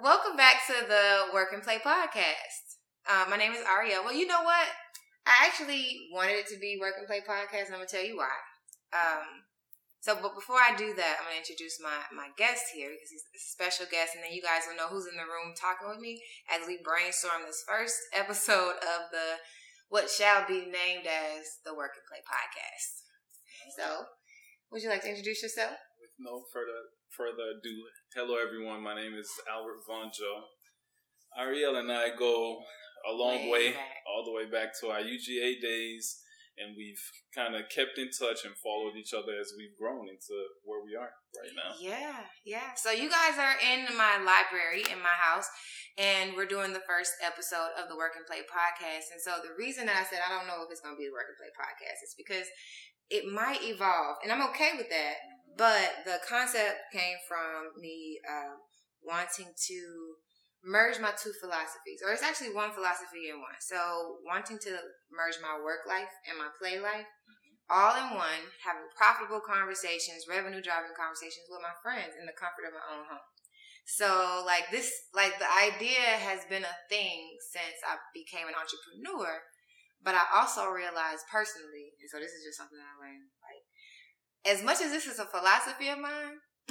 Welcome 0.00 0.32
back 0.32 0.64
to 0.64 0.72
the 0.88 1.28
Work 1.34 1.52
and 1.52 1.60
Play 1.62 1.76
podcast. 1.76 2.80
Uh, 3.04 3.28
my 3.28 3.36
name 3.36 3.52
is 3.52 3.60
Arylle. 3.68 4.00
Well, 4.00 4.16
you 4.16 4.24
know 4.24 4.40
what? 4.40 4.64
I 5.28 5.44
actually 5.44 6.08
wanted 6.08 6.40
it 6.40 6.48
to 6.48 6.58
be 6.58 6.80
Work 6.80 6.94
and 6.96 7.04
Play 7.04 7.20
podcast, 7.20 7.68
and 7.68 7.76
I'm 7.76 7.84
gonna 7.84 7.92
tell 7.92 8.04
you 8.04 8.16
why. 8.16 8.32
Um, 8.96 9.44
so, 10.00 10.16
but 10.16 10.32
before 10.32 10.56
I 10.56 10.72
do 10.72 10.96
that, 10.96 11.20
I'm 11.20 11.28
gonna 11.28 11.44
introduce 11.44 11.76
my 11.84 12.00
my 12.16 12.32
guest 12.40 12.72
here 12.72 12.88
because 12.88 13.12
he's 13.12 13.28
a 13.28 13.44
special 13.52 13.84
guest, 13.92 14.16
and 14.16 14.24
then 14.24 14.32
you 14.32 14.40
guys 14.40 14.64
will 14.64 14.80
know 14.80 14.88
who's 14.88 15.04
in 15.04 15.20
the 15.20 15.28
room 15.28 15.52
talking 15.52 15.92
with 15.92 16.00
me 16.00 16.16
as 16.48 16.64
we 16.64 16.80
brainstorm 16.80 17.44
this 17.44 17.60
first 17.68 18.00
episode 18.16 18.80
of 18.80 19.12
the 19.12 19.36
what 19.92 20.08
shall 20.08 20.48
be 20.48 20.64
named 20.64 21.04
as 21.04 21.60
the 21.68 21.76
Work 21.76 21.92
and 22.00 22.08
Play 22.08 22.24
podcast. 22.24 23.04
So, 23.76 24.08
would 24.72 24.80
you 24.80 24.88
like 24.88 25.04
to 25.04 25.12
introduce 25.12 25.44
yourself? 25.44 25.76
No 26.20 26.44
further 26.52 26.92
further 27.16 27.56
ado, 27.56 27.88
hello 28.12 28.36
everyone. 28.36 28.84
My 28.84 28.92
name 28.92 29.16
is 29.16 29.32
Albert 29.48 29.80
Vonjoe. 29.88 30.44
Arylle 31.32 31.80
and 31.80 31.90
I 31.90 32.12
go 32.12 32.60
a 33.08 33.12
long 33.16 33.48
way, 33.48 33.72
Way 33.72 33.74
all 34.04 34.28
the 34.28 34.36
way 34.36 34.44
back 34.44 34.76
to 34.84 34.92
our 34.92 35.00
UGA 35.00 35.64
days, 35.64 36.20
and 36.60 36.76
we've 36.76 37.00
kind 37.32 37.56
of 37.56 37.72
kept 37.72 37.96
in 37.96 38.12
touch 38.12 38.44
and 38.44 38.52
followed 38.60 39.00
each 39.00 39.16
other 39.16 39.32
as 39.40 39.56
we've 39.56 39.72
grown 39.80 40.12
into 40.12 40.36
where 40.60 40.84
we 40.84 40.92
are 40.92 41.08
right 41.40 41.56
now. 41.56 41.72
Yeah, 41.80 42.28
yeah. 42.44 42.76
So 42.76 42.92
you 42.92 43.08
guys 43.08 43.40
are 43.40 43.56
in 43.56 43.88
my 43.96 44.20
library 44.20 44.84
in 44.92 45.00
my 45.00 45.16
house, 45.16 45.48
and 45.96 46.36
we're 46.36 46.44
doing 46.44 46.76
the 46.76 46.84
first 46.84 47.16
episode 47.24 47.72
of 47.80 47.88
the 47.88 47.96
Work 47.96 48.20
and 48.20 48.28
Play 48.28 48.44
podcast. 48.44 49.08
And 49.08 49.24
so 49.24 49.40
the 49.40 49.56
reason 49.56 49.88
that 49.88 49.96
I 49.96 50.04
said 50.04 50.20
I 50.20 50.28
don't 50.28 50.44
know 50.44 50.60
if 50.60 50.68
it's 50.68 50.84
going 50.84 50.92
to 50.92 51.00
be 51.00 51.08
the 51.08 51.16
Work 51.16 51.32
and 51.32 51.40
Play 51.40 51.48
podcast 51.56 52.04
is 52.04 52.12
because 52.12 52.44
it 53.08 53.24
might 53.24 53.64
evolve, 53.64 54.20
and 54.20 54.28
I'm 54.28 54.44
okay 54.52 54.76
with 54.76 54.92
that. 54.92 55.16
But 55.56 56.04
the 56.04 56.18
concept 56.26 56.92
came 56.92 57.16
from 57.28 57.80
me 57.80 58.20
um, 58.28 58.58
wanting 59.02 59.52
to 59.68 59.80
merge 60.64 61.00
my 61.00 61.12
two 61.16 61.32
philosophies, 61.40 62.04
or 62.04 62.12
it's 62.12 62.22
actually 62.22 62.52
one 62.52 62.72
philosophy 62.72 63.32
in 63.32 63.40
one. 63.40 63.56
So 63.60 64.20
wanting 64.24 64.58
to 64.68 64.72
merge 65.08 65.40
my 65.40 65.56
work 65.56 65.88
life 65.88 66.12
and 66.28 66.36
my 66.36 66.52
play 66.60 66.78
life 66.78 67.08
all 67.70 67.94
in 67.94 68.18
one, 68.18 68.42
having 68.66 68.90
profitable 68.98 69.38
conversations, 69.38 70.26
revenue 70.26 70.58
driving 70.58 70.90
conversations 70.98 71.46
with 71.46 71.62
my 71.62 71.72
friends 71.78 72.18
in 72.18 72.26
the 72.26 72.34
comfort 72.34 72.66
of 72.66 72.74
my 72.74 72.82
own 72.90 73.06
home. 73.06 73.30
So 73.86 74.42
like 74.42 74.70
this 74.74 74.90
like 75.14 75.38
the 75.38 75.48
idea 75.50 76.02
has 76.18 76.42
been 76.50 76.66
a 76.66 76.76
thing 76.90 77.38
since 77.54 77.78
I 77.86 77.98
became 78.10 78.50
an 78.50 78.58
entrepreneur, 78.58 79.38
but 80.02 80.18
I 80.18 80.26
also 80.34 80.66
realized 80.66 81.30
personally, 81.30 81.94
and 82.02 82.10
so 82.10 82.18
this 82.18 82.34
is 82.34 82.42
just 82.42 82.58
something 82.58 82.78
I 82.78 82.94
learned, 82.98 83.30
like 83.38 83.39
as 84.46 84.62
much 84.62 84.80
as 84.80 84.90
this 84.90 85.06
is 85.06 85.18
a 85.18 85.26
philosophy 85.26 85.88
of 85.88 85.98
mine, 85.98 86.40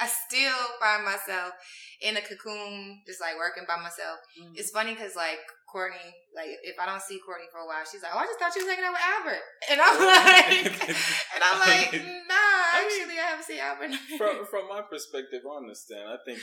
I 0.00 0.06
still 0.06 0.62
find 0.80 1.04
myself 1.04 1.54
in 2.00 2.16
a 2.16 2.22
cocoon, 2.22 3.02
just 3.06 3.20
like 3.20 3.38
working 3.38 3.64
by 3.66 3.76
myself. 3.76 4.18
Mm. 4.38 4.54
It's 4.54 4.70
funny 4.70 4.94
because 4.94 5.14
like 5.14 5.38
Courtney, 5.70 6.14
like 6.34 6.58
if 6.62 6.78
I 6.78 6.86
don't 6.86 7.02
see 7.02 7.18
Courtney 7.22 7.50
for 7.50 7.62
a 7.62 7.66
while, 7.66 7.82
she's 7.86 8.02
like, 8.02 8.12
"Oh, 8.14 8.22
I 8.22 8.26
just 8.26 8.38
thought 8.38 8.54
you 8.54 8.62
was 8.62 8.70
hanging 8.70 8.86
out 8.86 8.94
with 8.94 9.08
Albert," 9.08 9.44
and 9.70 9.78
I'm 9.80 9.98
oh. 9.98 10.04
like, 10.04 10.74
and 11.34 11.42
I'm 11.42 11.58
like, 11.58 11.90
"Nah, 12.28 12.60
I 12.76 12.86
mean- 12.86 13.02
actually, 13.02 13.18
I 13.18 13.26
haven't 13.34 13.46
seen 13.46 13.62
Albert." 13.62 13.92
from 14.18 14.46
from 14.46 14.68
my 14.68 14.82
perspective, 14.86 15.42
I 15.42 15.54
understand. 15.58 16.06
I 16.06 16.18
think 16.26 16.42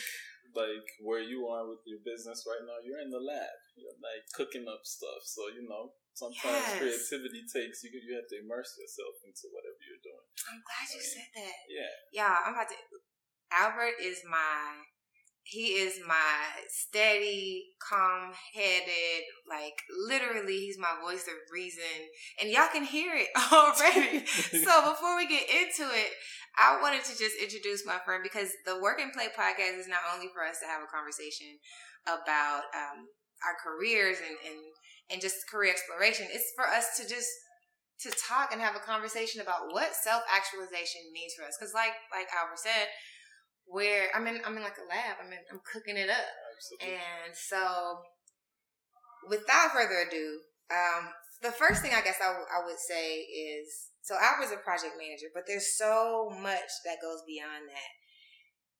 like 0.55 0.87
where 1.03 1.21
you 1.21 1.45
are 1.47 1.67
with 1.67 1.83
your 1.85 2.01
business 2.01 2.43
right 2.47 2.63
now, 2.65 2.81
you're 2.81 3.01
in 3.03 3.11
the 3.13 3.21
lab. 3.21 3.53
You're 3.77 3.95
like 4.01 4.25
cooking 4.33 4.65
up 4.67 4.81
stuff. 4.83 5.23
So 5.23 5.47
you 5.53 5.67
know, 5.67 5.93
sometimes 6.13 6.43
Yes. 6.43 6.77
creativity 6.77 7.43
takes 7.47 7.83
you. 7.83 7.91
You 7.93 8.15
have 8.15 8.27
to 8.29 8.39
immerse 8.39 8.77
yourself 8.77 9.15
into 9.25 9.47
whatever 9.51 9.79
you're 9.83 10.03
doing. 10.03 10.27
I'm 10.49 10.61
glad 10.63 10.85
you 10.93 11.01
said 11.01 11.29
that. 11.35 11.57
Yeah. 11.69 11.93
Yeah, 12.11 12.35
I'm 12.45 12.53
about 12.53 12.69
to. 12.69 12.75
Albert 13.51 13.97
is 14.01 14.21
my. 14.29 14.85
He 15.43 15.81
is 15.81 15.97
my 16.05 16.45
steady, 16.67 17.73
calm 17.81 18.33
headed, 18.53 19.23
like 19.49 19.81
literally, 20.07 20.59
he's 20.59 20.77
my 20.77 20.93
voice 21.01 21.25
of 21.25 21.33
reason. 21.51 22.05
And 22.39 22.51
y'all 22.51 22.69
can 22.71 22.83
hear 22.83 23.15
it 23.15 23.29
already. 23.51 24.25
so 24.27 24.91
before 24.91 25.17
we 25.17 25.25
get 25.25 25.49
into 25.49 25.89
it, 25.89 26.11
I 26.55 26.77
wanted 26.81 27.03
to 27.05 27.17
just 27.17 27.33
introduce 27.41 27.83
my 27.83 27.97
friend 28.05 28.21
because 28.21 28.51
the 28.67 28.79
Work 28.79 29.01
and 29.01 29.11
Play 29.11 29.33
podcast 29.33 29.79
is 29.79 29.87
not 29.87 30.05
only 30.13 30.27
for 30.35 30.45
us 30.45 30.59
to 30.59 30.67
have 30.67 30.83
a 30.83 30.91
conversation 30.93 31.57
about 32.05 32.69
um, 32.77 33.09
our 33.41 33.55
careers 33.57 34.17
and, 34.19 34.37
and, 34.45 34.59
and 35.09 35.21
just 35.21 35.49
career 35.49 35.71
exploration, 35.71 36.27
it's 36.29 36.53
for 36.55 36.67
us 36.67 36.97
to 36.97 37.07
just 37.07 37.29
to 38.01 38.11
talk 38.15 38.51
and 38.53 38.61
have 38.61 38.75
a 38.75 38.79
conversation 38.79 39.41
about 39.41 39.71
what 39.71 39.95
self 39.95 40.23
actualization 40.31 41.01
means 41.11 41.33
for 41.35 41.43
us. 41.43 41.57
Because, 41.59 41.73
like 41.73 41.93
like 42.11 42.27
Albert 42.31 42.59
said, 42.59 42.87
where 43.65 44.07
I'm 44.15 44.27
in 44.27 44.39
I'm 44.45 44.55
in 44.55 44.63
like 44.63 44.79
a 44.79 44.87
lab. 44.87 45.17
I'm 45.23 45.31
in, 45.31 45.39
I'm 45.51 45.61
cooking 45.65 45.97
it 45.97 46.09
up, 46.09 46.29
Absolutely. 46.55 46.97
and 46.97 47.31
so 47.35 47.99
without 49.27 49.71
further 49.71 50.07
ado, 50.07 50.39
um, 50.71 51.11
the 51.41 51.51
first 51.51 51.81
thing 51.81 51.91
I 51.93 52.01
guess 52.01 52.19
I, 52.21 52.31
w- 52.31 52.47
I 52.49 52.65
would 52.65 52.79
say 52.79 53.19
is 53.25 53.91
so 54.01 54.15
Albert's 54.15 54.51
a 54.51 54.57
project 54.63 54.95
manager, 54.97 55.27
but 55.33 55.43
there's 55.45 55.75
so 55.77 56.31
much 56.41 56.71
that 56.85 57.01
goes 57.01 57.21
beyond 57.27 57.67
that. 57.67 57.91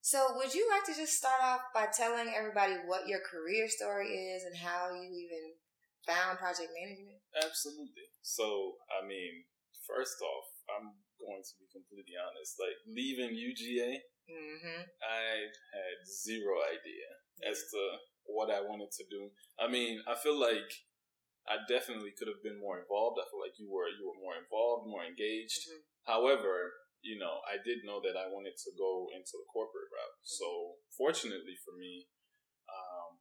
So, 0.02 0.32
would 0.38 0.56
you 0.56 0.66
like 0.72 0.86
to 0.88 0.96
just 0.96 1.14
start 1.20 1.44
off 1.44 1.60
by 1.76 1.88
telling 1.92 2.32
everybody 2.32 2.74
what 2.88 3.08
your 3.08 3.20
career 3.20 3.68
story 3.68 4.08
is 4.08 4.44
and 4.44 4.56
how 4.56 4.96
you 4.96 5.12
even 5.12 5.60
found 6.10 6.42
project 6.42 6.74
management? 6.74 7.22
Absolutely. 7.38 8.10
So, 8.26 8.82
I 8.90 9.06
mean, 9.06 9.46
first 9.86 10.18
off, 10.26 10.50
I'm 10.74 10.98
going 11.22 11.46
to 11.46 11.54
be 11.62 11.70
completely 11.70 12.18
honest. 12.18 12.58
Like 12.58 12.78
leaving 12.90 13.38
UGA, 13.38 14.02
Mm-hmm. 14.30 14.86
I 15.02 15.50
had 15.74 15.98
zero 16.06 16.62
idea 16.62 17.10
as 17.50 17.66
to 17.74 17.82
what 18.30 18.54
I 18.54 18.62
wanted 18.62 18.94
to 19.02 19.04
do. 19.10 19.34
I 19.58 19.66
mean, 19.66 20.06
I 20.06 20.14
feel 20.14 20.38
like 20.38 20.70
I 21.50 21.66
definitely 21.66 22.14
could 22.14 22.30
have 22.30 22.46
been 22.46 22.62
more 22.62 22.78
involved. 22.78 23.18
I 23.18 23.26
feel 23.26 23.42
like 23.42 23.58
you 23.58 23.66
were 23.66 23.90
you 23.90 24.06
were 24.06 24.22
more 24.22 24.38
involved, 24.38 24.86
more 24.86 25.02
engaged. 25.02 25.66
Mhm. 25.66 25.82
However, 26.06 26.78
you 27.02 27.18
know, 27.18 27.42
I 27.50 27.58
did 27.58 27.82
know 27.82 27.98
that 28.06 28.14
I 28.14 28.30
wanted 28.30 28.54
to 28.54 28.72
go 28.78 29.10
into 29.10 29.34
the 29.34 29.50
corporate 29.50 29.90
route. 29.90 30.18
So, 30.22 30.78
fortunately 30.94 31.58
for 31.66 31.74
me, 31.74 32.06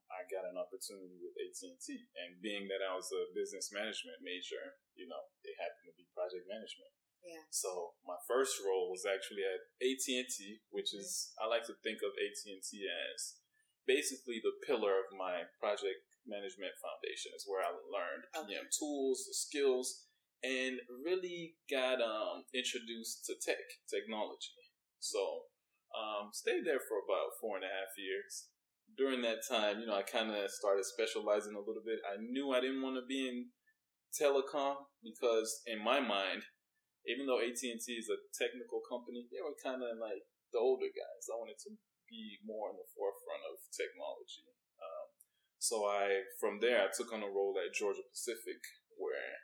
I 0.08 0.24
got 0.28 0.48
an 0.48 0.56
opportunity 0.56 1.20
with 1.20 1.36
AT 1.36 1.60
and 1.60 2.41
being 2.41 2.66
that 2.72 2.80
I 2.80 2.96
was 2.96 3.12
a 3.12 3.28
business 3.36 3.69
management 3.70 4.24
major, 4.24 4.80
you 4.96 5.04
know, 5.04 5.20
it 5.44 5.56
happened 5.60 5.92
to 5.92 5.94
be 5.96 6.08
project 6.16 6.48
management. 6.48 6.92
Yeah. 7.24 7.44
So 7.50 7.98
my 8.06 8.16
first 8.24 8.56
role 8.64 8.88
was 8.88 9.04
actually 9.04 9.44
at 9.44 9.69
AT 9.84 10.04
and 10.16 10.28
T, 10.30 10.64
which 10.72 10.96
is 10.96 11.34
I 11.36 11.50
like 11.50 11.66
to 11.69 11.76
think 11.84 12.00
of 12.00 12.16
AT 12.16 12.41
and 12.48 12.62
T 12.64 12.88
as 12.88 13.36
basically 13.84 14.41
the 14.41 14.56
pillar 14.64 14.96
of 14.96 15.12
my 15.12 15.44
project 15.60 16.04
management 16.25 16.72
foundation. 16.80 17.34
Is 17.36 17.44
where 17.44 17.64
I 17.64 17.75
learned 17.75 18.25
PM 18.48 18.69
tools, 18.72 19.28
the 19.28 19.36
skills, 19.36 20.08
and 20.40 20.78
really 21.04 21.58
got 21.69 22.00
um, 22.00 22.48
introduced 22.54 23.26
to 23.26 23.36
tech 23.40 23.60
technology. 23.90 24.56
So 25.00 25.52
um, 25.94 26.30
stayed 26.32 26.64
there 26.64 26.82
for 26.82 27.02
about 27.02 27.38
four 27.40 27.56
and 27.56 27.66
a 27.66 27.72
half 27.72 27.92
years. 27.98 28.50
During 28.98 29.22
that 29.22 29.47
time, 29.47 29.78
you 29.78 29.86
know, 29.86 29.94
I 29.94 30.03
kind 30.03 30.34
of 30.34 30.50
started 30.50 30.82
specializing 30.82 31.54
a 31.54 31.62
little 31.62 31.86
bit. 31.86 32.03
I 32.03 32.19
knew 32.19 32.50
I 32.50 32.59
didn't 32.59 32.82
want 32.82 32.98
to 32.98 33.06
be 33.06 33.31
in 33.31 33.54
telecom 34.10 34.91
because, 35.06 35.62
in 35.70 35.78
my 35.78 36.03
mind, 36.03 36.42
even 37.06 37.31
though 37.31 37.38
AT 37.38 37.62
and 37.62 37.78
T 37.78 37.94
is 37.94 38.10
a 38.10 38.19
technical 38.34 38.82
company, 38.82 39.31
they 39.31 39.38
were 39.38 39.54
kind 39.62 39.87
of 39.87 40.03
like 40.03 40.26
the 40.50 40.58
older 40.58 40.91
guys. 40.91 41.31
I 41.31 41.38
wanted 41.38 41.62
to 41.70 41.78
be 42.10 42.42
more 42.42 42.75
in 42.75 42.76
the 42.76 42.91
forefront 42.92 43.47
of 43.47 43.62
technology. 43.70 44.50
Um, 44.82 45.06
so 45.62 45.87
I, 45.87 46.26
from 46.42 46.58
there, 46.58 46.82
I 46.82 46.91
took 46.91 47.14
on 47.14 47.22
a 47.22 47.31
role 47.31 47.54
at 47.60 47.76
Georgia 47.76 48.03
Pacific 48.10 48.60
where 48.98 49.38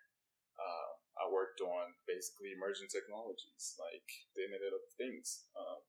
uh, 0.58 0.90
I 1.22 1.30
worked 1.30 1.62
on 1.62 1.94
basically 2.10 2.50
emerging 2.50 2.90
technologies 2.90 3.78
like 3.78 4.08
the 4.34 4.44
Internet 4.50 4.74
of 4.74 4.84
Things. 4.98 5.46
Um, 5.54 5.80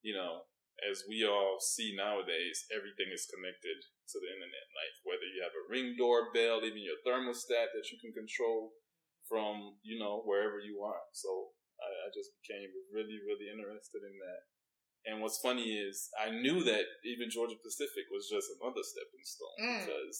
you 0.00 0.16
know, 0.16 0.48
as 0.80 1.04
we 1.08 1.22
all 1.22 1.60
see 1.60 1.94
nowadays, 1.94 2.64
everything 2.72 3.12
is 3.12 3.28
connected 3.28 3.78
to 4.10 4.16
the 4.18 4.30
internet. 4.32 4.66
Like 4.72 4.94
whether 5.04 5.26
you 5.28 5.40
have 5.44 5.54
a 5.54 5.68
ring 5.68 5.94
doorbell, 5.98 6.64
even 6.64 6.82
your 6.82 6.98
thermostat 7.06 7.70
that 7.76 7.88
you 7.92 7.98
can 8.00 8.12
control 8.12 8.72
from 9.28 9.78
you 9.82 9.96
know 10.00 10.22
wherever 10.26 10.58
you 10.58 10.82
are. 10.82 11.06
So 11.12 11.54
I, 11.78 11.88
I 11.88 12.08
just 12.10 12.32
became 12.42 12.70
really, 12.90 13.18
really 13.22 13.48
interested 13.52 14.02
in 14.02 14.16
that. 14.22 14.42
And 15.02 15.18
what's 15.20 15.42
funny 15.42 15.74
is 15.78 16.10
I 16.14 16.30
knew 16.30 16.62
that 16.62 16.86
even 17.02 17.26
Georgia 17.30 17.58
Pacific 17.58 18.06
was 18.10 18.30
just 18.30 18.46
another 18.58 18.82
stepping 18.86 19.24
stone 19.26 19.58
Mm. 19.58 19.80
because 19.86 20.16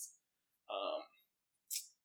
um, 0.70 1.02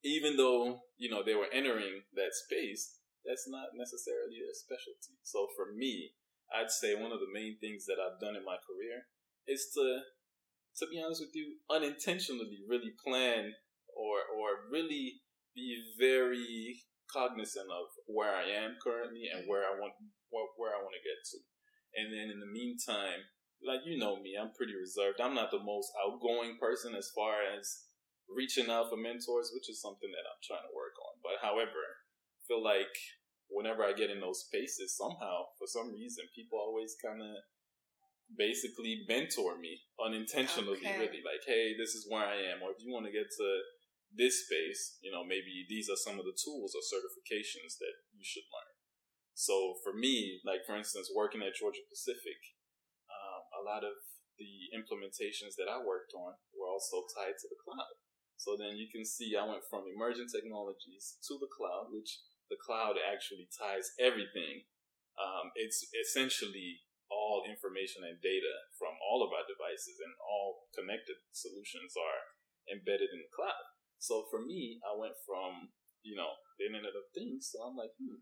even 0.03 0.37
though 0.37 0.81
you 0.97 1.09
know 1.09 1.23
they 1.23 1.35
were 1.35 1.49
entering 1.51 2.03
that 2.13 2.33
space, 2.33 2.97
that's 3.25 3.47
not 3.49 3.73
necessarily 3.75 4.39
their 4.39 4.53
specialty. 4.53 5.17
So 5.23 5.47
for 5.55 5.73
me, 5.73 6.13
I'd 6.53 6.71
say 6.71 6.95
one 6.95 7.11
of 7.11 7.19
the 7.19 7.33
main 7.33 7.57
things 7.59 7.85
that 7.85 7.99
I've 7.99 8.19
done 8.19 8.35
in 8.35 8.45
my 8.45 8.57
career 8.63 9.07
is 9.47 9.67
to, 9.75 10.03
to 10.79 10.85
be 10.87 11.01
honest 11.01 11.21
with 11.21 11.35
you, 11.35 11.59
unintentionally 11.69 12.63
really 12.67 12.93
plan 13.03 13.53
or 13.91 14.23
or 14.29 14.69
really 14.71 15.23
be 15.55 15.75
very 15.97 16.85
cognizant 17.11 17.67
of 17.71 17.87
where 18.05 18.35
I 18.35 18.45
am 18.45 18.77
currently 18.83 19.25
and 19.31 19.47
where 19.47 19.63
I 19.63 19.73
want 19.79 19.95
where, 20.29 20.47
where 20.55 20.75
I 20.75 20.83
want 20.83 20.95
to 20.95 21.07
get 21.07 21.19
to. 21.33 21.39
And 21.97 22.13
then 22.13 22.27
in 22.29 22.39
the 22.39 22.51
meantime, 22.51 23.25
like 23.63 23.81
you 23.87 23.97
know 23.97 24.21
me, 24.21 24.37
I'm 24.37 24.53
pretty 24.53 24.77
reserved. 24.77 25.17
I'm 25.17 25.33
not 25.33 25.49
the 25.49 25.63
most 25.63 25.89
outgoing 25.97 26.61
person 26.61 26.93
as 26.93 27.09
far 27.15 27.41
as 27.41 27.89
reaching 28.29 28.69
out 28.69 28.91
for 28.91 28.99
mentors, 28.99 29.49
which 29.55 29.71
is 29.71 29.81
something 29.81 30.11
that 30.11 30.27
I'm 30.27 30.43
trying 30.43 30.67
to 30.67 30.77
work 30.77 30.93
on. 30.99 31.15
But 31.23 31.41
however, 31.41 31.81
I 32.37 32.39
feel 32.45 32.61
like 32.61 32.93
whenever 33.49 33.83
I 33.83 33.93
get 33.93 34.11
in 34.11 34.19
those 34.19 34.45
spaces, 34.47 34.95
somehow, 34.95 35.51
for 35.57 35.67
some 35.67 35.93
reason, 35.93 36.25
people 36.35 36.59
always 36.59 36.95
kind 36.99 37.21
of 37.21 37.35
basically 38.35 39.07
mentor 39.07 39.55
me 39.55 39.79
unintentionally, 40.03 40.83
okay. 40.83 40.99
really. 40.99 41.23
Like, 41.23 41.47
hey, 41.47 41.75
this 41.79 41.95
is 41.95 42.07
where 42.09 42.27
I 42.27 42.51
am. 42.51 42.59
Or 42.59 42.75
if 42.75 42.83
you 42.83 42.91
want 42.91 43.07
to 43.07 43.15
get 43.15 43.31
to 43.31 43.47
this 44.11 44.47
space, 44.47 44.99
you 44.99 45.11
know, 45.11 45.23
maybe 45.23 45.67
these 45.67 45.87
are 45.87 45.99
some 45.99 46.19
of 46.19 46.27
the 46.27 46.35
tools 46.35 46.75
or 46.75 46.83
certifications 46.83 47.79
that 47.79 47.95
you 48.15 48.23
should 48.23 48.47
learn. 48.51 48.73
So 49.37 49.77
for 49.83 49.93
me, 49.93 50.41
like 50.43 50.65
for 50.65 50.75
instance, 50.75 51.13
working 51.13 51.45
at 51.45 51.53
Georgia 51.53 51.85
Pacific, 51.85 52.41
um, 53.05 53.41
a 53.53 53.61
lot 53.61 53.85
of 53.85 53.93
the 54.41 54.73
implementations 54.73 55.53
that 55.61 55.69
I 55.69 55.77
worked 55.77 56.13
on 56.17 56.41
were 56.57 56.69
also 56.69 57.05
tied 57.13 57.37
to 57.37 57.47
the 57.47 57.61
cloud. 57.61 58.01
So 58.37 58.57
then 58.57 58.77
you 58.77 58.89
can 58.89 59.05
see 59.05 59.33
I 59.33 59.45
went 59.45 59.65
from 59.69 59.85
emerging 59.89 60.29
technologies 60.29 61.17
to 61.25 61.37
the 61.37 61.49
cloud, 61.49 61.89
which 61.93 62.21
the 62.49 62.59
cloud 62.59 62.95
actually 62.99 63.47
ties 63.51 63.91
everything. 63.99 64.67
Um, 65.17 65.51
it's 65.55 65.83
essentially 65.91 66.85
all 67.09 67.47
information 67.47 68.03
and 68.03 68.19
data 68.19 68.67
from 68.75 68.95
all 68.99 69.23
of 69.23 69.31
our 69.31 69.47
devices 69.47 69.97
and 70.03 70.13
all 70.19 70.67
connected 70.75 71.17
solutions 71.31 71.95
are 71.95 72.21
embedded 72.67 73.09
in 73.15 73.23
the 73.23 73.31
cloud. 73.31 73.65
So 73.97 74.27
for 74.29 74.43
me, 74.43 74.79
I 74.83 74.93
went 74.93 75.17
from, 75.25 75.71
you 76.03 76.15
know, 76.15 76.37
the 76.59 76.67
Internet 76.67 76.93
of 76.93 77.07
Things. 77.15 77.49
So 77.49 77.63
I'm 77.63 77.79
like, 77.79 77.95
hmm, 77.97 78.21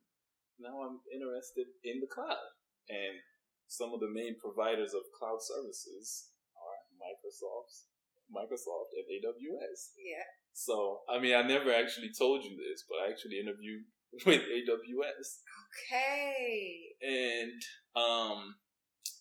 now 0.62 0.86
I'm 0.86 1.02
interested 1.12 1.68
in 1.84 2.00
the 2.00 2.10
cloud. 2.10 2.56
And 2.88 3.20
some 3.68 3.92
of 3.92 4.00
the 4.00 4.12
main 4.12 4.38
providers 4.38 4.94
of 4.94 5.10
cloud 5.18 5.42
services 5.42 6.32
are 6.54 6.78
Microsoft's 7.02 7.90
Microsoft 8.32 8.94
and 8.98 9.06
AWS. 9.06 9.94
Yeah. 9.98 10.26
So, 10.54 11.04
I 11.10 11.20
mean, 11.20 11.36
I 11.36 11.44
never 11.44 11.74
actually 11.74 12.10
told 12.16 12.44
you 12.44 12.56
this, 12.56 12.86
but 12.88 13.04
I 13.04 13.12
actually 13.12 13.40
interviewed 13.40 13.86
with 14.26 14.42
AWS. 14.42 15.28
Okay. 15.92 16.96
And 17.02 17.62
um, 17.96 18.56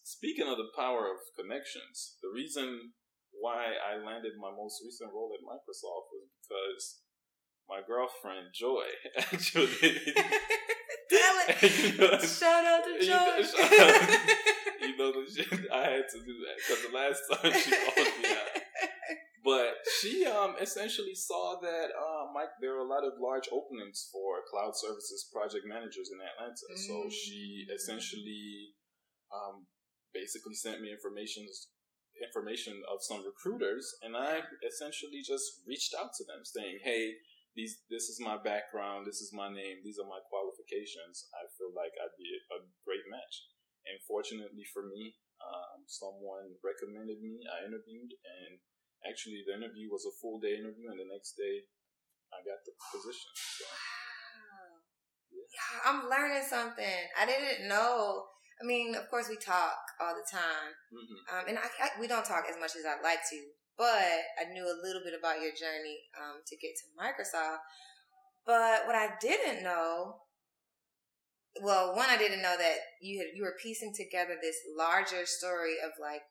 speaking 0.05 0.47
of 0.47 0.57
the 0.57 0.71
power 0.77 1.11
of 1.11 1.19
connections, 1.39 2.17
the 2.23 2.31
reason 2.35 2.93
why 3.33 3.75
I 3.83 3.97
landed 3.97 4.33
my 4.39 4.51
most 4.55 4.81
recent 4.85 5.11
role 5.13 5.33
at 5.35 5.43
Microsoft 5.43 6.09
was 6.15 6.31
because 6.41 7.01
my 7.69 7.81
girlfriend 7.87 8.55
Joy 8.55 8.85
actually. 9.19 9.69
Tell 11.11 11.37
it. 11.49 11.63
you 11.63 11.99
know, 11.99 12.19
shout 12.19 12.65
out 12.65 12.85
to 12.85 12.99
Joy. 12.99 13.05
You 13.05 13.11
know, 13.11 13.37
you 14.81 14.97
know 14.97 15.13
I 15.73 15.91
had 15.91 16.09
to 16.09 16.19
do 16.25 16.35
that 16.45 16.57
because 16.57 16.83
the 16.87 16.95
last 16.95 17.21
time 17.31 17.53
she 17.53 17.71
called 17.71 18.23
me 18.23 18.29
out. 18.31 18.64
But 19.45 19.85
she 20.01 20.25
um, 20.25 20.57
essentially 20.57 21.15
saw 21.15 21.61
that 21.61 21.93
uh, 21.93 22.33
Mike, 22.33 22.57
there 22.65 22.73
are 22.81 22.81
a 22.81 22.89
lot 22.89 23.05
of 23.05 23.21
large 23.21 23.45
openings 23.53 24.09
for 24.09 24.41
cloud 24.49 24.73
services 24.73 25.29
project 25.29 25.69
managers 25.69 26.09
in 26.09 26.17
Atlanta. 26.17 26.65
Mm. 26.73 26.81
So 26.89 27.13
she 27.13 27.69
essentially 27.69 28.73
um, 29.29 29.69
basically 30.17 30.57
sent 30.57 30.81
me 30.81 30.89
information 30.89 31.45
information 32.17 32.81
of 32.89 33.03
some 33.05 33.27
recruiters, 33.27 33.85
and 34.01 34.17
I 34.17 34.41
essentially 34.65 35.21
just 35.21 35.67
reached 35.69 35.93
out 35.93 36.17
to 36.17 36.25
them 36.25 36.41
saying, 36.47 36.81
"Hey, 36.81 37.21
these 37.53 37.85
this 37.93 38.09
is 38.09 38.17
my 38.25 38.41
background, 38.41 39.05
this 39.05 39.21
is 39.21 39.29
my 39.35 39.53
name, 39.53 39.85
these 39.85 40.01
are 40.01 40.09
my 40.09 40.25
qualifications. 40.25 41.29
I 41.37 41.45
feel 41.59 41.75
like 41.77 41.93
I'd 42.01 42.17
be 42.17 42.33
a 42.49 42.65
great 42.87 43.05
match." 43.13 43.45
And 43.85 44.01
fortunately 44.09 44.65
for 44.73 44.89
me, 44.89 45.21
um, 45.45 45.85
someone 45.85 46.57
recommended 46.65 47.21
me. 47.21 47.45
I 47.45 47.69
interviewed 47.69 48.17
and 48.25 48.57
Actually, 49.05 49.45
the 49.45 49.53
interview 49.53 49.93
was 49.93 50.09
a 50.09 50.15
full 50.21 50.41
day 50.41 50.57
interview, 50.57 50.89
and 50.89 50.99
the 50.99 51.09
next 51.09 51.37
day 51.37 51.69
I 52.33 52.41
got 52.41 52.65
the 52.65 52.73
position. 52.91 53.31
So. 53.37 53.69
Wow. 53.69 54.81
Yeah. 55.31 55.49
yeah, 55.53 55.73
I'm 55.85 56.01
learning 56.09 56.45
something. 56.49 57.01
I 57.15 57.29
didn't 57.29 57.69
know. 57.69 58.25
I 58.61 58.65
mean, 58.65 58.95
of 58.95 59.11
course, 59.11 59.29
we 59.29 59.37
talk 59.37 59.77
all 60.01 60.15
the 60.15 60.25
time, 60.25 60.73
mm-hmm. 60.95 61.21
um, 61.37 61.45
and 61.49 61.59
I, 61.59 61.67
I, 61.83 61.89
we 62.01 62.07
don't 62.07 62.25
talk 62.25 62.47
as 62.49 62.57
much 62.57 62.79
as 62.79 62.87
I'd 62.87 63.03
like 63.03 63.21
to. 63.31 63.41
But 63.77 64.23
I 64.39 64.47
knew 64.53 64.63
a 64.63 64.83
little 64.87 65.03
bit 65.03 65.19
about 65.19 65.43
your 65.43 65.51
journey 65.51 65.99
um, 66.15 66.41
to 66.47 66.57
get 66.57 66.79
to 66.79 66.95
Microsoft. 66.95 67.59
But 68.47 68.87
what 68.87 68.95
I 68.95 69.11
didn't 69.21 69.65
know, 69.65 70.23
well, 71.63 71.97
one, 71.97 72.09
I 72.09 72.17
didn't 72.17 72.43
know 72.43 72.57
that 72.57 72.77
you 73.01 73.19
had 73.19 73.29
you 73.35 73.43
were 73.43 73.57
piecing 73.61 73.95
together 73.95 74.37
this 74.41 74.57
larger 74.77 75.27
story 75.27 75.75
of 75.85 75.93
like 76.01 76.23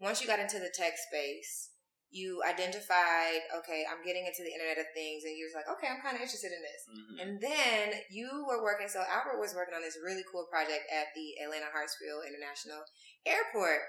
once 0.00 0.20
you 0.20 0.26
got 0.26 0.38
into 0.38 0.58
the 0.58 0.72
tech 0.74 0.94
space, 1.10 1.70
you 2.16 2.40
identified, 2.48 3.44
okay, 3.60 3.84
I'm 3.84 4.00
getting 4.00 4.24
into 4.24 4.40
the 4.40 4.48
Internet 4.48 4.80
of 4.80 4.88
Things, 4.96 5.28
and 5.28 5.36
you 5.36 5.44
was 5.44 5.52
like, 5.52 5.68
okay, 5.68 5.92
I'm 5.92 6.00
kind 6.00 6.16
of 6.16 6.24
interested 6.24 6.48
in 6.48 6.64
this. 6.64 6.80
Mm-hmm. 6.88 7.16
And 7.20 7.30
then 7.36 7.84
you 8.08 8.48
were 8.48 8.64
working, 8.64 8.88
so 8.88 9.04
Albert 9.04 9.36
was 9.36 9.52
working 9.52 9.76
on 9.76 9.84
this 9.84 10.00
really 10.00 10.24
cool 10.32 10.48
project 10.48 10.88
at 10.88 11.12
the 11.12 11.36
Atlanta 11.44 11.68
Hartsfield 11.68 12.24
International 12.24 12.80
Airport. 13.28 13.84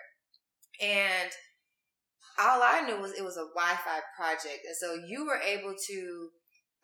And 0.84 1.32
all 2.36 2.60
I 2.60 2.84
knew 2.84 3.00
was 3.00 3.16
it 3.16 3.24
was 3.24 3.40
a 3.40 3.48
Wi 3.56 3.74
Fi 3.82 4.04
project. 4.20 4.68
And 4.68 4.76
so 4.76 5.00
you 5.08 5.24
were 5.24 5.40
able 5.40 5.74
to 5.74 6.30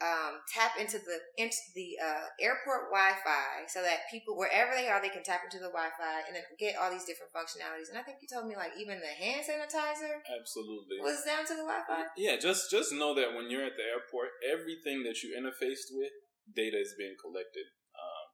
um, 0.01 0.42
tap 0.50 0.75
into 0.81 0.98
the 0.98 1.18
into 1.38 1.60
the 1.78 1.95
uh, 2.01 2.25
airport 2.42 2.90
Wi-Fi 2.90 3.69
so 3.69 3.86
that 3.86 4.10
people 4.10 4.36
wherever 4.36 4.74
they 4.74 4.90
are 4.90 5.00
they 5.00 5.13
can 5.13 5.24
tap 5.24 5.45
into 5.45 5.62
the 5.62 5.69
Wi-Fi 5.69 6.28
and 6.28 6.34
then 6.34 6.44
get 6.57 6.75
all 6.75 6.90
these 6.90 7.06
different 7.06 7.31
functionalities. 7.31 7.94
And 7.94 7.95
I 7.95 8.04
think 8.04 8.19
you 8.19 8.28
told 8.28 8.50
me 8.50 8.57
like 8.57 8.74
even 8.75 9.00
the 9.00 9.13
hand 9.13 9.45
sanitizer 9.45 10.19
absolutely 10.28 11.00
was 11.00 11.24
down 11.24 11.45
to 11.45 11.56
the 11.56 11.68
Wi-Fi. 11.68 12.10
Yeah, 12.18 12.42
just 12.42 12.74
just 12.74 12.92
know 12.92 13.13
that 13.13 13.38
when 13.38 13.54
you're 13.54 13.68
at 13.68 13.78
the 13.78 13.86
airport, 13.86 14.34
everything 14.42 15.06
that 15.06 15.22
you 15.22 15.38
interfaced 15.38 15.94
with, 15.94 16.12
data 16.51 16.80
is 16.81 16.98
being 16.98 17.16
collected. 17.16 17.69
Um, 17.96 18.28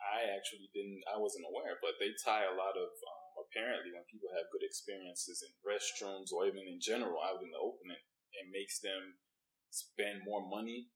I 0.00 0.18
actually 0.32 0.70
didn't, 0.72 1.04
I 1.10 1.18
wasn't 1.20 1.48
aware, 1.48 1.76
but 1.78 1.98
they 2.00 2.14
tie 2.22 2.48
a 2.48 2.56
lot 2.56 2.78
of. 2.78 2.90
Um, 2.90 3.22
apparently, 3.48 3.92
when 3.92 4.04
people 4.08 4.32
have 4.32 4.52
good 4.52 4.64
experiences 4.64 5.44
in 5.44 5.52
restrooms 5.64 6.32
or 6.32 6.48
even 6.48 6.64
in 6.64 6.80
general 6.80 7.20
out 7.20 7.44
in 7.44 7.52
the 7.52 7.60
open, 7.60 7.92
it, 7.92 8.02
it 8.40 8.46
makes 8.48 8.80
them 8.80 9.20
spend 9.72 10.22
more 10.28 10.44
money 10.44 10.92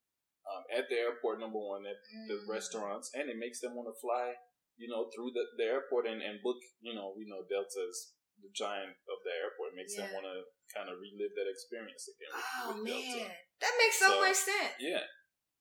um, 0.47 0.63
at 0.71 0.87
the 0.87 1.01
airport, 1.01 1.41
number 1.41 1.59
one, 1.59 1.83
at 1.89 1.99
mm. 1.99 2.29
the 2.31 2.39
restaurants, 2.47 3.11
and 3.17 3.27
it 3.27 3.41
makes 3.41 3.59
them 3.59 3.75
want 3.75 3.91
to 3.91 3.97
fly, 3.99 4.37
you 4.79 4.87
know, 4.87 5.11
through 5.11 5.35
the, 5.35 5.43
the 5.59 5.67
airport 5.67 6.07
and, 6.07 6.23
and 6.23 6.39
book, 6.45 6.61
you 6.85 6.95
know, 6.95 7.17
we 7.17 7.27
know 7.27 7.43
Delta's 7.51 8.15
the 8.45 8.53
giant 8.53 8.93
of 9.09 9.19
the 9.25 9.33
airport. 9.33 9.75
It 9.75 9.81
makes 9.81 9.97
yeah. 9.97 10.07
them 10.07 10.21
want 10.21 10.29
to 10.29 10.45
kind 10.71 10.93
of 10.93 11.01
relive 11.01 11.35
that 11.35 11.49
experience 11.49 12.05
again. 12.07 12.31
With, 12.31 12.47
oh, 12.47 12.69
with 12.79 12.85
man. 12.85 13.01
Delta. 13.01 13.27
That 13.65 13.75
makes 13.81 13.97
so, 13.97 14.09
so 14.13 14.21
much 14.21 14.39
sense. 14.39 14.77
Yeah 14.79 15.09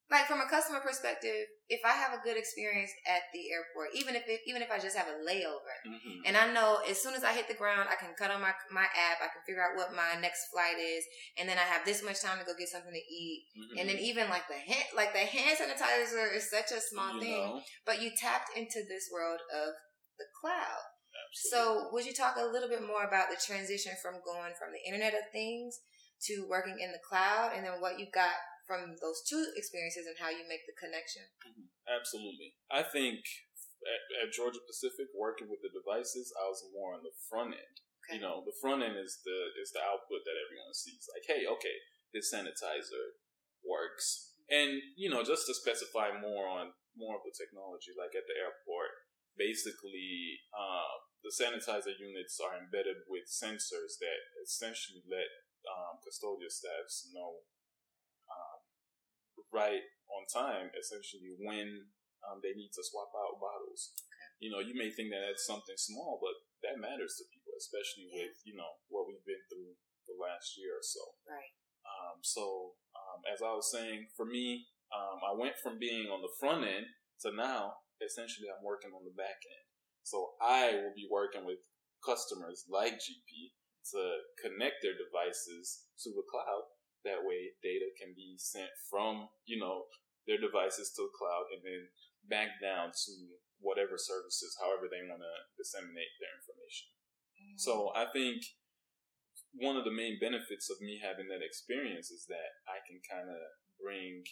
like 0.06 0.30
from 0.30 0.40
a 0.40 0.46
customer 0.46 0.78
perspective, 0.78 1.50
if 1.68 1.82
I 1.82 1.90
have 1.98 2.14
a 2.14 2.22
good 2.22 2.38
experience 2.38 2.94
at 3.10 3.26
the 3.34 3.50
airport, 3.50 3.90
even 3.98 4.14
if 4.14 4.22
it, 4.30 4.38
even 4.46 4.62
if 4.62 4.70
I 4.70 4.78
just 4.78 4.94
have 4.94 5.10
a 5.10 5.18
layover, 5.18 5.74
mm-hmm. 5.82 6.22
and 6.22 6.36
I 6.36 6.46
know 6.54 6.78
as 6.88 7.02
soon 7.02 7.14
as 7.14 7.24
I 7.26 7.34
hit 7.34 7.50
the 7.50 7.58
ground, 7.58 7.90
I 7.90 7.98
can 7.98 8.14
cut 8.14 8.30
on 8.30 8.38
my 8.40 8.54
my 8.70 8.86
app, 8.86 9.18
I 9.18 9.34
can 9.34 9.42
figure 9.42 9.66
out 9.66 9.74
what 9.74 9.98
my 9.98 10.14
next 10.22 10.46
flight 10.54 10.78
is, 10.78 11.02
and 11.34 11.48
then 11.48 11.58
I 11.58 11.66
have 11.66 11.82
this 11.82 12.06
much 12.06 12.22
time 12.22 12.38
to 12.38 12.46
go 12.46 12.54
get 12.54 12.70
something 12.70 12.94
to 12.94 13.06
eat, 13.10 13.50
mm-hmm. 13.58 13.78
and 13.82 13.88
then 13.90 13.98
even 13.98 14.30
like 14.30 14.46
the 14.46 14.62
hand 14.62 14.86
like 14.94 15.10
the 15.10 15.26
hand 15.26 15.58
sanitizer 15.58 16.30
is 16.30 16.46
such 16.46 16.70
a 16.70 16.78
small 16.78 17.18
you 17.18 17.26
thing, 17.26 17.42
know. 17.42 17.60
but 17.82 18.00
you 18.00 18.14
tapped 18.14 18.54
into 18.54 18.86
this 18.86 19.10
world 19.10 19.42
of 19.50 19.74
the 20.22 20.30
cloud. 20.38 20.86
Absolutely. 21.16 21.50
So, 21.50 21.90
would 21.90 22.06
you 22.06 22.14
talk 22.14 22.38
a 22.38 22.46
little 22.46 22.68
bit 22.68 22.86
more 22.86 23.02
about 23.02 23.26
the 23.34 23.40
transition 23.42 23.98
from 23.98 24.22
going 24.22 24.54
from 24.54 24.70
the 24.70 24.82
Internet 24.86 25.18
of 25.18 25.26
Things 25.32 25.82
to 26.30 26.46
working 26.48 26.78
in 26.78 26.92
the 26.92 27.02
cloud, 27.02 27.52
and 27.56 27.66
then 27.66 27.80
what 27.82 27.98
you 27.98 28.06
got 28.14 28.38
from 28.66 28.98
those 28.98 29.22
two 29.22 29.54
experiences 29.54 30.10
and 30.10 30.18
how 30.18 30.28
you 30.28 30.42
make 30.50 30.66
the 30.66 30.74
connection. 30.74 31.22
Mm-hmm. 31.46 31.70
Absolutely. 31.86 32.58
I 32.66 32.82
think 32.82 33.22
at, 33.86 34.02
at, 34.26 34.34
Georgia 34.34 34.58
Pacific, 34.66 35.06
working 35.14 35.46
with 35.46 35.62
the 35.62 35.70
devices, 35.70 36.34
I 36.34 36.50
was 36.50 36.66
more 36.74 36.98
on 36.98 37.06
the 37.06 37.14
front 37.30 37.54
end. 37.54 37.76
Okay. 38.02 38.18
You 38.18 38.22
know, 38.22 38.42
the 38.42 38.54
front 38.58 38.82
end 38.82 38.98
is 38.98 39.22
the 39.22 39.38
is 39.58 39.70
the 39.74 39.82
output 39.82 40.26
that 40.26 40.38
everyone 40.38 40.74
sees. 40.74 41.06
Like, 41.10 41.26
hey, 41.26 41.46
okay, 41.46 41.76
this 42.14 42.30
sanitizer 42.30 43.18
works, 43.62 44.34
mm-hmm. 44.34 44.54
and 44.54 44.70
you 44.94 45.10
know, 45.10 45.26
just 45.26 45.46
to 45.50 45.54
specify 45.54 46.14
more 46.14 46.46
on 46.46 46.74
more 46.94 47.18
of 47.18 47.26
the 47.26 47.34
technology, 47.34 47.94
like 47.94 48.14
at 48.14 48.26
the 48.30 48.38
airport, 48.38 48.94
basically, 49.34 50.42
uh, 50.54 51.02
the 51.26 51.34
sanitizer 51.34 51.94
units 51.98 52.38
are 52.38 52.54
embedded 52.54 53.02
with 53.10 53.26
sensors 53.26 53.98
that 53.98 54.20
essentially 54.38 55.02
let 55.06 55.26
um, 55.66 55.98
custodial 55.98 56.50
staffs 56.50 57.10
know 57.10 57.42
right 59.52 59.82
on 60.10 60.22
time, 60.30 60.70
essentially, 60.74 61.34
when 61.38 61.90
um, 62.26 62.42
they 62.42 62.54
need 62.54 62.72
to 62.74 62.84
swap 62.84 63.10
out 63.14 63.38
bottles. 63.38 63.94
Okay. 63.96 64.28
You 64.42 64.48
know, 64.52 64.62
you 64.62 64.74
may 64.74 64.90
think 64.90 65.10
that 65.14 65.22
that's 65.22 65.46
something 65.46 65.78
small, 65.78 66.18
but 66.20 66.36
that 66.66 66.80
matters 66.80 67.18
to 67.18 67.30
people, 67.32 67.54
especially 67.56 68.10
yeah. 68.10 68.26
with, 68.26 68.36
you 68.44 68.54
know, 68.58 68.80
what 68.90 69.06
we've 69.06 69.24
been 69.24 69.42
through 69.48 69.78
the 70.06 70.16
last 70.18 70.58
year 70.58 70.76
or 70.76 70.84
so. 70.84 71.02
Right. 71.26 71.54
Um, 71.86 72.22
so, 72.22 72.76
um, 72.94 73.22
as 73.30 73.42
I 73.42 73.54
was 73.54 73.70
saying, 73.70 74.10
for 74.18 74.26
me, 74.26 74.66
um, 74.90 75.22
I 75.22 75.34
went 75.34 75.58
from 75.62 75.78
being 75.78 76.10
on 76.10 76.22
the 76.22 76.32
front 76.38 76.66
end 76.66 76.86
to 77.22 77.34
now, 77.34 77.82
essentially, 78.02 78.50
I'm 78.50 78.62
working 78.62 78.94
on 78.94 79.06
the 79.06 79.14
back 79.14 79.40
end. 79.42 79.66
So 80.02 80.38
I 80.38 80.70
will 80.78 80.94
be 80.94 81.10
working 81.10 81.42
with 81.42 81.58
customers 82.04 82.62
like 82.70 82.94
GP 83.02 83.50
to 83.90 84.00
connect 84.38 84.82
their 84.82 84.94
devices 84.94 85.90
to 86.02 86.10
the 86.14 86.26
cloud. 86.30 86.70
That 87.06 87.22
way, 87.22 87.54
data 87.62 87.86
can 87.94 88.12
be 88.18 88.34
sent 88.36 88.74
from 88.90 89.30
you 89.46 89.62
know 89.62 89.86
their 90.26 90.42
devices 90.42 90.90
to 90.98 91.06
the 91.06 91.14
cloud 91.14 91.54
and 91.54 91.62
then 91.62 91.86
back 92.26 92.58
down 92.58 92.90
to 92.90 93.12
whatever 93.62 93.94
services, 93.96 94.58
however 94.58 94.90
they 94.90 95.06
want 95.06 95.22
to 95.22 95.34
disseminate 95.54 96.12
their 96.18 96.34
information. 96.34 96.90
Mm-hmm. 97.38 97.58
So 97.62 97.94
I 97.94 98.10
think 98.10 98.42
one 99.54 99.78
of 99.78 99.86
the 99.86 99.94
main 99.94 100.20
benefits 100.20 100.68
of 100.68 100.82
me 100.82 101.00
having 101.00 101.30
that 101.32 101.40
experience 101.40 102.10
is 102.12 102.28
that 102.28 102.60
I 102.68 102.82
can 102.84 103.00
kind 103.06 103.30
of 103.30 103.40
bring 103.80 104.26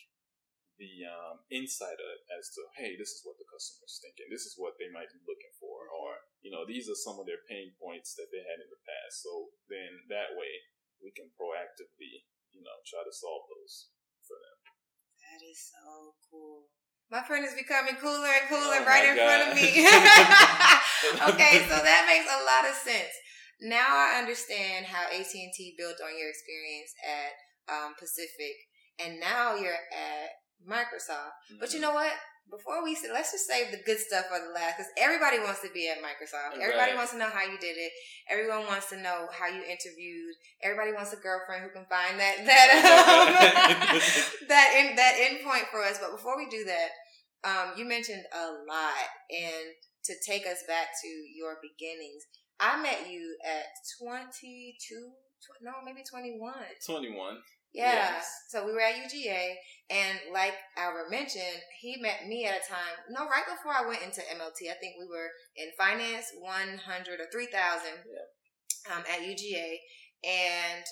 the 0.77 1.07
um, 1.07 1.47
insight 1.55 1.97
as 2.35 2.51
to 2.59 2.61
hey, 2.75 2.99
this 2.99 3.15
is 3.15 3.23
what 3.23 3.39
the 3.39 3.47
customer's 3.47 4.03
thinking, 4.03 4.27
this 4.29 4.45
is 4.45 4.59
what 4.59 4.75
they 4.77 4.91
might 4.91 5.11
be 5.15 5.23
looking 5.23 5.55
for, 5.63 5.87
mm-hmm. 5.87 6.03
or 6.03 6.11
you 6.43 6.51
know, 6.51 6.67
these 6.67 6.91
are 6.91 6.99
some 6.99 7.17
of 7.23 7.25
their 7.31 7.41
pain 7.47 7.73
points 7.79 8.19
that 8.19 8.29
they 8.35 8.43
had 8.43 8.61
in 8.61 8.69
the 8.69 8.83
past. 8.85 9.23
So 9.23 9.55
then 9.71 10.11
that 10.11 10.35
way 10.35 10.67
we 11.01 11.15
can 11.15 11.31
proactively, 11.39 12.27
you 12.55 12.63
know, 12.63 12.79
try 12.87 13.03
to 13.03 13.13
solve 13.13 13.45
those 13.51 13.91
for 14.23 14.39
them. 14.39 14.57
That 15.21 15.43
is 15.43 15.59
so 15.59 16.15
cool. 16.31 16.71
My 17.11 17.23
friend 17.23 17.45
is 17.45 17.55
becoming 17.55 18.01
cooler 18.01 18.31
and 18.31 18.49
cooler 18.49 18.81
oh 18.81 18.87
right 18.87 19.05
in 19.05 19.15
God. 19.19 19.27
front 19.29 19.43
of 19.45 19.51
me. 19.55 19.69
okay, 21.35 21.63
so 21.69 21.77
that 21.77 22.09
makes 22.09 22.27
a 22.31 22.41
lot 22.47 22.65
of 22.65 22.75
sense. 22.75 23.13
Now 23.61 23.87
I 23.87 24.19
understand 24.19 24.87
how 24.87 25.07
AT&T 25.13 25.75
built 25.77 26.01
on 26.03 26.17
your 26.19 26.31
experience 26.31 26.91
at 27.05 27.35
um, 27.71 27.95
Pacific, 27.99 28.57
and 28.99 29.21
now 29.21 29.55
you're 29.55 29.85
at 29.93 30.31
Microsoft. 30.65 31.37
Mm-hmm. 31.51 31.61
But 31.61 31.73
you 31.73 31.81
mm-hmm. 31.81 31.93
know 31.93 31.95
what? 31.95 32.13
Before 32.51 32.85
we 32.85 32.95
say, 32.95 33.09
let's 33.13 33.33
just 33.33 33.47
save 33.47 33.73
the 33.73 33.83
good 33.85 33.99
stuff 33.99 34.27
for 34.31 34.39
the 34.39 34.53
last, 34.53 34.77
because 34.77 34.93
everybody 35.01 35.41
wants 35.41 35.63
to 35.63 35.71
be 35.73 35.89
at 35.89 35.99
Microsoft. 35.99 36.61
Everybody 36.61 36.95
wants 36.95 37.13
to 37.13 37.19
know 37.19 37.31
how 37.33 37.43
you 37.43 37.59
did 37.59 37.75
it. 37.75 37.91
Everyone 38.31 38.67
wants 38.67 38.91
to 38.91 39.01
know 39.01 39.27
how 39.33 39.49
you 39.49 39.65
interviewed. 39.65 40.35
Everybody 40.63 40.93
wants 40.93 41.13
a 41.13 41.17
girlfriend 41.17 41.65
who 41.65 41.71
can 41.71 41.87
find 41.89 42.21
that 42.21 42.37
that 42.47 42.69
um, 42.79 43.99
that 44.49 44.69
in, 44.79 44.97
that 44.97 45.15
endpoint 45.19 45.73
for 45.73 45.83
us. 45.83 45.99
But 45.99 46.13
before 46.13 46.37
we 46.37 46.47
do 46.49 46.65
that, 46.65 46.91
um, 47.49 47.67
you 47.77 47.85
mentioned 47.85 48.23
a 48.33 48.47
lot, 48.69 49.09
and 49.31 49.75
to 50.05 50.15
take 50.25 50.47
us 50.47 50.63
back 50.69 50.95
to 51.03 51.09
your 51.35 51.57
beginnings, 51.65 52.23
I 52.61 52.81
met 52.81 53.11
you 53.11 53.37
at 53.45 53.67
twenty 53.99 54.77
two. 54.87 55.11
No, 55.61 55.73
maybe 55.85 56.01
21. 56.09 56.41
21. 56.87 57.37
Yeah. 57.75 57.93
Yes. 57.93 58.27
So 58.49 58.65
we 58.65 58.73
were 58.73 58.81
at 58.81 58.95
UGA, 58.95 59.55
and 59.91 60.19
like 60.33 60.55
Albert 60.77 61.11
mentioned, 61.11 61.61
he 61.81 62.01
met 62.01 62.27
me 62.27 62.47
at 62.47 62.57
a 62.57 62.69
time, 62.69 62.97
no, 63.11 63.29
right 63.29 63.45
before 63.45 63.73
I 63.77 63.87
went 63.87 64.03
into 64.03 64.21
MLT. 64.21 64.73
I 64.73 64.81
think 64.81 64.97
we 64.99 65.07
were 65.07 65.29
in 65.57 65.69
finance 65.77 66.33
100 66.41 67.21
or 67.21 67.29
3000 67.31 67.53
yeah. 67.53 68.95
um, 68.97 69.05
at 69.05 69.21
UGA. 69.21 69.77
And 70.25 70.85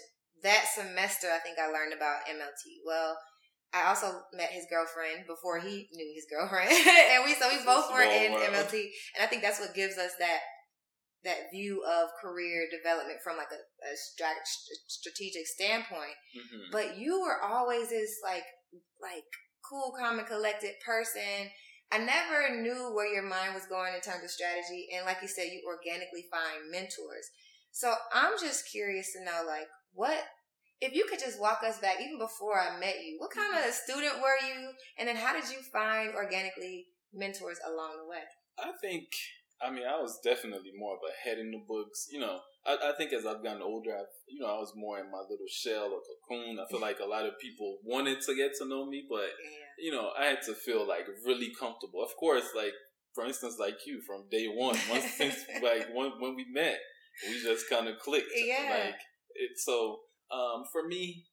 that 0.42 0.68
semester, 0.74 1.28
I 1.32 1.38
think 1.38 1.58
I 1.58 1.72
learned 1.72 1.94
about 1.96 2.28
MLT. 2.28 2.84
Well, 2.84 3.16
I 3.72 3.88
also 3.88 4.20
met 4.34 4.50
his 4.50 4.66
girlfriend 4.68 5.24
before 5.26 5.58
he 5.58 5.88
knew 5.92 6.12
his 6.12 6.28
girlfriend, 6.28 6.68
and 6.76 7.24
we 7.24 7.32
so 7.32 7.48
we 7.48 7.64
both 7.64 7.90
were 7.90 8.02
in 8.02 8.32
world. 8.32 8.44
MLT, 8.52 8.76
and 9.16 9.24
I 9.24 9.26
think 9.26 9.40
that's 9.40 9.60
what 9.60 9.74
gives 9.74 9.96
us 9.96 10.12
that 10.18 10.40
that 11.24 11.48
view 11.54 11.82
of 11.86 12.10
career 12.20 12.66
development 12.68 13.20
from 13.24 13.38
like 13.38 13.48
a, 13.48 13.56
a 13.56 13.94
strategic 14.88 15.46
standpoint. 15.46 16.18
Mm-hmm. 16.36 16.68
But 16.70 16.98
you 16.98 17.22
were 17.22 17.40
always 17.40 17.88
this 17.88 18.18
like 18.22 18.44
like 19.00 19.28
cool, 19.68 19.92
calm, 19.98 20.18
and 20.18 20.28
collected 20.28 20.72
person. 20.84 21.50
I 21.92 21.98
never 21.98 22.62
knew 22.62 22.92
where 22.94 23.12
your 23.12 23.22
mind 23.22 23.54
was 23.54 23.66
going 23.66 23.94
in 23.94 24.00
terms 24.00 24.24
of 24.24 24.30
strategy, 24.30 24.88
and 24.96 25.04
like 25.04 25.18
you 25.20 25.28
said, 25.28 25.52
you 25.52 25.62
organically 25.66 26.24
find 26.30 26.70
mentors. 26.70 27.28
So 27.70 27.92
I'm 28.12 28.38
just 28.40 28.70
curious 28.70 29.12
to 29.12 29.24
know, 29.24 29.44
like, 29.46 29.68
what 29.92 30.16
if 30.80 30.94
you 30.94 31.06
could 31.08 31.20
just 31.20 31.40
walk 31.40 31.60
us 31.64 31.78
back, 31.78 32.00
even 32.02 32.18
before 32.18 32.58
I 32.58 32.78
met 32.80 32.96
you, 33.04 33.16
what 33.18 33.30
kind 33.30 33.54
of 33.54 33.60
mm-hmm. 33.60 33.90
student 33.90 34.14
were 34.20 34.40
you, 34.46 34.70
and 34.98 35.08
then 35.08 35.16
how 35.16 35.32
did 35.32 35.48
you 35.50 35.62
find 35.72 36.14
organically 36.14 36.86
mentors 37.12 37.58
along 37.64 37.98
the 37.98 38.08
way? 38.08 38.24
I 38.58 38.72
think 38.80 39.06
I 39.62 39.70
mean, 39.70 39.84
I 39.86 40.00
was 40.00 40.18
definitely 40.24 40.72
more 40.76 40.94
of 40.94 41.00
a 41.06 41.28
head 41.28 41.38
in 41.38 41.50
the 41.50 41.62
books. 41.66 42.08
You 42.10 42.20
know, 42.20 42.40
I, 42.66 42.90
I 42.90 42.92
think 42.96 43.12
as 43.12 43.26
I've 43.26 43.42
gotten 43.42 43.62
older, 43.62 43.90
I've, 43.90 44.14
you 44.28 44.40
know, 44.40 44.46
I 44.46 44.58
was 44.58 44.72
more 44.76 44.98
in 44.98 45.10
my 45.10 45.22
little 45.28 45.50
shell 45.50 45.90
or 45.90 46.00
cocoon. 46.00 46.58
I 46.58 46.70
feel 46.70 46.80
like 46.80 47.00
a 47.00 47.08
lot 47.08 47.26
of 47.26 47.38
people 47.40 47.78
wanted 47.84 48.20
to 48.22 48.36
get 48.36 48.52
to 48.58 48.68
know 48.68 48.86
me, 48.86 49.04
but 49.08 49.30
yeah. 49.42 49.74
you 49.78 49.92
know, 49.92 50.10
I 50.18 50.26
had 50.26 50.42
to 50.42 50.54
feel 50.54 50.86
like 50.86 51.06
really 51.26 51.50
comfortable. 51.58 52.02
Of 52.02 52.14
course, 52.16 52.46
like 52.54 52.74
for 53.14 53.26
instance, 53.26 53.56
like 53.58 53.78
you 53.86 54.00
from 54.06 54.28
day 54.30 54.46
one, 54.46 54.76
once 54.88 55.10
since 55.16 55.36
like 55.62 55.88
when 55.92 56.12
when 56.20 56.36
we 56.36 56.46
met, 56.52 56.78
we 57.28 57.42
just 57.42 57.68
kind 57.68 57.88
of 57.88 57.98
clicked. 57.98 58.30
Yeah. 58.34 58.86
Like 58.86 59.00
it. 59.34 59.58
So 59.58 60.00
um, 60.30 60.64
for 60.70 60.86
me, 60.86 61.26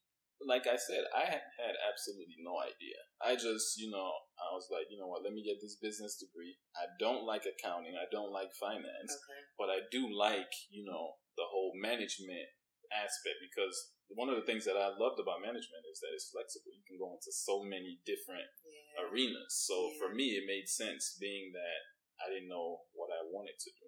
like 0.46 0.68
I 0.68 0.78
said, 0.78 1.04
I 1.16 1.26
had, 1.26 1.44
had 1.60 1.76
absolutely 1.92 2.36
no 2.44 2.60
idea. 2.60 2.98
I 3.20 3.36
just, 3.36 3.76
you 3.76 3.92
know, 3.92 4.08
I 4.40 4.56
was 4.56 4.72
like, 4.72 4.88
you 4.88 4.96
know 4.96 5.12
what, 5.12 5.28
let 5.28 5.36
me 5.36 5.44
get 5.44 5.60
this 5.60 5.76
business 5.76 6.16
degree. 6.16 6.56
I 6.76 6.88
don't 7.00 7.28
like 7.28 7.44
accounting, 7.44 8.00
I 8.00 8.08
don't 8.08 8.32
like 8.32 8.56
finance, 8.56 9.12
okay. 9.12 9.42
but 9.60 9.68
I 9.68 9.84
do 9.92 10.08
like, 10.08 10.52
you 10.72 10.88
know, 10.88 11.20
the 11.36 11.44
whole 11.48 11.76
management 11.76 12.48
aspect 12.96 13.44
because 13.44 13.76
one 14.10 14.32
of 14.32 14.40
the 14.40 14.48
things 14.48 14.66
that 14.66 14.80
I 14.80 14.90
loved 14.96 15.22
about 15.22 15.46
management 15.46 15.86
is 15.86 16.02
that 16.02 16.16
it's 16.16 16.34
flexible. 16.34 16.74
You 16.74 16.86
can 16.88 16.98
go 16.98 17.14
into 17.14 17.30
so 17.30 17.62
many 17.62 18.02
different 18.10 18.50
yeah. 18.66 19.06
arenas. 19.06 19.54
So 19.54 19.76
yeah. 19.78 19.98
for 20.02 20.10
me, 20.16 20.40
it 20.40 20.50
made 20.50 20.66
sense 20.66 21.14
being 21.22 21.54
that 21.54 21.80
I 22.18 22.34
didn't 22.34 22.50
know 22.50 22.90
what 22.98 23.14
I 23.14 23.22
wanted 23.30 23.60
to 23.62 23.72
do. 23.78 23.88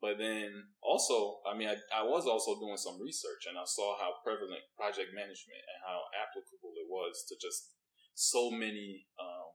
But 0.00 0.16
then 0.16 0.72
also, 0.80 1.44
I 1.44 1.52
mean, 1.52 1.68
I, 1.68 1.76
I 1.92 2.08
was 2.08 2.24
also 2.24 2.56
doing 2.56 2.80
some 2.80 2.96
research 2.96 3.44
and 3.44 3.60
I 3.60 3.68
saw 3.68 4.00
how 4.00 4.16
prevalent 4.24 4.64
project 4.72 5.12
management 5.12 5.60
and 5.60 5.78
how 5.84 6.08
applicable 6.16 6.72
it 6.80 6.88
was 6.88 7.20
to 7.28 7.36
just 7.36 7.76
so 8.20 8.52
many 8.52 9.08
um, 9.16 9.48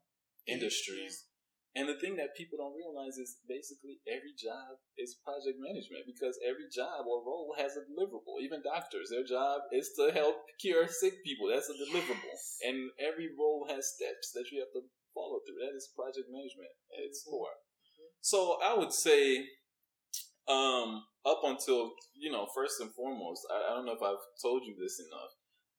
industries. 0.50 1.30
And 1.76 1.92
the 1.92 2.00
thing 2.00 2.16
that 2.16 2.40
people 2.40 2.56
don't 2.56 2.74
realize 2.74 3.20
is 3.20 3.36
basically 3.46 4.00
every 4.08 4.32
job 4.32 4.80
is 4.96 5.20
project 5.28 5.60
management 5.60 6.08
because 6.08 6.40
every 6.40 6.72
job 6.72 7.04
or 7.04 7.20
role 7.20 7.52
has 7.60 7.76
a 7.76 7.84
deliverable. 7.84 8.40
Even 8.40 8.64
doctors, 8.64 9.12
their 9.12 9.28
job 9.28 9.68
is 9.76 9.92
to 10.00 10.10
help 10.16 10.40
cure 10.58 10.88
sick 10.88 11.20
people. 11.22 11.52
That's 11.52 11.68
a 11.68 11.76
deliverable. 11.76 12.32
Yes. 12.32 12.64
And 12.64 12.96
every 12.96 13.28
role 13.36 13.68
has 13.68 13.92
steps 13.92 14.32
that 14.34 14.48
you 14.56 14.64
have 14.64 14.72
to 14.72 14.88
follow 15.12 15.44
through. 15.44 15.60
That 15.62 15.76
is 15.76 15.92
project 15.92 16.32
management 16.32 16.72
at 16.96 17.06
its 17.12 17.22
mm-hmm. 17.22 17.36
core. 17.36 17.60
Mm-hmm. 17.60 18.10
So 18.24 18.40
I 18.64 18.72
would 18.80 18.96
say, 18.96 19.44
um, 20.48 21.04
up 21.28 21.44
until, 21.44 21.92
you 22.16 22.32
know, 22.32 22.48
first 22.56 22.80
and 22.80 22.94
foremost, 22.96 23.44
I, 23.52 23.68
I 23.68 23.76
don't 23.76 23.86
know 23.86 24.00
if 24.00 24.02
I've 24.02 24.24
told 24.40 24.64
you 24.64 24.80
this 24.80 25.04
enough, 25.04 25.36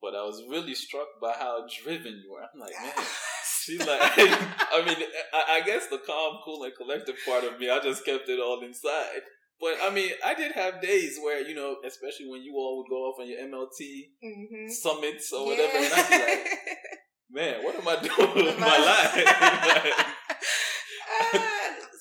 but 0.06 0.14
I 0.14 0.22
was 0.22 0.40
really 0.48 0.76
struck 0.76 1.08
by 1.20 1.32
how 1.36 1.66
driven 1.82 2.22
you 2.22 2.30
were. 2.30 2.42
I'm 2.42 2.60
like, 2.60 2.74
man, 2.80 2.94
she's 3.62 3.80
like, 3.80 3.88
I 4.16 4.84
mean, 4.86 4.96
I, 5.34 5.58
I, 5.58 5.66
guess 5.66 5.88
the 5.88 5.98
calm, 5.98 6.38
cool, 6.44 6.62
and 6.62 6.72
collected 6.76 7.16
part 7.26 7.42
of 7.42 7.58
me, 7.58 7.68
I 7.68 7.80
just 7.80 8.04
kept 8.04 8.28
it 8.28 8.38
all 8.38 8.62
inside. 8.62 9.26
But 9.60 9.74
I 9.82 9.90
mean, 9.90 10.12
I 10.24 10.34
did 10.34 10.52
have 10.52 10.80
days 10.80 11.18
where, 11.20 11.40
you 11.42 11.56
know, 11.56 11.78
especially 11.84 12.28
when 12.28 12.42
you 12.42 12.54
all 12.54 12.78
would 12.78 12.88
go 12.88 13.02
off 13.06 13.18
on 13.18 13.26
your 13.26 13.40
MLT 13.40 14.12
mm-hmm. 14.22 14.68
summits 14.68 15.32
or 15.32 15.46
whatever, 15.46 15.74
yeah. 15.74 15.84
and 15.84 15.94
I'd 15.94 16.08
be 16.08 16.18
like, 16.18 16.46
man, 17.30 17.64
what 17.64 17.74
am 17.74 17.88
I 17.88 17.96
doing 17.96 18.46
with 18.46 18.60
my 18.60 18.78
life? 18.78 20.12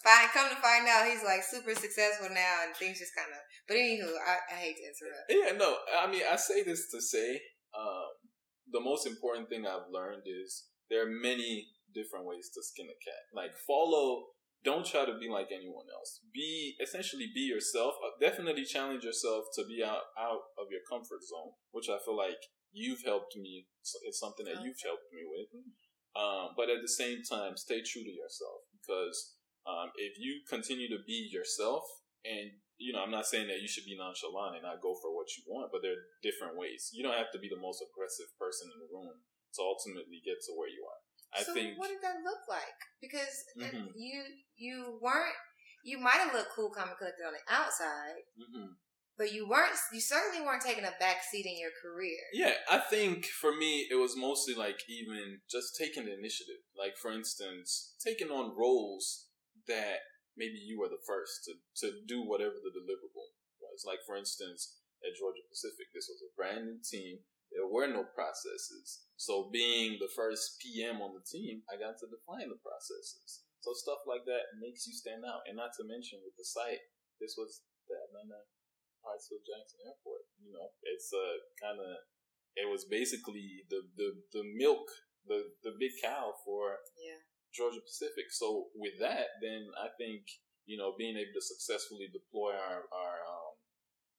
Fine, 0.06 0.30
come 0.36 0.50
to 0.50 0.62
find 0.62 0.86
out, 0.88 1.08
he's 1.10 1.24
like 1.24 1.42
super 1.42 1.74
successful 1.74 2.30
now, 2.30 2.62
and 2.68 2.76
things 2.76 3.00
just 3.00 3.16
kind 3.18 3.34
of. 3.34 3.42
But 3.68 3.78
anywho, 3.78 4.14
I, 4.22 4.54
I 4.54 4.58
hate 4.62 4.78
to 4.78 4.84
interrupt. 4.86 5.26
Yeah, 5.28 5.58
no, 5.58 5.78
I 6.00 6.06
mean, 6.12 6.22
I 6.32 6.36
say 6.36 6.62
this 6.62 6.92
to 6.92 7.02
say 7.02 7.42
um, 7.78 8.12
the 8.72 8.80
most 8.80 9.06
important 9.06 9.50
thing 9.50 9.66
I've 9.66 9.92
learned 9.92 10.24
is 10.26 10.66
there 10.90 11.04
are 11.04 11.10
many 11.10 11.68
different 11.94 12.26
ways 12.26 12.50
to 12.54 12.64
skin 12.64 12.88
a 12.88 12.98
cat. 13.04 13.24
Like 13.34 13.56
follow, 13.68 14.36
don't 14.64 14.86
try 14.86 15.06
to 15.06 15.18
be 15.18 15.30
like 15.30 15.50
anyone 15.54 15.86
else. 15.94 16.22
Be 16.34 16.76
essentially 16.82 17.30
be 17.34 17.42
yourself. 17.42 17.96
Uh, 18.04 18.18
definitely 18.20 18.66
challenge 18.66 19.04
yourself 19.04 19.46
to 19.56 19.64
be 19.66 19.84
out 19.84 20.10
out 20.18 20.52
of 20.58 20.68
your 20.72 20.82
comfort 20.90 21.22
zone, 21.24 21.54
which 21.72 21.90
I 21.90 21.98
feel 22.04 22.18
like 22.18 22.42
you've 22.72 23.04
helped 23.06 23.38
me. 23.38 23.68
It's 24.04 24.20
something 24.20 24.46
that 24.46 24.64
you've 24.64 24.82
helped 24.84 25.10
me 25.14 25.24
with. 25.24 25.50
Um, 26.16 26.56
but 26.56 26.70
at 26.70 26.82
the 26.82 26.92
same 26.92 27.24
time, 27.24 27.58
stay 27.58 27.84
true 27.84 28.04
to 28.04 28.12
yourself 28.12 28.64
because 28.72 29.36
um, 29.68 29.92
if 29.98 30.18
you 30.18 30.42
continue 30.48 30.88
to 30.90 31.04
be 31.06 31.30
yourself 31.32 31.84
and 32.24 32.52
you 32.78 32.92
know, 32.92 33.02
I'm 33.04 33.14
not 33.14 33.26
saying 33.26 33.48
that 33.48 33.64
you 33.64 33.68
should 33.72 33.88
be 33.88 33.96
nonchalant 33.96 34.60
and 34.60 34.66
not 34.68 34.84
go 34.84 34.96
for 35.00 35.16
what 35.16 35.32
you 35.36 35.48
want, 35.48 35.72
but 35.72 35.80
there 35.80 35.96
are 35.96 36.08
different 36.20 36.60
ways. 36.60 36.92
You 36.92 37.04
don't 37.04 37.18
have 37.18 37.32
to 37.32 37.40
be 37.40 37.48
the 37.48 37.60
most 37.60 37.80
aggressive 37.80 38.28
person 38.36 38.68
in 38.72 38.84
the 38.84 38.92
room 38.92 39.24
to 39.56 39.62
ultimately 39.64 40.20
get 40.24 40.44
to 40.48 40.52
where 40.56 40.68
you 40.68 40.84
are. 40.84 41.02
I 41.36 41.44
so 41.44 41.54
think. 41.54 41.80
What 41.80 41.90
did 41.90 42.04
that 42.04 42.24
look 42.24 42.44
like? 42.48 42.80
Because 43.00 43.36
mm-hmm. 43.56 43.92
you 43.96 44.24
you 44.56 45.00
weren't 45.02 45.36
you 45.84 46.00
might 46.00 46.20
have 46.20 46.34
looked 46.34 46.52
cool, 46.56 46.72
calm, 46.72 46.90
and 46.90 46.98
collected 46.98 47.24
on 47.24 47.34
the 47.34 47.46
outside, 47.54 48.26
mm-hmm. 48.40 48.74
but 49.18 49.32
you 49.32 49.48
weren't. 49.48 49.76
You 49.94 50.02
certainly 50.02 50.44
weren't 50.46 50.64
taking 50.64 50.84
a 50.84 50.96
back 51.00 51.24
seat 51.24 51.46
in 51.46 51.60
your 51.60 51.72
career. 51.82 52.20
Yeah, 52.34 52.54
I 52.70 52.80
think 52.80 53.26
for 53.26 53.56
me 53.56 53.88
it 53.90 53.96
was 53.96 54.16
mostly 54.18 54.56
like 54.56 54.80
even 54.90 55.40
just 55.50 55.78
taking 55.78 56.06
the 56.06 56.14
initiative. 56.14 56.64
Like 56.78 56.98
for 56.98 57.12
instance, 57.12 57.96
taking 58.04 58.30
on 58.30 58.58
roles 58.58 59.28
that 59.68 60.00
maybe 60.38 60.60
you 60.60 60.80
were 60.80 60.92
the 60.92 61.02
first 61.08 61.48
to, 61.48 61.56
to 61.82 62.04
do 62.08 62.24
whatever 62.24 62.60
the 62.60 62.72
deliverable 62.72 63.36
was. 63.60 63.84
Like 63.88 64.04
for 64.06 64.16
instance, 64.16 64.80
at 65.04 65.18
Georgia 65.18 65.44
Pacific, 65.48 65.92
this 65.92 66.08
was 66.08 66.22
a 66.24 66.36
brand 66.36 66.68
new 66.68 66.80
team. 66.80 67.24
There 67.52 67.68
were 67.68 67.88
no 67.88 68.04
processes. 68.04 69.08
So 69.16 69.48
being 69.54 70.02
the 70.02 70.12
first 70.12 70.60
PM 70.60 71.00
on 71.00 71.16
the 71.16 71.24
team, 71.24 71.64
I 71.72 71.80
got 71.80 71.96
to 72.02 72.12
define 72.12 72.52
the 72.52 72.60
processes. 72.60 73.46
So 73.64 73.72
stuff 73.74 74.04
like 74.06 74.28
that 74.28 74.60
makes 74.60 74.86
you 74.86 74.94
stand 74.94 75.24
out. 75.24 75.48
And 75.48 75.56
not 75.56 75.72
to 75.80 75.88
mention 75.88 76.20
with 76.26 76.36
the 76.36 76.46
site, 76.46 76.84
this 77.18 77.40
was 77.40 77.64
the 77.88 77.96
Atlanta 77.96 78.44
Hartsfield 79.06 79.46
Jackson 79.46 79.86
Airport. 79.86 80.26
You 80.42 80.52
know, 80.52 80.74
it's 80.84 81.14
a 81.14 81.22
uh, 81.22 81.36
kind 81.62 81.80
of 81.80 82.06
it 82.56 82.68
was 82.68 82.86
basically 82.86 83.64
the 83.70 83.86
the 83.96 84.10
the 84.34 84.44
milk, 84.56 84.88
the 85.28 85.54
the 85.64 85.76
big 85.78 85.94
cow 86.02 86.34
for 86.44 86.82
yeah. 86.98 87.22
Georgia 87.56 87.80
Pacific. 87.80 88.28
So 88.30 88.68
with 88.76 89.00
that, 89.00 89.40
then 89.40 89.72
I 89.80 89.88
think 89.96 90.28
you 90.68 90.76
know 90.76 90.94
being 91.00 91.16
able 91.16 91.34
to 91.34 91.44
successfully 91.44 92.12
deploy 92.12 92.52
our 92.52 92.84
our 92.92 93.18
um, 93.24 93.56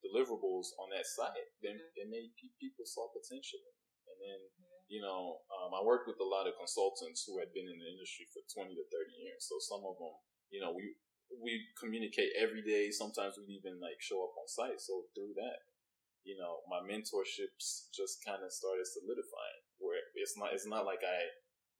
deliverables 0.00 0.72
on 0.80 0.88
that 0.96 1.04
site, 1.04 1.52
then 1.60 1.76
mm-hmm. 1.76 2.00
it 2.00 2.06
made 2.08 2.32
people 2.56 2.88
saw 2.88 3.12
potential. 3.12 3.60
And 4.08 4.16
then 4.16 4.40
mm-hmm. 4.40 4.80
you 4.88 5.00
know 5.04 5.44
um, 5.52 5.76
I 5.76 5.84
worked 5.84 6.08
with 6.08 6.18
a 6.24 6.26
lot 6.26 6.48
of 6.48 6.56
consultants 6.56 7.28
who 7.28 7.36
had 7.38 7.52
been 7.52 7.68
in 7.68 7.76
the 7.76 7.90
industry 7.92 8.24
for 8.32 8.40
twenty 8.48 8.72
to 8.74 8.84
thirty 8.88 9.14
years. 9.20 9.44
So 9.44 9.60
some 9.60 9.84
of 9.84 10.00
them, 10.00 10.16
you 10.48 10.64
know, 10.64 10.72
we 10.72 10.96
we 11.42 11.58
communicate 11.76 12.32
every 12.38 12.62
day. 12.62 12.90
Sometimes 12.90 13.36
we 13.36 13.58
even 13.58 13.82
like 13.82 14.00
show 14.00 14.24
up 14.24 14.38
on 14.38 14.48
site. 14.48 14.80
So 14.80 15.10
through 15.12 15.34
that, 15.36 15.66
you 16.22 16.38
know, 16.38 16.62
my 16.70 16.82
mentorships 16.82 17.90
just 17.94 18.22
kind 18.22 18.42
of 18.42 18.50
started 18.50 18.86
solidifying. 18.86 19.62
Where 19.78 20.00
it's 20.16 20.38
not 20.38 20.54
it's 20.54 20.66
not 20.66 20.86
like 20.86 21.04
I 21.04 21.18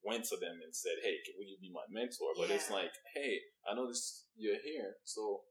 went 0.06 0.24
to 0.30 0.38
them 0.38 0.62
and 0.62 0.70
said, 0.70 1.02
"Hey, 1.02 1.18
will 1.34 1.50
you 1.50 1.58
be 1.58 1.74
my 1.74 1.84
mentor?" 1.90 2.30
But 2.38 2.48
yeah. 2.48 2.56
it's 2.56 2.70
like, 2.70 2.94
"Hey, 3.12 3.42
I 3.66 3.74
know 3.74 3.90
this 3.90 4.30
you're 4.38 4.62
here, 4.62 5.02
so 5.02 5.42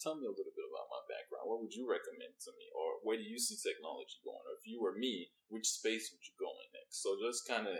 tell 0.00 0.16
me 0.16 0.24
a 0.24 0.32
little 0.32 0.56
bit 0.56 0.68
about 0.68 0.88
my 0.88 1.04
background. 1.08 1.48
What 1.48 1.60
would 1.60 1.76
you 1.76 1.84
recommend 1.84 2.32
to 2.48 2.50
me, 2.56 2.66
or 2.72 3.04
where 3.04 3.20
do 3.20 3.24
you 3.24 3.36
see 3.36 3.60
technology 3.60 4.20
going? 4.24 4.40
Or 4.40 4.56
if 4.56 4.64
you 4.64 4.80
were 4.80 4.96
me, 4.96 5.28
which 5.52 5.68
space 5.68 6.08
would 6.10 6.24
you 6.24 6.34
go 6.40 6.48
in 6.48 6.68
next?" 6.72 7.04
So 7.04 7.20
just 7.20 7.44
kind 7.44 7.68
of 7.68 7.76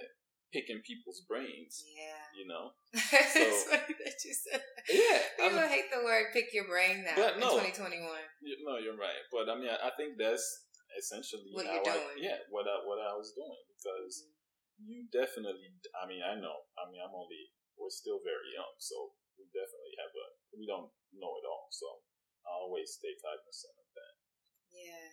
picking 0.53 0.79
people's 0.87 1.25
brains. 1.27 1.83
Yeah. 1.83 2.23
You 2.37 2.47
know? 2.47 2.79
So, 3.35 3.43
it's 3.43 3.67
funny 3.67 3.97
that 4.07 4.15
you 4.23 4.31
said 4.31 4.63
that. 4.63 4.87
Yeah. 4.87 5.19
People 5.35 5.59
I 5.59 5.67
mean, 5.67 5.73
hate 5.75 5.91
the 5.91 6.07
word 6.07 6.31
pick 6.31 6.55
your 6.55 6.71
brain 6.71 7.03
now 7.03 7.19
but 7.19 7.43
no, 7.43 7.59
in 7.59 7.75
2021. 7.75 8.07
You, 8.39 8.55
no, 8.63 8.79
you're 8.79 8.95
right. 8.95 9.19
But 9.35 9.51
I 9.51 9.59
mean, 9.59 9.67
I, 9.67 9.91
I 9.91 9.93
think 9.99 10.15
that's 10.15 10.47
essentially 10.95 11.51
what 11.51 11.67
you're 11.67 11.83
doing. 11.83 12.23
Yeah, 12.23 12.39
what 12.55 12.71
I, 12.71 12.87
what 12.87 13.03
I 13.03 13.19
was 13.19 13.35
doing 13.35 13.59
because 13.75 14.23
mm-hmm 14.23 14.34
you 14.81 15.07
definitely. 15.11 15.75
I 15.95 16.05
mean, 16.07 16.23
I 16.25 16.35
know. 16.39 16.67
I 16.79 16.91
mean, 16.91 17.03
I'm 17.03 17.15
only. 17.15 17.55
We're 17.75 17.91
still 17.91 18.23
very 18.23 18.55
young, 18.55 18.71
so 18.79 19.19
we 19.35 19.51
definitely 19.51 19.95
have 19.99 20.15
a. 20.15 20.27
We 20.55 20.67
don't 20.67 20.91
know 21.15 21.33
it 21.39 21.47
all, 21.47 21.67
so 21.75 21.87
I 22.47 22.55
always 22.55 22.95
stay 22.95 23.15
cognizant 23.19 23.75
of 23.75 23.89
that. 23.99 24.15
Yeah. 24.75 25.09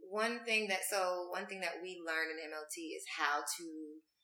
One 0.00 0.40
thing 0.48 0.72
that 0.72 0.88
so 0.88 1.28
one 1.28 1.44
thing 1.44 1.60
that 1.60 1.84
we 1.84 2.00
learn 2.00 2.32
in 2.32 2.40
MLT 2.40 2.96
is 2.96 3.04
how 3.20 3.44
to 3.44 3.66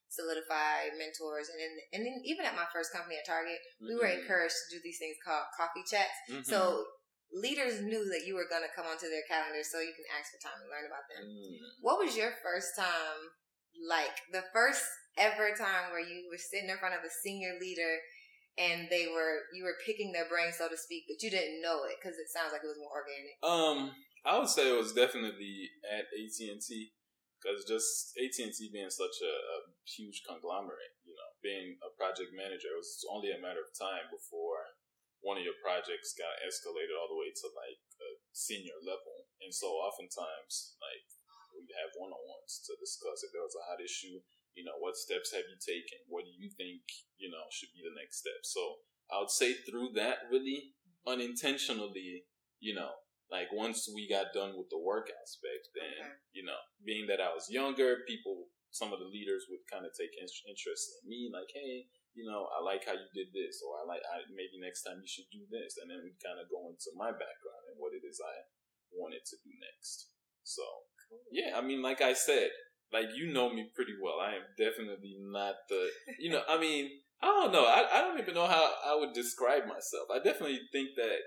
solidify 0.08 0.88
mentors 0.96 1.52
and 1.52 1.58
then, 1.60 1.72
and 1.92 2.02
then 2.06 2.16
even 2.24 2.48
at 2.48 2.56
my 2.56 2.64
first 2.72 2.94
company 2.94 3.20
at 3.20 3.28
Target, 3.28 3.60
mm-hmm. 3.76 3.92
we 3.92 3.94
were 3.98 4.08
mm-hmm. 4.08 4.24
encouraged 4.24 4.56
to 4.56 4.78
do 4.78 4.80
these 4.80 4.96
things 4.96 5.20
called 5.20 5.44
coffee 5.52 5.84
chats. 5.84 6.16
Mm-hmm. 6.32 6.48
So 6.48 6.88
leaders 7.34 7.82
knew 7.82 8.06
that 8.08 8.24
you 8.24 8.38
were 8.38 8.48
going 8.48 8.64
to 8.64 8.72
come 8.72 8.88
onto 8.88 9.10
their 9.10 9.26
calendar 9.28 9.60
so 9.66 9.82
you 9.82 9.92
can 9.92 10.08
ask 10.14 10.32
for 10.32 10.40
time 10.40 10.58
and 10.62 10.70
learn 10.70 10.86
about 10.86 11.04
them. 11.10 11.26
Mm. 11.26 11.58
What 11.82 11.98
was 11.98 12.14
your 12.14 12.32
first 12.40 12.78
time 12.78 13.20
like 13.84 14.16
the 14.32 14.44
first 14.52 14.84
ever 15.16 15.52
time 15.56 15.92
where 15.92 16.04
you 16.04 16.28
were 16.28 16.40
sitting 16.40 16.68
in 16.68 16.78
front 16.78 16.94
of 16.94 17.04
a 17.04 17.12
senior 17.24 17.56
leader 17.60 18.00
and 18.56 18.88
they 18.88 19.08
were 19.08 19.48
you 19.52 19.64
were 19.64 19.76
picking 19.84 20.12
their 20.12 20.28
brain 20.28 20.52
so 20.52 20.68
to 20.68 20.76
speak 20.76 21.04
but 21.08 21.20
you 21.20 21.28
didn't 21.28 21.60
know 21.60 21.84
it 21.84 21.96
because 22.00 22.16
it 22.16 22.28
sounds 22.28 22.52
like 22.52 22.64
it 22.64 22.72
was 22.72 22.80
more 22.80 22.92
organic. 22.92 23.36
Um 23.44 23.92
i 24.24 24.36
would 24.36 24.48
say 24.48 24.68
it 24.68 24.76
was 24.76 24.92
definitely 24.92 25.70
at 25.84 26.08
at&t 26.12 26.68
because 27.36 27.64
just 27.68 28.16
at&t 28.16 28.58
being 28.72 28.90
such 28.90 29.20
a, 29.22 29.32
a, 29.32 29.56
huge 29.86 30.24
conglomerate 30.26 30.96
you 31.04 31.14
know 31.14 31.30
being 31.44 31.78
a 31.84 31.92
project 31.94 32.34
manager 32.34 32.74
it 32.74 32.80
was 32.80 33.04
only 33.12 33.30
a 33.30 33.38
matter 33.38 33.62
of 33.62 33.70
time 33.76 34.08
before 34.10 34.76
one 35.26 35.34
of 35.40 35.42
your 35.42 35.58
projects 35.58 36.14
got 36.14 36.38
escalated 36.44 36.94
all 36.94 37.10
the 37.10 37.18
way 37.18 37.34
to 37.34 37.46
like 37.50 37.82
a 37.98 38.10
senior 38.30 38.78
level. 38.78 39.26
And 39.42 39.50
so 39.50 39.74
oftentimes 39.80 40.78
like 40.78 41.02
we'd 41.50 41.74
have 41.74 41.98
one 41.98 42.14
to 42.46 42.78
discuss 42.78 43.26
if 43.26 43.34
there 43.34 43.42
was 43.42 43.58
a 43.58 43.66
hot 43.66 43.82
issue. 43.82 44.22
You 44.54 44.64
know, 44.64 44.78
what 44.80 44.96
steps 44.96 45.36
have 45.36 45.44
you 45.44 45.58
taken? 45.60 46.00
What 46.08 46.24
do 46.24 46.32
you 46.32 46.48
think, 46.48 46.80
you 47.20 47.28
know, 47.28 47.44
should 47.52 47.74
be 47.76 47.84
the 47.84 47.92
next 47.92 48.24
step? 48.24 48.40
So 48.46 48.86
I 49.12 49.20
would 49.20 49.30
say 49.30 49.52
through 49.52 49.92
that, 50.00 50.32
really 50.32 50.72
mm-hmm. 50.80 51.12
unintentionally, 51.12 52.24
you 52.58 52.72
know, 52.72 52.96
like 53.28 53.50
once 53.52 53.90
we 53.90 54.08
got 54.08 54.32
done 54.32 54.54
with 54.56 54.70
the 54.70 54.80
work 54.80 55.10
aspect, 55.10 55.74
then, 55.74 55.98
okay. 55.98 56.16
you 56.32 56.46
know, 56.46 56.56
being 56.86 57.10
that 57.10 57.20
I 57.20 57.34
was 57.34 57.50
younger, 57.50 58.06
people, 58.06 58.48
some 58.70 58.94
of 58.94 59.02
the 59.02 59.10
leaders 59.10 59.50
would 59.50 59.66
kind 59.66 59.84
of 59.84 59.92
take 59.92 60.14
interest 60.16 60.84
in 61.02 61.10
me, 61.10 61.28
like, 61.28 61.50
hey, 61.52 61.90
you 62.16 62.24
know, 62.24 62.48
I 62.48 62.64
like 62.64 62.88
how 62.88 62.96
you 62.96 63.10
did 63.12 63.34
this, 63.36 63.60
or 63.60 63.76
I 63.76 63.84
like, 63.84 64.00
I, 64.08 64.24
maybe 64.32 64.56
next 64.56 64.88
time 64.88 65.04
you 65.04 65.10
should 65.10 65.28
do 65.28 65.44
this. 65.52 65.76
And 65.76 65.90
then 65.90 66.00
we 66.00 66.16
kind 66.22 66.40
of 66.40 66.48
go 66.48 66.70
into 66.72 66.88
my 66.96 67.12
background 67.12 67.64
and 67.68 67.76
what 67.76 67.92
it 67.92 68.06
is 68.06 68.22
I 68.24 68.46
wanted 68.94 69.26
to 69.26 69.36
do 69.44 69.52
next. 69.58 70.16
So 70.46 70.64
yeah, 71.30 71.56
I 71.56 71.60
mean, 71.60 71.82
like 71.82 72.00
I 72.00 72.12
said, 72.12 72.48
like 72.92 73.06
you 73.14 73.32
know 73.32 73.52
me 73.52 73.70
pretty 73.74 73.94
well. 74.00 74.20
I 74.20 74.36
am 74.36 74.46
definitely 74.58 75.16
not 75.20 75.54
the, 75.68 75.88
you 76.18 76.30
know, 76.30 76.42
I 76.48 76.58
mean, 76.58 76.90
I 77.22 77.26
don't 77.26 77.52
know. 77.52 77.64
I, 77.64 77.86
I 77.92 78.00
don't 78.02 78.20
even 78.20 78.34
know 78.34 78.46
how 78.46 78.72
I 78.84 78.94
would 78.94 79.14
describe 79.14 79.64
myself. 79.64 80.12
I 80.12 80.18
definitely 80.18 80.60
think 80.72 80.90
that 80.96 81.18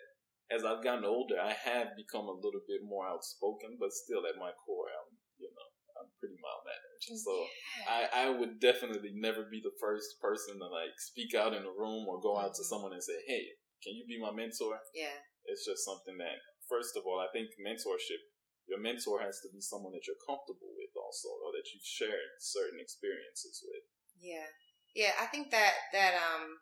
as 0.49 0.65
I've 0.65 0.83
gotten 0.83 1.05
older, 1.05 1.37
I 1.37 1.53
have 1.53 1.97
become 1.97 2.25
a 2.25 2.37
little 2.37 2.61
bit 2.65 2.81
more 2.81 3.05
outspoken, 3.05 3.77
but 3.79 3.93
still 3.93 4.25
at 4.25 4.37
my 4.37 4.49
core, 4.65 4.89
I'm, 4.89 5.09
you 5.37 5.49
know, 5.49 5.67
I'm 6.01 6.09
pretty 6.17 6.37
mild 6.41 6.65
mannered. 6.65 7.01
So 7.21 7.33
yeah. 7.45 7.85
I, 7.85 8.01
I 8.25 8.25
would 8.33 8.57
definitely 8.59 9.13
never 9.13 9.45
be 9.45 9.61
the 9.61 9.75
first 9.77 10.17
person 10.21 10.57
to 10.57 10.67
like 10.67 10.97
speak 10.97 11.37
out 11.37 11.53
in 11.53 11.65
a 11.65 11.77
room 11.77 12.09
or 12.09 12.21
go 12.21 12.37
out 12.37 12.55
to 12.57 12.61
mm-hmm. 12.61 12.69
someone 12.69 12.93
and 12.93 13.03
say, 13.03 13.17
Hey, 13.27 13.59
can 13.83 13.93
you 13.93 14.05
be 14.09 14.19
my 14.19 14.33
mentor? 14.33 14.79
Yeah. 14.93 15.21
It's 15.45 15.65
just 15.65 15.85
something 15.85 16.17
that, 16.17 16.41
first 16.67 16.97
of 16.97 17.05
all, 17.05 17.21
I 17.21 17.29
think 17.31 17.53
mentorship 17.61 18.21
your 18.69 18.79
mentor 18.79 19.19
has 19.25 19.41
to 19.41 19.49
be 19.49 19.59
someone 19.59 19.91
that 19.97 20.05
you're 20.05 20.21
comfortable 20.21 20.69
with 20.77 20.93
also 20.93 21.27
or 21.41 21.51
that 21.57 21.65
you've 21.73 21.83
shared 21.83 22.37
certain 22.37 22.77
experiences 22.79 23.65
with. 23.65 23.83
Yeah. 24.21 24.47
Yeah 24.93 25.13
i 25.21 25.25
think 25.25 25.49
that 25.51 25.73
that 25.93 26.13
um 26.17 26.57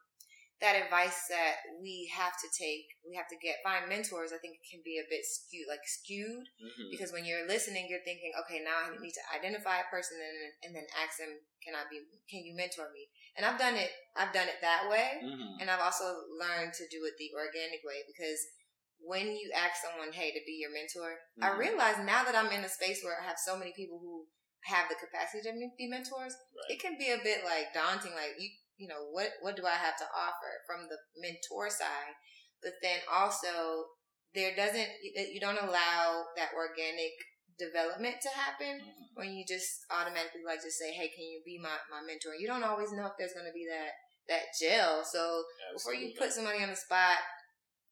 that 0.58 0.74
advice 0.74 1.30
that 1.30 1.62
we 1.78 2.10
have 2.10 2.34
to 2.34 2.50
take 2.50 2.90
we 3.06 3.14
have 3.14 3.30
to 3.30 3.38
get 3.38 3.62
find 3.62 3.86
mentors 3.86 4.34
i 4.34 4.42
think 4.42 4.58
it 4.58 4.66
can 4.66 4.82
be 4.82 4.98
a 4.98 5.06
bit 5.06 5.22
skewed 5.22 5.70
like 5.70 5.86
skewed. 5.86 6.50
Mm-hmm. 6.58 6.90
because 6.90 7.14
when 7.14 7.30
you're 7.30 7.46
listening 7.46 7.86
you're 7.86 8.02
thinking 8.02 8.34
okay 8.42 8.66
now 8.66 8.90
i 8.90 8.90
need 8.98 9.14
to 9.14 9.26
identify 9.38 9.86
a 9.86 9.92
person 9.94 10.18
and, 10.18 10.38
and 10.66 10.72
then 10.74 10.90
ask 10.98 11.22
them 11.22 11.38
can 11.62 11.78
i 11.78 11.86
be 11.94 12.02
can 12.26 12.42
you 12.42 12.58
mentor 12.58 12.90
me 12.90 13.06
and 13.38 13.46
i've 13.46 13.62
done 13.62 13.78
it 13.78 13.94
i've 14.18 14.34
done 14.34 14.50
it 14.50 14.58
that 14.66 14.90
way. 14.90 15.22
Mm-hmm. 15.22 15.62
and 15.62 15.70
i've 15.70 15.84
also 15.84 16.26
learned 16.34 16.74
to 16.74 16.90
do 16.90 17.06
it 17.06 17.14
the 17.22 17.30
organic 17.38 17.86
way 17.86 18.02
because 18.10 18.42
when 19.02 19.38
you 19.38 19.52
ask 19.56 19.82
someone, 19.82 20.12
hey, 20.12 20.32
to 20.32 20.42
be 20.46 20.60
your 20.60 20.74
mentor, 20.74 21.16
mm-hmm. 21.38 21.44
I 21.46 21.58
realize 21.58 21.98
now 22.04 22.24
that 22.24 22.36
I'm 22.36 22.52
in 22.52 22.66
a 22.66 22.70
space 22.70 23.02
where 23.04 23.18
I 23.20 23.26
have 23.26 23.38
so 23.38 23.58
many 23.58 23.74
people 23.76 24.00
who 24.02 24.26
have 24.66 24.90
the 24.90 25.00
capacity 25.00 25.48
to 25.48 25.54
be 25.78 25.88
mentors, 25.88 26.36
right. 26.36 26.70
it 26.76 26.82
can 26.82 26.98
be 27.00 27.12
a 27.12 27.24
bit 27.24 27.46
like 27.46 27.72
daunting. 27.74 28.12
Like 28.12 28.36
you, 28.40 28.50
you 28.78 28.88
know, 28.88 29.08
what 29.12 29.32
what 29.42 29.56
do 29.56 29.66
I 29.66 29.78
have 29.78 29.98
to 29.98 30.08
offer 30.12 30.52
from 30.68 30.90
the 30.90 31.00
mentor 31.16 31.70
side? 31.70 32.18
But 32.62 32.82
then 32.82 33.00
also, 33.08 33.88
there 34.36 34.56
doesn't 34.56 34.90
you 35.02 35.40
don't 35.40 35.62
allow 35.62 36.28
that 36.36 36.52
organic 36.58 37.16
development 37.58 38.22
to 38.22 38.30
happen 38.30 38.82
mm-hmm. 38.82 39.14
when 39.16 39.34
you 39.34 39.46
just 39.48 39.86
automatically 39.90 40.46
like 40.46 40.62
just 40.62 40.78
say, 40.78 40.92
hey, 40.92 41.10
can 41.10 41.26
you 41.26 41.42
be 41.46 41.60
my 41.62 41.78
my 41.90 42.02
mentor? 42.04 42.36
You 42.36 42.48
don't 42.48 42.66
always 42.66 42.92
know 42.92 43.08
if 43.08 43.16
there's 43.18 43.34
going 43.34 43.48
to 43.48 43.56
be 43.56 43.66
that 43.70 43.96
that 44.28 44.52
gel. 44.60 45.08
So 45.08 45.48
Absolutely. 45.72 45.74
before 45.74 45.96
you 45.96 46.08
put 46.18 46.36
somebody 46.36 46.60
on 46.60 46.70
the 46.70 46.76
spot 46.76 47.24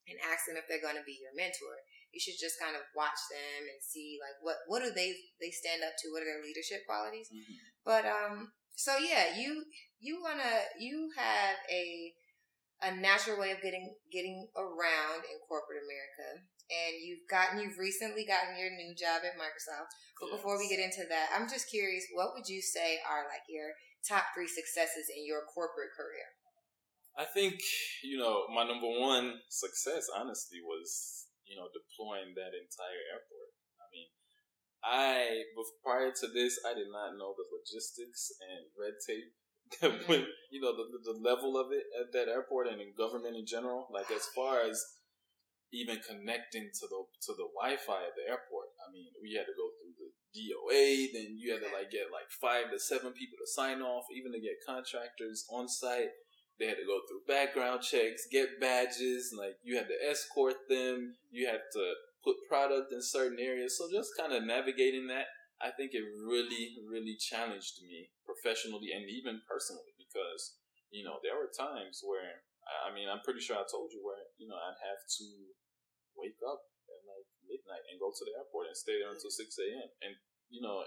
and 0.06 0.22
ask 0.22 0.46
them 0.46 0.58
if 0.58 0.65
they're 0.70 0.84
going 0.84 0.98
to 0.98 1.06
be 1.06 1.18
your 1.18 1.34
mentor. 1.34 1.82
You 2.13 2.22
should 2.22 2.39
just 2.39 2.62
kind 2.62 2.78
of 2.78 2.86
watch 2.96 3.20
them 3.28 3.68
and 3.68 3.80
see 3.84 4.22
like 4.24 4.39
what 4.39 4.63
what 4.72 4.80
do 4.80 4.94
they 4.94 5.15
they 5.44 5.52
stand 5.52 5.84
up 5.84 6.00
to? 6.00 6.12
What 6.15 6.24
are 6.24 6.30
their 6.32 6.46
leadership 6.46 6.88
qualities? 6.88 7.28
Mm-hmm. 7.28 7.60
But 7.84 8.08
um, 8.08 8.56
so 8.72 8.96
yeah, 8.96 9.36
you 9.36 9.68
you 10.00 10.24
wanna 10.24 10.72
you 10.80 11.12
have 11.20 11.60
a 11.68 12.15
a 12.84 12.91
natural 12.96 13.39
way 13.39 13.52
of 13.52 13.63
getting 13.63 13.96
getting 14.12 14.48
around 14.56 15.24
in 15.28 15.39
corporate 15.48 15.84
America, 15.84 16.44
and 16.72 16.94
you've 17.04 17.28
gotten 17.28 17.60
you've 17.60 17.80
recently 17.80 18.24
gotten 18.28 18.60
your 18.60 18.72
new 18.72 18.96
job 18.96 19.24
at 19.24 19.39
Microsoft. 19.39 19.91
But 20.20 20.32
yes. 20.32 20.36
before 20.39 20.56
we 20.60 20.72
get 20.72 20.80
into 20.80 21.04
that, 21.08 21.32
I'm 21.36 21.48
just 21.48 21.68
curious, 21.68 22.08
what 22.15 22.32
would 22.36 22.48
you 22.48 22.62
say 22.62 23.00
are 23.04 23.28
like 23.28 23.44
your 23.52 23.76
top 24.08 24.32
three 24.32 24.48
successes 24.48 25.12
in 25.12 25.28
your 25.28 25.44
corporate 25.52 25.91
career? 25.96 26.35
I 27.17 27.23
think, 27.23 27.56
you 28.04 28.19
know, 28.19 28.43
my 28.54 28.67
number 28.67 28.88
one 28.88 29.39
success, 29.49 30.08
honestly, 30.12 30.60
was, 30.60 31.28
you 31.47 31.56
know, 31.56 31.71
deploying 31.71 32.36
that 32.36 32.51
entire 32.51 33.04
airport. 33.08 33.51
I 33.80 33.86
mean, 33.88 34.10
I, 34.84 35.47
prior 35.84 36.12
to 36.12 36.28
this, 36.28 36.60
I 36.67 36.75
did 36.75 36.91
not 36.91 37.15
know 37.15 37.32
the 37.32 37.47
logistics 37.47 38.36
and 38.43 38.67
red 38.75 38.99
tape 38.99 39.32
mm-hmm. 39.80 40.12
when, 40.12 40.28
you 40.51 40.60
know, 40.60 40.75
the, 40.75 40.91
the 40.91 41.17
level 41.17 41.56
of 41.56 41.71
it 41.71 41.88
at 41.95 42.12
that 42.12 42.28
airport 42.28 42.67
and 42.67 42.82
in 42.82 42.91
government 42.97 43.38
in 43.38 43.45
general. 43.47 43.88
Like, 43.93 44.12
as 44.12 44.28
far 44.36 44.62
as 44.62 44.84
even 45.75 45.99
connecting 46.08 46.71
to 46.71 46.86
the 46.88 46.99
to 47.28 47.32
the 47.36 47.51
Wi-Fi 47.51 47.99
at 48.08 48.15
the 48.15 48.25
airport. 48.32 48.71
I 48.80 48.88
mean, 48.95 49.12
we 49.19 49.36
had 49.36 49.43
to 49.43 49.56
go 49.60 49.67
through 49.75 49.95
the 49.99 50.10
DOA, 50.32 51.12
then 51.12 51.36
you 51.36 51.51
had 51.51 51.63
to 51.67 51.71
like 51.75 51.91
get 51.91 52.12
like 52.15 52.32
five 52.32 52.71
to 52.71 52.80
seven 52.80 53.12
people 53.12 53.36
to 53.36 53.47
sign 53.47 53.84
off, 53.84 54.08
even 54.15 54.32
to 54.32 54.39
get 54.39 54.63
contractors 54.63 55.43
on 55.51 55.67
site. 55.67 56.15
They 56.60 56.68
had 56.68 56.78
to 56.78 56.88
go 56.88 57.02
through 57.08 57.28
background 57.28 57.82
checks, 57.82 58.28
get 58.32 58.60
badges, 58.60 59.36
like 59.36 59.60
you 59.63 59.76
had 59.76 59.88
to 59.88 59.98
escort 60.10 60.56
them, 60.70 61.15
you 61.32 61.48
had 61.48 61.62
to 61.74 61.84
put 62.24 62.36
product 62.48 62.91
in 62.91 63.02
certain 63.02 63.39
areas. 63.39 63.78
So 63.78 63.91
just 63.91 64.15
kind 64.18 64.32
of 64.32 64.44
navigating 64.44 65.08
that, 65.08 65.28
I 65.62 65.72
think 65.72 65.91
it 65.94 66.04
really, 66.04 66.80
really 66.88 67.18
challenged 67.20 67.84
me 67.84 68.10
professionally 68.24 68.96
and 68.96 69.06
even 69.10 69.41
personally 69.48 69.94
because, 70.00 70.56
you 70.91 71.04
know, 71.04 71.20
there 71.24 71.36
were 71.36 71.52
times 71.52 72.02
where 72.04 72.46
I 72.65 72.89
mean, 72.89 73.06
I'm 73.06 73.22
pretty 73.22 73.41
sure 73.41 73.58
I 73.58 73.65
told 73.70 73.94
you 73.94 74.02
where, 74.02 74.26
you 74.41 74.50
know, 74.50 74.58
I'd 74.58 74.82
have 74.82 75.02
to 75.22 75.28
wake 76.18 76.41
up 76.41 76.65
at 76.89 77.02
like 77.06 77.28
midnight 77.46 77.86
and 77.89 78.02
go 78.02 78.10
to 78.10 78.24
the 78.26 78.34
airport 78.41 78.74
and 78.74 78.78
stay 78.78 78.98
there 78.98 79.13
until 79.13 79.30
6 79.30 79.38
a.m. 79.38 79.89
And, 80.02 80.13
you 80.50 80.65
know, 80.65 80.82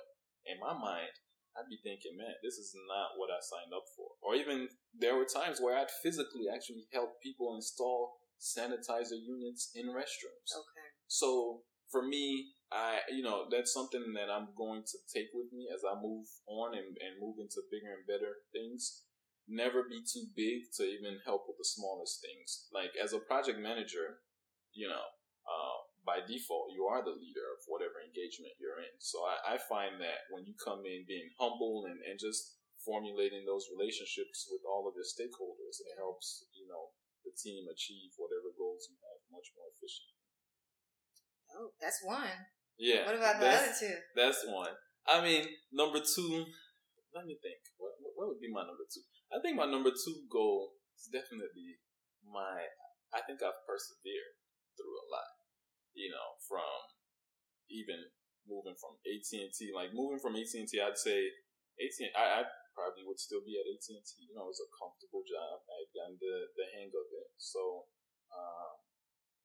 in 0.47 0.59
my 0.59 0.75
mind, 0.75 1.15
I'd 1.57 1.71
be 1.71 1.81
thinking, 1.83 2.17
man, 2.17 2.35
this 2.43 2.59
is 2.59 2.75
not 2.89 3.17
what 3.17 3.31
I 3.31 3.41
signed 3.41 3.73
up 3.75 3.85
for. 3.97 4.17
Or 4.23 4.35
even 4.35 4.69
there 4.97 5.17
were 5.17 5.27
times 5.27 5.61
where 5.61 5.77
I'd 5.77 5.91
physically 6.03 6.47
actually 6.53 6.87
help 6.93 7.23
people 7.23 7.55
install 7.55 8.19
sanitizer 8.39 9.19
units 9.19 9.71
in 9.75 9.87
restrooms. 9.89 10.51
Okay. 10.55 10.89
So 11.09 11.63
for 11.91 12.03
me, 12.03 12.53
I, 12.71 13.01
you 13.11 13.23
know, 13.23 13.47
that's 13.51 13.73
something 13.73 14.13
that 14.15 14.31
I'm 14.31 14.49
going 14.57 14.83
to 14.85 14.99
take 15.13 15.29
with 15.35 15.53
me 15.53 15.67
as 15.75 15.83
I 15.83 15.99
move 16.01 16.27
on 16.47 16.75
and, 16.75 16.95
and 17.01 17.19
move 17.19 17.37
into 17.41 17.65
bigger 17.73 17.91
and 17.97 18.07
better 18.07 18.45
things 18.53 19.09
never 19.49 19.83
be 19.89 20.05
too 20.05 20.29
big 20.37 20.69
to 20.77 20.85
even 20.85 21.19
help 21.25 21.49
with 21.49 21.57
the 21.57 21.65
smallest 21.65 22.21
things. 22.21 22.69
Like 22.73 22.93
as 23.03 23.13
a 23.13 23.19
project 23.19 23.59
manager, 23.59 24.21
you 24.77 24.87
know, 24.87 25.09
uh, 25.49 25.79
by 26.09 26.25
default, 26.25 26.73
you 26.73 26.89
are 26.89 27.05
the 27.05 27.13
leader 27.13 27.45
of 27.53 27.61
whatever 27.69 28.01
engagement 28.01 28.57
you're 28.57 28.81
in. 28.81 28.97
So 28.97 29.21
I, 29.29 29.61
I 29.61 29.67
find 29.69 30.01
that 30.01 30.25
when 30.33 30.49
you 30.49 30.57
come 30.57 30.89
in 30.89 31.05
being 31.05 31.29
humble 31.37 31.85
and, 31.85 32.01
and 32.01 32.17
just 32.17 32.57
formulating 32.81 33.45
those 33.45 33.69
relationships 33.69 34.49
with 34.49 34.65
all 34.65 34.89
of 34.89 34.97
your 34.97 35.05
stakeholders, 35.05 35.85
it 35.85 36.01
helps, 36.01 36.49
you 36.57 36.65
know, 36.65 36.97
the 37.29 37.37
team 37.37 37.69
achieve 37.69 38.17
whatever 38.17 38.49
goals 38.57 38.89
you 38.89 38.97
have 39.05 39.21
much 39.29 39.53
more 39.53 39.69
efficiently. 39.69 40.17
Oh, 41.53 41.77
that's 41.77 42.01
one. 42.01 42.49
Yeah. 42.81 43.05
What 43.05 43.21
about 43.21 43.37
the 43.37 43.53
other 43.53 43.75
two? 43.77 43.97
That's 44.17 44.49
one. 44.49 44.73
I 45.05 45.21
mean, 45.21 45.45
number 45.69 46.01
two, 46.01 46.49
let 47.13 47.29
me 47.29 47.37
think. 47.37 47.61
What, 47.77 48.01
what 48.17 48.33
would 48.33 48.41
be 48.41 48.49
my 48.49 48.65
number 48.65 48.89
two? 48.89 49.05
I 49.29 49.45
think 49.45 49.61
my 49.61 49.69
number 49.69 49.93
two 49.93 50.25
goal 50.33 50.73
is 50.97 51.13
definitely 51.13 51.85
my. 52.25 52.65
I 53.13 53.21
think 53.29 53.45
I've 53.45 53.61
persevered 53.69 54.37
through 54.77 54.97
a 54.97 55.07
lot. 55.13 55.38
You 55.95 56.11
know, 56.15 56.29
from 56.47 56.79
even 57.69 58.01
moving 58.49 58.77
from 58.81 58.97
AT 59.05 59.29
and 59.37 59.53
T, 59.53 59.71
like 59.77 59.93
moving 59.93 60.19
from 60.19 60.35
AT 60.35 60.49
and 60.57 60.69
T, 60.69 60.81
I'd 60.81 60.97
say 60.97 61.29
AT. 61.79 61.99
I, 62.17 62.43
I 62.43 62.49
probably 62.73 63.05
would 63.05 63.21
still 63.21 63.45
be 63.45 63.61
at 63.61 63.69
AT 63.69 63.87
and 63.93 64.05
T. 64.05 64.25
You 64.25 64.35
know, 64.35 64.49
it 64.49 64.55
was 64.57 64.65
a 64.65 64.75
comfortable 64.75 65.23
job. 65.29 65.63
I 65.69 65.85
gotten 65.93 66.17
the 66.19 66.49
the 66.57 66.67
hang 66.75 66.91
of 66.91 67.07
it. 67.13 67.29
So, 67.37 67.91
um, 68.33 68.75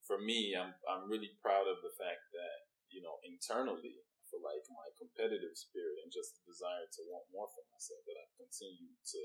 for 0.08 0.18
me, 0.18 0.56
I'm 0.56 0.74
I'm 0.88 1.12
really 1.12 1.36
proud 1.44 1.68
of 1.68 1.84
the 1.84 1.94
fact 2.00 2.32
that 2.32 2.58
you 2.88 3.04
know 3.04 3.20
internally 3.28 4.00
I 4.00 4.22
feel 4.32 4.42
like 4.42 4.64
my 4.72 4.90
competitive 4.98 5.54
spirit 5.60 6.02
and 6.02 6.10
just 6.14 6.40
the 6.40 6.44
desire 6.48 6.88
to 6.88 7.02
want 7.12 7.28
more 7.30 7.52
for 7.52 7.64
myself 7.70 8.02
that 8.08 8.18
I've 8.18 8.40
continued 8.40 8.98
to 9.18 9.22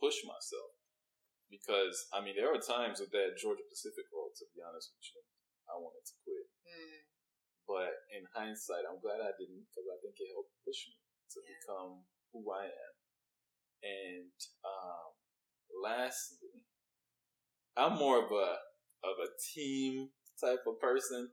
push 0.00 0.24
myself. 0.24 0.74
Because 1.50 2.06
I 2.14 2.22
mean, 2.22 2.38
there 2.38 2.50
are 2.54 2.62
times 2.62 3.02
with 3.02 3.10
that 3.10 3.34
Georgia 3.36 3.66
Pacific 3.66 4.06
role. 4.14 4.30
To 4.30 4.46
be 4.54 4.62
honest 4.62 4.94
with 4.94 5.06
you, 5.10 5.22
I 5.70 5.78
wanted 5.78 6.04
to 6.04 6.14
quit. 6.26 6.46
Mm. 6.66 7.00
But 7.70 7.94
in 8.10 8.26
hindsight, 8.34 8.82
I'm 8.84 8.98
glad 8.98 9.22
I 9.22 9.30
didn't 9.38 9.70
because 9.70 9.86
I 9.86 9.96
think 10.02 10.18
it 10.18 10.34
helped 10.34 10.50
push 10.66 10.90
me 10.90 10.98
to 10.98 11.38
yeah. 11.38 11.54
become 11.54 12.02
who 12.34 12.42
I 12.50 12.66
am. 12.66 12.94
And 13.80 14.38
um, 14.66 15.10
lastly, 15.70 16.66
I'm 17.78 17.96
more 17.96 18.18
of 18.18 18.30
a 18.34 18.60
of 19.06 19.16
a 19.16 19.32
team 19.54 20.10
type 20.36 20.66
of 20.66 20.82
person. 20.82 21.30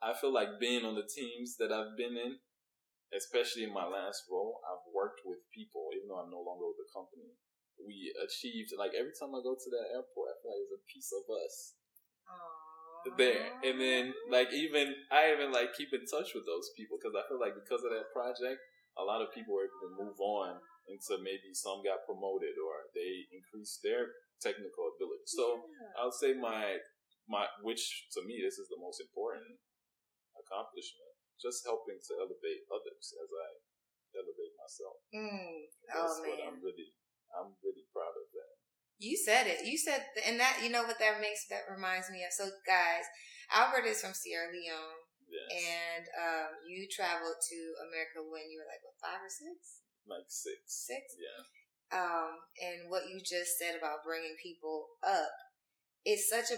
I 0.00 0.16
feel 0.16 0.32
like 0.32 0.62
being 0.62 0.86
on 0.86 0.96
the 0.96 1.04
teams 1.04 1.60
that 1.60 1.68
I've 1.68 1.92
been 1.98 2.16
in, 2.16 2.40
especially 3.12 3.68
in 3.68 3.74
my 3.74 3.84
last 3.84 4.24
role, 4.32 4.64
I've 4.64 4.88
worked 4.88 5.20
with 5.28 5.44
people, 5.52 5.92
even 5.92 6.08
though 6.08 6.24
I'm 6.24 6.32
no 6.32 6.40
longer 6.40 6.64
with 6.72 6.80
the 6.80 6.88
company 6.88 7.36
we 7.84 8.12
achieved. 8.16 8.72
Like 8.76 8.92
every 8.96 9.12
time 9.16 9.32
I 9.36 9.44
go 9.44 9.56
to 9.56 9.70
that 9.76 9.92
airport, 9.92 10.32
I 10.32 10.34
feel 10.40 10.52
like 10.52 10.64
it's 10.64 10.78
a 10.80 10.84
piece 10.88 11.10
of 11.12 11.24
us. 11.28 11.56
There. 13.16 13.54
And 13.64 13.80
then 13.80 14.12
like 14.28 14.52
even 14.52 14.94
I 15.10 15.32
even 15.32 15.52
like 15.52 15.76
keep 15.76 15.92
in 15.92 16.04
touch 16.06 16.34
with 16.34 16.44
those 16.44 16.70
people 16.76 16.98
because 16.98 17.16
I 17.16 17.24
feel 17.28 17.40
like 17.40 17.56
because 17.56 17.82
of 17.84 17.92
that 17.92 18.12
project, 18.12 18.60
a 18.98 19.04
lot 19.04 19.22
of 19.22 19.32
people 19.32 19.54
were 19.56 19.68
able 19.68 19.82
to 19.88 19.92
move 19.96 20.18
on 20.20 20.60
into 20.90 21.22
maybe 21.22 21.54
some 21.54 21.84
got 21.86 22.02
promoted 22.04 22.58
or 22.58 22.90
they 22.92 23.30
increased 23.30 23.80
their 23.86 24.18
technical 24.42 24.90
ability. 24.96 25.26
So 25.30 25.64
yeah. 25.64 26.00
I'll 26.00 26.14
say 26.14 26.34
my 26.34 26.82
my 27.30 27.46
which 27.62 28.10
to 28.16 28.24
me 28.26 28.42
this 28.42 28.58
is 28.58 28.66
the 28.68 28.80
most 28.80 28.98
important 28.98 29.60
accomplishment. 30.34 31.14
Just 31.40 31.64
helping 31.64 31.96
to 31.96 32.12
elevate 32.20 32.68
others 32.68 33.16
as 33.16 33.30
I 33.32 33.48
elevate 34.12 34.54
myself. 34.60 34.96
Mm. 35.14 35.72
That's 35.88 36.18
oh, 36.18 36.20
man. 36.20 36.28
what 36.28 36.40
I'm 36.44 36.58
really 36.60 36.92
I'm 37.32 37.54
really 37.62 37.86
proud 37.94 38.12
of 38.12 38.26
that. 38.34 38.54
You 39.00 39.16
said 39.16 39.48
it. 39.48 39.64
You 39.64 39.80
said, 39.80 40.04
and 40.28 40.36
that 40.36 40.60
you 40.60 40.68
know 40.68 40.84
what 40.84 41.00
that 41.00 41.24
makes 41.24 41.48
that 41.48 41.64
reminds 41.72 42.12
me 42.12 42.20
of. 42.20 42.36
So, 42.36 42.52
guys, 42.68 43.08
Albert 43.48 43.88
is 43.88 44.04
from 44.04 44.12
Sierra 44.12 44.52
Leone, 44.52 45.00
yes. 45.24 45.48
and 45.56 46.04
um, 46.20 46.50
you 46.68 46.84
traveled 46.84 47.40
to 47.40 47.58
America 47.88 48.20
when 48.20 48.52
you 48.52 48.60
were 48.60 48.68
like 48.68 48.84
what 48.84 49.00
five 49.00 49.24
or 49.24 49.32
six? 49.32 49.88
Like 50.04 50.28
six. 50.28 50.60
Six. 50.68 51.16
Yeah. 51.16 51.40
Um, 51.96 52.44
and 52.60 52.92
what 52.92 53.08
you 53.08 53.24
just 53.24 53.56
said 53.56 53.72
about 53.72 54.04
bringing 54.04 54.36
people 54.36 55.00
up 55.00 55.32
it's 56.04 56.30
such 56.30 56.48
a 56.48 56.56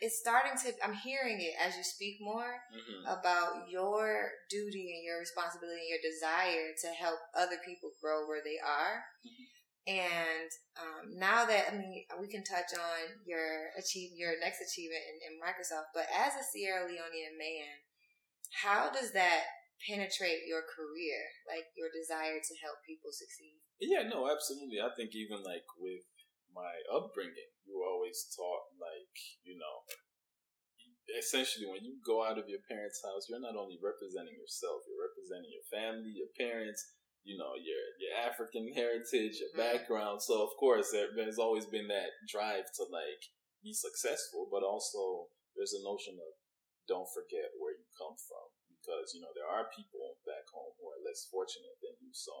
it's 0.00 0.18
starting 0.18 0.56
to 0.56 0.72
i'm 0.80 0.94
hearing 0.94 1.36
it 1.40 1.52
as 1.60 1.76
you 1.76 1.84
speak 1.84 2.16
more 2.20 2.56
mm-hmm. 2.72 3.04
about 3.04 3.68
your 3.68 4.30
duty 4.48 4.96
and 4.96 5.04
your 5.04 5.20
responsibility 5.20 5.76
and 5.76 5.92
your 5.92 6.00
desire 6.00 6.72
to 6.80 6.88
help 6.96 7.18
other 7.36 7.60
people 7.66 7.90
grow 8.00 8.24
where 8.24 8.40
they 8.40 8.56
are 8.64 9.04
mm-hmm. 9.20 9.44
And 9.88 10.52
um, 10.76 11.16
now 11.16 11.48
that 11.48 11.72
I 11.72 11.80
mean, 11.80 12.04
we 12.20 12.28
can 12.28 12.44
touch 12.44 12.76
on 12.76 13.24
your 13.24 13.72
achieve 13.72 14.12
your 14.12 14.36
next 14.36 14.60
achievement 14.60 15.00
in, 15.00 15.16
in 15.32 15.40
Microsoft, 15.40 15.96
but 15.96 16.04
as 16.12 16.36
a 16.36 16.44
Sierra 16.44 16.84
Leonean 16.84 17.40
man, 17.40 17.72
how 18.52 18.92
does 18.92 19.16
that 19.16 19.48
penetrate 19.80 20.44
your 20.44 20.60
career, 20.68 21.16
like 21.48 21.72
your 21.72 21.88
desire 21.88 22.36
to 22.36 22.54
help 22.60 22.84
people 22.84 23.16
succeed? 23.16 23.64
Yeah, 23.80 24.04
no, 24.04 24.28
absolutely. 24.28 24.76
I 24.76 24.92
think 24.92 25.16
even 25.16 25.40
like 25.40 25.64
with 25.80 26.04
my 26.52 26.84
upbringing, 26.92 27.48
you 27.64 27.80
were 27.80 27.88
always 27.88 28.28
taught 28.36 28.68
like 28.76 29.16
you 29.40 29.56
know 29.56 29.88
essentially 31.16 31.64
when 31.64 31.80
you 31.80 31.96
go 32.04 32.20
out 32.20 32.36
of 32.36 32.44
your 32.52 32.60
parents' 32.68 33.00
house, 33.00 33.24
you're 33.32 33.40
not 33.40 33.56
only 33.56 33.80
representing 33.80 34.36
yourself, 34.36 34.84
you're 34.84 35.00
representing 35.00 35.48
your 35.48 35.64
family, 35.72 36.12
your 36.12 36.28
parents, 36.36 36.84
you 37.28 37.36
know 37.36 37.52
your 37.60 37.84
your 38.00 38.16
African 38.24 38.72
heritage, 38.80 39.36
your 39.36 39.52
mm-hmm. 39.52 39.60
background. 39.60 40.24
So 40.24 40.40
of 40.40 40.56
course 40.56 40.88
there, 40.88 41.12
there's 41.12 41.36
always 41.36 41.68
been 41.68 41.92
that 41.92 42.16
drive 42.24 42.72
to 42.80 42.88
like 42.88 43.22
be 43.60 43.76
successful, 43.76 44.48
but 44.48 44.64
also 44.64 45.28
there's 45.52 45.76
a 45.76 45.84
notion 45.84 46.16
of 46.16 46.32
don't 46.88 47.12
forget 47.12 47.52
where 47.60 47.76
you 47.76 47.84
come 48.00 48.16
from 48.16 48.48
because 48.72 49.12
you 49.12 49.20
know 49.20 49.30
there 49.36 49.46
are 49.46 49.68
people 49.76 50.16
back 50.24 50.48
home 50.48 50.72
who 50.80 50.88
are 50.88 51.04
less 51.04 51.28
fortunate 51.28 51.76
than 51.84 51.92
you. 52.00 52.16
So 52.16 52.32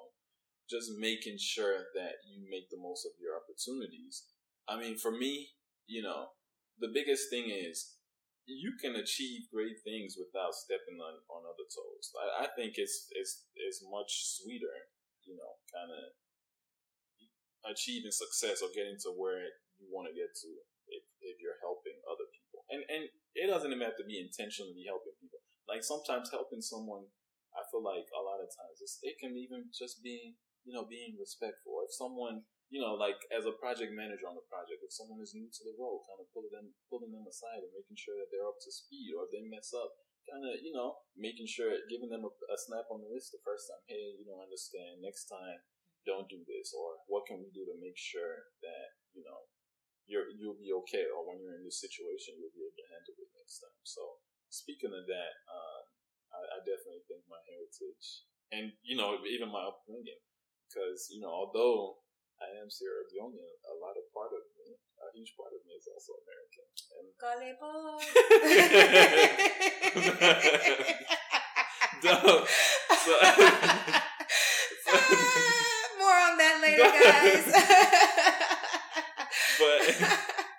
just 0.64 0.96
making 0.96 1.36
sure 1.36 1.92
that 1.92 2.24
you 2.24 2.48
make 2.48 2.72
the 2.72 2.80
most 2.80 3.04
of 3.04 3.12
your 3.20 3.36
opportunities. 3.36 4.24
I 4.68 4.76
mean, 4.76 5.00
for 5.00 5.12
me, 5.12 5.56
you 5.88 6.04
know, 6.04 6.36
the 6.76 6.92
biggest 6.92 7.32
thing 7.32 7.48
is 7.48 7.98
you 8.48 8.72
can 8.80 8.96
achieve 8.96 9.52
great 9.52 9.80
things 9.84 10.16
without 10.16 10.56
stepping 10.56 10.96
on, 11.00 11.20
on 11.28 11.44
other 11.44 11.68
toes. 11.68 12.08
I, 12.16 12.44
I 12.44 12.46
think 12.56 12.80
it's 12.80 13.08
it's 13.12 13.44
it's 13.56 13.84
much 13.84 14.40
sweeter, 14.40 14.72
kind 15.70 15.92
of 15.92 16.04
achieving 17.68 18.14
success 18.14 18.64
or 18.64 18.72
getting 18.72 18.96
to 19.04 19.12
where 19.14 19.44
you 19.76 19.86
want 19.90 20.08
to 20.08 20.14
get 20.16 20.32
to 20.32 20.50
if, 20.88 21.04
if 21.20 21.36
you're 21.42 21.60
helping 21.60 21.98
other 22.08 22.26
people. 22.32 22.64
And 22.72 22.82
and 22.88 23.02
it 23.36 23.46
doesn't 23.48 23.70
even 23.70 23.84
have 23.84 23.98
to 24.00 24.08
be 24.08 24.18
intentionally 24.18 24.84
helping 24.88 25.16
people. 25.20 25.40
Like 25.68 25.84
sometimes 25.84 26.32
helping 26.32 26.64
someone, 26.64 27.08
I 27.52 27.62
feel 27.68 27.84
like 27.84 28.08
a 28.12 28.24
lot 28.24 28.40
of 28.40 28.48
times 28.48 28.80
it 29.04 29.20
can 29.20 29.36
even 29.36 29.68
just 29.70 30.00
be 30.00 30.36
you 30.64 30.72
know 30.72 30.88
being 30.88 31.16
respectful. 31.20 31.84
If 31.84 31.92
someone 31.92 32.48
you 32.68 32.84
know, 32.84 33.00
like 33.00 33.16
as 33.32 33.48
a 33.48 33.56
project 33.56 33.96
manager 33.96 34.28
on 34.28 34.36
the 34.36 34.44
project, 34.44 34.84
if 34.84 34.92
someone 34.92 35.24
is 35.24 35.32
new 35.32 35.48
to 35.48 35.62
the 35.64 35.76
role, 35.80 36.04
kind 36.04 36.20
of 36.20 36.28
pulling 36.36 36.52
them 36.52 36.68
pulling 36.92 37.12
them 37.12 37.24
aside 37.24 37.64
and 37.64 37.72
making 37.72 37.96
sure 37.96 38.16
that 38.20 38.28
they're 38.28 38.48
up 38.48 38.60
to 38.60 38.68
speed, 38.68 39.16
or 39.16 39.24
if 39.24 39.32
they 39.32 39.44
mess 39.48 39.72
up, 39.72 39.88
kind 40.28 40.44
of 40.44 40.60
you 40.60 40.70
know 40.70 41.00
making 41.16 41.48
sure 41.48 41.72
giving 41.88 42.12
them 42.12 42.24
a, 42.24 42.30
a 42.30 42.56
snap 42.60 42.86
on 42.92 43.00
the 43.00 43.08
wrist 43.08 43.32
the 43.32 43.42
first 43.42 43.66
time. 43.66 43.82
Hey, 43.88 44.14
you 44.20 44.28
don't 44.28 44.44
understand 44.44 45.00
next 45.00 45.26
time, 45.26 45.64
don't 46.04 46.28
do 46.28 46.44
this, 46.44 46.76
or 46.76 47.00
what 47.08 47.24
can 47.24 47.40
we 47.40 47.48
do 47.50 47.64
to 47.64 47.74
make 47.80 47.96
sure 47.96 48.52
that 48.60 48.86
you 49.16 49.24
know 49.24 49.48
you're 50.04 50.28
you'll 50.36 50.60
be 50.60 50.72
okay, 50.84 51.08
or 51.08 51.24
when 51.24 51.40
you're 51.40 51.56
in 51.56 51.64
this 51.64 51.80
situation, 51.80 52.36
you'll 52.36 52.54
be 52.54 52.64
able 52.64 52.78
to 52.78 52.90
handle 52.92 53.16
it 53.16 53.32
next 53.36 53.64
time. 53.64 53.80
So 53.84 54.20
speaking 54.52 54.92
of 54.92 55.04
that, 55.08 55.32
um, 55.48 55.84
I, 56.32 56.40
I 56.40 56.58
definitely 56.64 57.04
think 57.08 57.24
my 57.28 57.40
heritage 57.48 58.28
and 58.52 58.72
you 58.80 58.96
know 58.96 59.20
even 59.28 59.52
my 59.52 59.68
upbringing, 59.68 60.20
because 60.68 61.08
you 61.12 61.20
know 61.20 61.32
although 61.32 62.00
I 62.40 62.54
am 62.56 62.70
Sierra 62.70 63.04
Leonean, 63.10 63.56
a 63.68 63.76
lot 63.82 63.98
of 63.98 64.06
part 64.14 64.32
of 64.32 64.44
me, 64.56 64.78
a 65.08 65.12
huge 65.16 65.32
part 65.36 65.52
of 65.56 65.64
me 65.64 65.72
is 65.74 65.88
also 65.88 66.12
American. 66.20 66.68
And 67.00 67.08
so, 72.02 72.44
so, 72.44 73.12
ah, 73.22 74.04
More 75.98 76.18
on 76.28 76.36
that 76.38 76.60
later, 76.62 76.90
guys. 76.92 77.46
but 79.58 79.80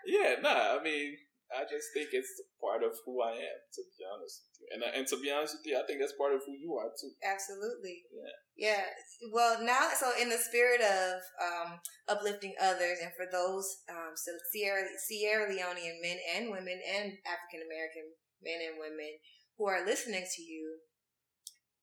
yeah, 0.06 0.36
nah. 0.42 0.78
I 0.80 0.84
mean, 0.84 1.18
I 1.50 1.66
just 1.66 1.90
think 1.98 2.14
it's 2.14 2.30
part 2.62 2.86
of 2.86 2.94
who 3.06 3.22
I 3.26 3.34
am, 3.34 3.60
to 3.74 3.82
be 3.98 4.06
honest 4.06 4.46
with 4.46 4.56
you. 4.62 4.68
And 4.70 4.82
and 4.86 5.08
to 5.10 5.18
be 5.18 5.34
honest 5.34 5.58
with 5.58 5.66
you, 5.66 5.82
I 5.82 5.86
think 5.90 5.98
that's 6.00 6.14
part 6.14 6.38
of 6.38 6.46
who 6.46 6.54
you 6.54 6.78
are 6.78 6.94
too. 6.94 7.10
Absolutely. 7.26 8.06
Yeah. 8.14 8.38
Yeah. 8.60 8.86
Well, 9.34 9.64
now, 9.64 9.90
so 9.98 10.12
in 10.20 10.30
the 10.30 10.38
spirit 10.38 10.82
of 10.82 11.18
um, 11.42 11.80
uplifting 12.08 12.54
others, 12.62 13.02
and 13.02 13.10
for 13.18 13.26
those 13.26 13.66
um, 13.90 14.14
so 14.14 14.32
Sierra 14.54 14.86
Sierra 15.02 15.50
Leonean 15.50 15.98
men 16.06 16.22
and 16.38 16.52
women 16.52 16.78
and 16.78 17.18
African 17.26 17.66
American 17.66 18.14
men 18.46 18.62
and 18.62 18.78
women 18.78 19.18
who 19.58 19.66
are 19.66 19.86
listening 19.86 20.24
to 20.24 20.42
you, 20.42 20.86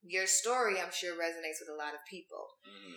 your 0.02 0.26
story, 0.26 0.78
I'm 0.80 0.94
sure, 0.94 1.18
resonates 1.18 1.58
with 1.58 1.74
a 1.74 1.80
lot 1.80 1.94
of 1.94 2.06
people. 2.08 2.46
Mm-hmm. 2.62 2.96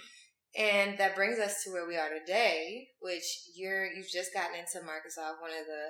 And 0.58 0.98
that 0.98 1.16
brings 1.16 1.38
us 1.38 1.62
to 1.64 1.70
where 1.70 1.86
we 1.86 1.96
are 1.96 2.10
today, 2.10 2.90
which 3.02 3.24
you're 3.56 3.86
you've 3.86 4.10
just 4.10 4.34
gotten 4.34 4.58
into 4.58 4.82
Microsoft, 4.82 5.42
one 5.42 5.54
of 5.54 5.66
the 5.70 5.84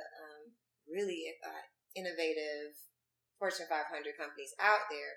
really 0.91 1.29
uh, 1.45 1.63
innovative 1.95 2.75
Fortune 3.39 3.71
500 3.71 3.87
companies 4.19 4.51
out 4.59 4.89
there. 4.91 5.13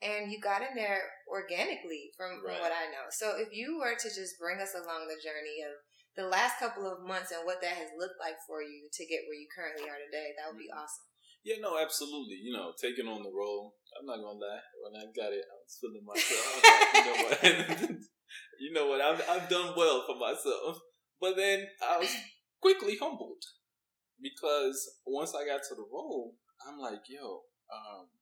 And 0.00 0.32
you 0.32 0.40
got 0.40 0.64
in 0.64 0.72
there 0.72 1.04
organically 1.28 2.10
from, 2.16 2.40
right. 2.40 2.56
from 2.56 2.64
what 2.64 2.72
I 2.72 2.88
know. 2.88 3.12
So 3.12 3.36
if 3.36 3.52
you 3.52 3.76
were 3.78 3.94
to 3.94 4.08
just 4.08 4.40
bring 4.40 4.58
us 4.58 4.72
along 4.72 5.06
the 5.06 5.20
journey 5.20 5.60
of 5.60 5.76
the 6.16 6.26
last 6.26 6.58
couple 6.58 6.88
of 6.88 7.04
months 7.04 7.30
and 7.30 7.44
what 7.44 7.60
that 7.60 7.76
has 7.76 7.92
looked 8.00 8.18
like 8.18 8.40
for 8.48 8.64
you 8.64 8.88
to 8.88 9.02
get 9.06 9.28
where 9.28 9.36
you 9.36 9.46
currently 9.52 9.86
are 9.86 10.00
today, 10.00 10.32
that 10.34 10.48
would 10.48 10.58
be 10.58 10.72
mm-hmm. 10.72 10.82
awesome. 10.82 11.06
Yeah, 11.44 11.56
no, 11.60 11.80
absolutely. 11.80 12.36
You 12.40 12.52
know, 12.52 12.72
taking 12.76 13.08
on 13.08 13.22
the 13.22 13.32
role, 13.32 13.76
I'm 13.96 14.04
not 14.04 14.20
gonna 14.20 14.36
lie. 14.36 14.60
When 14.84 14.92
I 14.92 15.08
got 15.08 15.32
it, 15.32 15.40
I 15.40 15.56
was 15.56 15.78
feeling 15.80 16.04
myself. 16.04 16.44
you 16.92 17.04
know 17.04 17.16
what? 17.24 17.40
you 18.60 18.72
know 18.72 18.86
what? 18.88 19.00
I've 19.00 19.24
I've 19.24 19.48
done 19.48 19.72
well 19.76 20.04
for 20.04 20.16
myself, 20.20 20.76
but 21.20 21.36
then 21.36 21.64
I 21.80 21.96
was 21.96 22.12
quickly 22.60 22.98
humbled 23.00 23.40
because 24.20 24.76
once 25.04 25.32
I 25.34 25.48
got 25.48 25.64
to 25.68 25.74
the 25.74 25.88
role, 25.88 26.36
I'm 26.64 26.78
like, 26.78 27.08
yo, 27.08 27.44
um, 27.72 28.12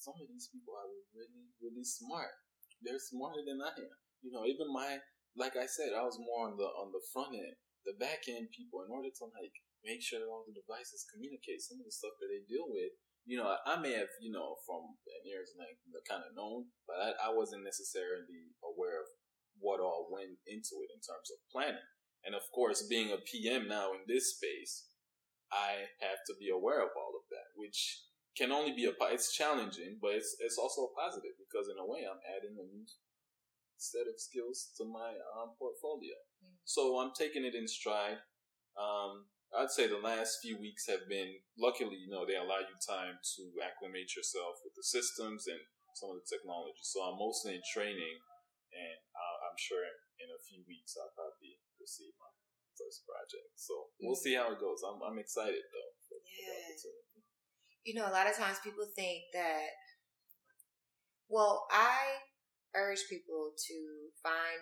some 0.00 0.16
of 0.16 0.26
these 0.32 0.48
people 0.48 0.72
are 0.72 0.88
really, 1.12 1.52
really 1.60 1.84
smart. 1.84 2.32
They're 2.80 3.00
smarter 3.00 3.44
than 3.44 3.60
I 3.60 3.72
am. 3.76 3.96
You 4.24 4.32
know, 4.32 4.48
even 4.48 4.72
my, 4.72 5.00
like 5.36 5.56
I 5.56 5.68
said, 5.68 5.92
I 5.92 6.04
was 6.04 6.16
more 6.16 6.48
on 6.48 6.56
the 6.56 6.68
on 6.80 6.92
the 6.92 7.04
front 7.12 7.36
end, 7.36 7.56
the 7.84 7.96
back 8.00 8.24
end 8.28 8.48
people. 8.52 8.80
In 8.84 8.92
order 8.92 9.12
to 9.12 9.24
like 9.36 9.52
make 9.84 10.00
sure 10.00 10.20
that 10.20 10.28
all 10.28 10.48
the 10.48 10.56
devices 10.56 11.08
communicate, 11.12 11.60
some 11.60 11.80
of 11.80 11.88
the 11.88 11.92
stuff 11.92 12.16
that 12.20 12.28
they 12.32 12.44
deal 12.48 12.68
with, 12.68 12.92
you 13.28 13.36
know, 13.36 13.48
I, 13.48 13.76
may 13.80 13.92
have, 13.96 14.12
you 14.20 14.32
know, 14.32 14.56
from 14.64 14.96
an 15.04 15.22
ears 15.28 15.52
like 15.56 15.76
kind 16.08 16.24
of 16.24 16.36
known, 16.36 16.72
but 16.88 16.96
I, 17.00 17.28
I 17.28 17.30
wasn't 17.32 17.64
necessarily 17.64 18.56
aware 18.64 19.00
of 19.00 19.08
what 19.60 19.80
all 19.80 20.08
went 20.08 20.40
into 20.48 20.80
it 20.80 20.90
in 20.92 21.00
terms 21.04 21.28
of 21.28 21.38
planning. 21.52 21.84
And 22.24 22.34
of 22.34 22.44
course, 22.52 22.84
being 22.88 23.12
a 23.12 23.20
PM 23.20 23.68
now 23.68 23.92
in 23.92 24.04
this 24.08 24.36
space, 24.36 24.89
I 25.52 25.90
have 26.00 26.22
to 26.26 26.34
be 26.38 26.50
aware 26.50 26.82
of 26.82 26.94
all 26.94 27.14
of 27.18 27.26
that, 27.30 27.54
which 27.58 28.06
can 28.38 28.52
only 28.52 28.72
be 28.72 28.86
a 28.86 28.94
it's 29.10 29.34
challenging, 29.34 29.98
but 30.00 30.14
it's 30.14 30.36
it's 30.40 30.58
also 30.58 30.88
a 30.88 30.94
positive 30.94 31.34
because 31.38 31.68
in 31.68 31.78
a 31.78 31.86
way 31.86 32.06
I'm 32.06 32.22
adding 32.24 32.56
a 32.56 32.66
new 32.66 32.86
set 33.76 34.06
of 34.06 34.20
skills 34.20 34.70
to 34.78 34.84
my 34.84 35.16
um, 35.34 35.56
portfolio. 35.58 36.14
Mm-hmm. 36.38 36.62
So 36.64 37.00
I'm 37.00 37.12
taking 37.16 37.44
it 37.44 37.54
in 37.54 37.66
stride. 37.66 38.22
Um, 38.78 39.26
I'd 39.50 39.74
say 39.74 39.90
the 39.90 39.98
last 39.98 40.38
few 40.38 40.60
weeks 40.62 40.86
have 40.86 41.10
been 41.10 41.42
luckily, 41.58 41.98
you 41.98 42.06
know, 42.06 42.22
they 42.22 42.38
allow 42.38 42.62
you 42.62 42.76
time 42.78 43.18
to 43.18 43.42
acclimate 43.58 44.14
yourself 44.14 44.62
with 44.62 44.78
the 44.78 44.86
systems 44.86 45.50
and 45.50 45.58
some 45.98 46.14
of 46.14 46.22
the 46.22 46.30
technology. 46.30 46.78
So 46.86 47.02
I'm 47.02 47.18
mostly 47.18 47.58
in 47.58 47.64
training, 47.66 48.16
and 48.70 49.00
uh, 49.10 49.36
I'm 49.50 49.58
sure 49.58 49.82
in 50.22 50.30
a 50.30 50.38
few 50.38 50.62
weeks 50.70 50.94
I'll 50.94 51.10
probably 51.18 51.58
receive 51.82 52.14
my 52.22 52.30
first 52.80 53.04
project. 53.04 53.52
So 53.60 53.92
we'll 54.00 54.16
see 54.16 54.32
how 54.32 54.48
it 54.56 54.60
goes. 54.60 54.80
I'm 54.80 55.04
I'm 55.04 55.20
excited 55.20 55.60
though. 55.60 55.92
yeah. 56.24 56.72
You 57.84 57.94
know, 57.96 58.08
a 58.08 58.14
lot 58.16 58.28
of 58.28 58.36
times 58.36 58.56
people 58.64 58.88
think 58.96 59.28
that. 59.36 59.76
Well, 61.28 61.68
I 61.70 62.26
urge 62.74 63.06
people 63.06 63.54
to 63.54 63.78
find 64.18 64.58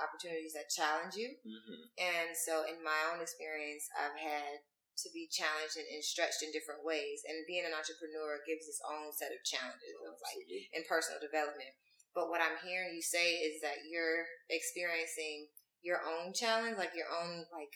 opportunities 0.00 0.56
that 0.56 0.72
challenge 0.72 1.12
you, 1.12 1.28
mm-hmm. 1.28 1.82
and 2.00 2.32
so 2.32 2.64
in 2.64 2.80
my 2.80 3.12
own 3.12 3.20
experience, 3.20 3.84
I've 3.92 4.16
had 4.16 4.64
to 5.04 5.08
be 5.12 5.28
challenged 5.28 5.76
and, 5.76 5.84
and, 5.92 6.00
stretched 6.00 6.40
in 6.40 6.56
different 6.56 6.80
ways. 6.80 7.20
And 7.28 7.44
being 7.44 7.68
an 7.68 7.76
entrepreneur 7.76 8.40
gives 8.48 8.64
its 8.64 8.80
own 8.80 9.12
set 9.12 9.28
of 9.28 9.44
challenges, 9.44 9.92
of 10.00 10.16
like 10.24 10.40
in 10.48 10.88
personal 10.88 11.20
development. 11.20 11.68
But 12.16 12.32
what 12.32 12.40
I'm 12.40 12.56
hearing 12.64 12.96
you 12.96 13.04
say 13.04 13.44
is 13.44 13.60
that 13.60 13.84
you're 13.84 14.24
experiencing 14.48 15.52
your 15.82 16.00
own 16.02 16.32
challenge, 16.32 16.76
like 16.78 16.92
your 16.94 17.08
own 17.10 17.44
like 17.52 17.72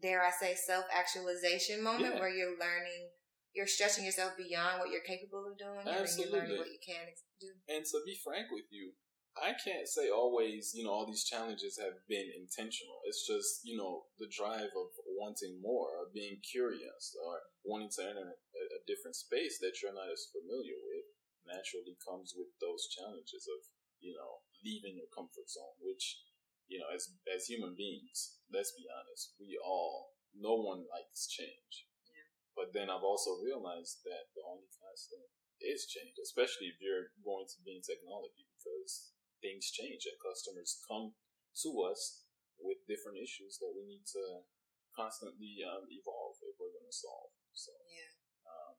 dare 0.00 0.22
I 0.22 0.30
say 0.30 0.54
self 0.54 0.84
actualization 0.94 1.82
moment 1.82 2.14
yeah. 2.14 2.20
where 2.20 2.30
you're 2.30 2.58
learning 2.58 3.10
you're 3.58 3.66
stretching 3.66 4.04
yourself 4.04 4.36
beyond 4.36 4.78
what 4.78 4.92
you're 4.92 5.02
capable 5.02 5.42
of 5.42 5.58
doing 5.58 5.82
Absolutely. 5.82 6.06
and 6.06 6.14
you're 6.14 6.30
learning 6.30 6.58
what 6.62 6.70
you 6.70 6.78
can 6.78 7.10
do. 7.42 7.50
And 7.66 7.82
to 7.82 7.98
be 8.04 8.14
frank 8.22 8.52
with 8.52 8.70
you, 8.70 8.94
I 9.34 9.54
can't 9.54 9.86
say 9.86 10.10
always, 10.10 10.74
you 10.74 10.86
know, 10.86 10.94
all 10.94 11.06
these 11.06 11.26
challenges 11.26 11.78
have 11.78 12.02
been 12.06 12.26
intentional. 12.34 13.02
It's 13.06 13.26
just, 13.26 13.62
you 13.66 13.78
know, 13.78 14.10
the 14.18 14.30
drive 14.30 14.70
of 14.74 14.90
wanting 15.18 15.62
more 15.62 15.94
or 15.94 16.10
being 16.14 16.42
curious 16.42 17.14
or 17.18 17.42
wanting 17.66 17.90
to 17.98 18.02
enter 18.06 18.30
a, 18.34 18.62
a 18.78 18.80
different 18.86 19.18
space 19.18 19.58
that 19.62 19.78
you're 19.82 19.94
not 19.94 20.10
as 20.10 20.30
familiar 20.30 20.78
with 20.78 21.06
naturally 21.46 21.98
comes 22.02 22.34
with 22.38 22.50
those 22.62 22.90
challenges 22.90 23.46
of, 23.46 23.66
you 24.02 24.14
know, 24.14 24.42
leaving 24.62 24.98
your 24.98 25.10
comfort 25.10 25.46
zone, 25.50 25.78
which 25.82 26.18
you 26.68 26.78
know, 26.78 26.92
as 26.92 27.08
as 27.26 27.48
human 27.48 27.74
beings, 27.74 28.38
let's 28.52 28.76
be 28.76 28.84
honest, 28.86 29.34
we 29.40 29.56
all 29.58 30.14
no 30.36 30.54
one 30.54 30.84
likes 30.92 31.26
change. 31.26 31.88
Yeah. 32.12 32.28
But 32.54 32.76
then 32.76 32.92
I've 32.92 33.04
also 33.04 33.40
realized 33.40 34.04
that 34.04 34.30
the 34.36 34.44
only 34.44 34.68
constant 34.76 35.32
is 35.58 35.88
change, 35.90 36.20
especially 36.22 36.70
if 36.70 36.78
you're 36.78 37.10
going 37.24 37.48
to 37.50 37.58
be 37.64 37.74
in 37.74 37.82
technology 37.82 38.46
because 38.54 39.16
things 39.42 39.72
change 39.72 40.06
and 40.06 40.18
customers 40.22 40.78
come 40.86 41.16
to 41.64 41.70
us 41.88 42.28
with 42.58 42.86
different 42.86 43.18
issues 43.18 43.58
that 43.58 43.74
we 43.74 43.86
need 43.86 44.06
to 44.14 44.46
constantly 44.94 45.62
um, 45.62 45.86
evolve 45.90 46.38
if 46.42 46.58
we're 46.58 46.74
going 46.74 46.86
to 46.86 46.94
solve. 46.94 47.30
So, 47.54 47.70
yeah. 47.90 48.12
Um, 48.46 48.74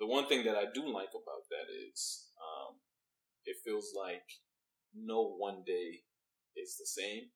the 0.00 0.08
one 0.08 0.28
thing 0.28 0.44
that 0.44 0.56
I 0.56 0.68
do 0.72 0.84
like 0.88 1.12
about 1.12 1.48
that 1.48 1.68
is 1.68 2.32
um, 2.40 2.80
it 3.44 3.60
feels 3.64 3.92
like 3.96 4.24
no 4.92 5.36
one 5.36 5.64
day 5.64 6.04
is 6.56 6.76
the 6.76 6.86
same. 6.86 7.32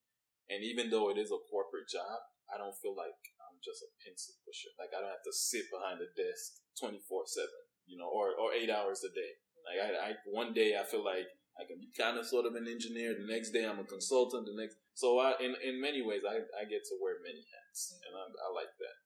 And 0.48 0.62
even 0.62 0.90
though 0.90 1.10
it 1.10 1.18
is 1.18 1.34
a 1.34 1.42
corporate 1.50 1.90
job, 1.90 2.22
I 2.46 2.58
don't 2.58 2.76
feel 2.78 2.94
like 2.94 3.18
I'm 3.42 3.58
just 3.58 3.82
a 3.82 3.90
pencil 3.98 4.38
pusher. 4.46 4.70
Like 4.78 4.94
I 4.94 5.02
don't 5.02 5.10
have 5.10 5.26
to 5.26 5.34
sit 5.34 5.66
behind 5.74 5.98
a 5.98 6.08
desk 6.14 6.62
24 6.78 7.26
seven, 7.26 7.62
you 7.90 7.98
know, 7.98 8.06
or, 8.06 8.36
or 8.38 8.54
eight 8.54 8.70
hours 8.70 9.02
a 9.02 9.10
day. 9.10 9.42
Like 9.66 9.82
I, 9.82 9.88
I, 9.90 10.10
one 10.30 10.54
day 10.54 10.78
I 10.78 10.86
feel 10.86 11.02
like 11.02 11.26
I 11.58 11.66
can 11.66 11.82
be 11.82 11.90
kind 11.90 12.14
of 12.14 12.28
sort 12.28 12.46
of 12.46 12.54
an 12.54 12.70
engineer. 12.70 13.18
The 13.18 13.26
next 13.26 13.50
day 13.50 13.66
I'm 13.66 13.82
a 13.82 13.88
consultant. 13.88 14.46
The 14.46 14.54
next, 14.54 14.78
so 14.94 15.18
I, 15.18 15.34
in, 15.42 15.58
in 15.64 15.82
many 15.82 16.06
ways, 16.06 16.22
I, 16.22 16.46
I 16.54 16.62
get 16.70 16.86
to 16.86 16.94
wear 17.02 17.18
many 17.26 17.42
hats 17.42 17.98
and 18.06 18.14
I, 18.14 18.22
I 18.30 18.48
like 18.54 18.70
that. 18.78 18.96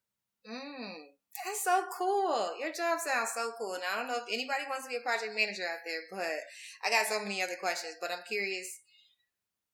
Mm, 0.45 1.17
that's 1.45 1.65
so 1.65 1.89
cool. 1.97 2.53
Your 2.61 2.73
job 2.77 3.01
sounds 3.01 3.33
so 3.33 3.57
cool. 3.57 3.81
Now 3.81 3.97
I 3.97 3.97
don't 3.97 4.09
know 4.11 4.21
if 4.21 4.29
anybody 4.29 4.69
wants 4.69 4.85
to 4.85 4.93
be 4.93 5.01
a 5.01 5.05
project 5.07 5.33
manager 5.33 5.65
out 5.65 5.81
there, 5.89 6.05
but 6.13 6.37
I 6.85 6.93
got 6.93 7.09
so 7.09 7.25
many 7.25 7.41
other 7.41 7.57
questions, 7.57 7.97
but 8.01 8.13
I'm 8.13 8.25
curious 8.29 8.69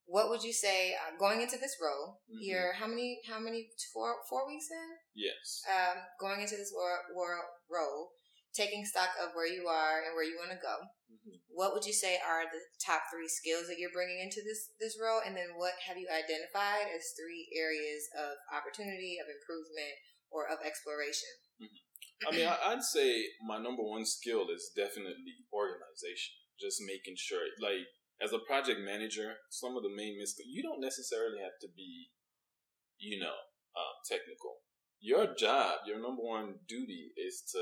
what 0.06 0.30
would 0.30 0.42
you 0.42 0.54
say 0.54 0.94
uh, 0.94 1.18
going 1.18 1.42
into 1.42 1.58
this 1.58 1.76
role? 1.82 2.22
Mm-hmm. 2.30 2.42
You're 2.42 2.72
how 2.72 2.86
many? 2.86 3.18
How 3.26 3.38
many? 3.38 3.68
Four 3.92 4.22
four 4.30 4.46
weeks 4.46 4.70
in? 4.70 4.88
Yes. 5.14 5.62
Um, 5.66 5.98
going 6.22 6.40
into 6.40 6.56
this 6.56 6.70
war, 6.74 6.94
war 7.14 7.42
role, 7.66 8.14
taking 8.54 8.86
stock 8.86 9.10
of 9.18 9.34
where 9.34 9.50
you 9.50 9.66
are 9.66 10.06
and 10.06 10.14
where 10.14 10.24
you 10.24 10.38
want 10.38 10.54
to 10.54 10.62
go. 10.62 10.94
Mm-hmm. 11.10 11.42
What 11.50 11.74
would 11.74 11.84
you 11.84 11.92
say 11.92 12.22
are 12.22 12.46
the 12.46 12.62
top 12.78 13.10
three 13.10 13.26
skills 13.26 13.66
that 13.66 13.82
you're 13.82 13.94
bringing 13.94 14.22
into 14.22 14.46
this 14.46 14.70
this 14.78 14.94
role, 14.94 15.20
and 15.26 15.34
then 15.34 15.58
what 15.58 15.74
have 15.82 15.98
you 15.98 16.06
identified 16.06 16.86
as 16.86 17.14
three 17.18 17.50
areas 17.50 18.06
of 18.14 18.38
opportunity, 18.54 19.18
of 19.18 19.26
improvement, 19.26 19.98
or 20.30 20.46
of 20.46 20.62
exploration? 20.62 21.34
Mm-hmm. 21.58 21.82
I 22.24 22.30
mean, 22.32 22.48
I'd 22.48 22.82
say 22.82 23.26
my 23.44 23.58
number 23.58 23.82
one 23.82 24.06
skill 24.06 24.48
is 24.48 24.72
definitely 24.72 25.36
organization. 25.52 26.38
Just 26.56 26.80
making 26.80 27.20
sure, 27.20 27.44
like 27.60 27.84
as 28.22 28.32
a 28.32 28.38
project 28.46 28.80
manager, 28.80 29.34
some 29.50 29.76
of 29.76 29.82
the 29.82 29.92
main 29.94 30.18
mis 30.18 30.34
you 30.44 30.62
don't 30.62 30.80
necessarily 30.80 31.38
have 31.42 31.58
to 31.60 31.68
be, 31.76 32.08
you 32.98 33.20
know, 33.20 33.36
um, 33.76 33.94
technical. 34.08 34.64
Your 35.00 35.34
job, 35.34 35.84
your 35.86 36.00
number 36.00 36.22
one 36.22 36.56
duty 36.66 37.12
is 37.16 37.42
to 37.52 37.60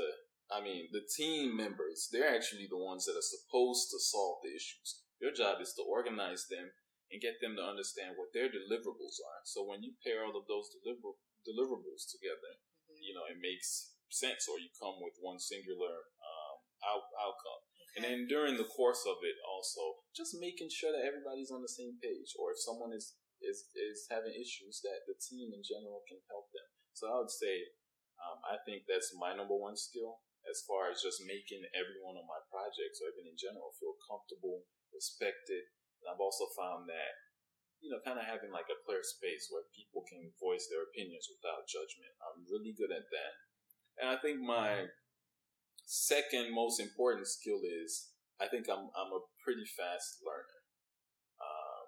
I 0.51 0.61
mean, 0.61 0.93
the 0.93 1.01
team 1.01 1.57
members, 1.57 2.05
they're 2.13 2.29
actually 2.29 2.69
the 2.69 2.77
ones 2.77 3.05
that 3.09 3.17
are 3.17 3.33
supposed 3.33 3.89
to 3.89 3.97
solve 3.97 4.45
the 4.45 4.53
issues. 4.53 5.01
Your 5.17 5.33
job 5.33 5.57
is 5.57 5.73
to 5.73 5.81
organize 5.81 6.45
them 6.45 6.69
and 7.09 7.21
get 7.21 7.41
them 7.41 7.57
to 7.57 7.65
understand 7.65 8.13
what 8.13 8.29
their 8.29 8.49
deliverables 8.49 9.17
are. 9.25 9.41
So 9.45 9.65
when 9.65 9.81
you 9.81 9.97
pair 10.05 10.21
all 10.21 10.37
of 10.37 10.45
those 10.45 10.69
deliver- 10.69 11.17
deliverables 11.41 12.05
together, 12.13 12.61
mm-hmm. 12.61 13.01
you 13.01 13.17
know, 13.17 13.25
it 13.25 13.41
makes 13.41 13.97
sense 14.13 14.45
or 14.45 14.61
you 14.61 14.69
come 14.77 15.01
with 15.01 15.17
one 15.17 15.41
singular 15.41 16.13
um, 16.21 16.57
out- 16.85 17.13
outcome. 17.17 17.63
And 17.95 18.03
then 18.03 18.27
during 18.27 18.59
the 18.59 18.67
course 18.67 19.07
of 19.07 19.23
it, 19.23 19.39
also 19.47 20.03
just 20.11 20.35
making 20.35 20.67
sure 20.67 20.91
that 20.91 21.07
everybody's 21.07 21.51
on 21.51 21.63
the 21.63 21.71
same 21.71 21.95
page, 22.03 22.35
or 22.35 22.51
if 22.51 22.59
someone 22.59 22.91
is 22.91 23.15
is 23.39 23.71
is 23.71 24.07
having 24.11 24.35
issues, 24.35 24.83
that 24.83 25.07
the 25.07 25.15
team 25.15 25.55
in 25.55 25.63
general 25.63 26.03
can 26.03 26.19
help 26.27 26.51
them. 26.51 26.67
So 26.91 27.07
I 27.07 27.19
would 27.23 27.31
say, 27.31 27.71
um, 28.19 28.43
I 28.43 28.59
think 28.67 28.83
that's 28.83 29.15
my 29.15 29.31
number 29.31 29.55
one 29.55 29.79
skill 29.79 30.23
as 30.45 30.61
far 30.67 30.91
as 30.91 31.01
just 31.01 31.25
making 31.25 31.65
everyone 31.73 32.19
on 32.19 32.27
my 32.29 32.41
projects 32.51 33.01
or 33.01 33.09
even 33.15 33.31
in 33.33 33.37
general 33.39 33.73
feel 33.79 33.97
comfortable, 34.05 34.67
respected. 34.93 35.71
And 36.01 36.11
I've 36.11 36.21
also 36.21 36.45
found 36.53 36.85
that, 36.87 37.13
you 37.81 37.89
know, 37.89 38.03
kind 38.05 38.21
of 38.21 38.29
having 38.29 38.53
like 38.53 38.69
a 38.69 38.81
clear 38.85 39.01
space 39.01 39.49
where 39.49 39.65
people 39.73 40.05
can 40.05 40.31
voice 40.37 40.69
their 40.69 40.85
opinions 40.85 41.27
without 41.31 41.65
judgment. 41.65 42.13
I'm 42.21 42.45
really 42.45 42.77
good 42.77 42.93
at 42.93 43.09
that. 43.09 43.33
And 43.99 44.07
I 44.11 44.21
think 44.21 44.43
my 44.43 44.91
second 45.85 46.53
most 46.53 46.79
important 46.81 47.27
skill 47.27 47.61
is 47.63 48.09
I 48.41 48.47
think 48.47 48.67
I'm 48.69 48.89
I'm 48.91 49.13
a 49.13 49.21
pretty 49.43 49.65
fast 49.65 50.19
learner. 50.25 50.59
Um, 51.39 51.85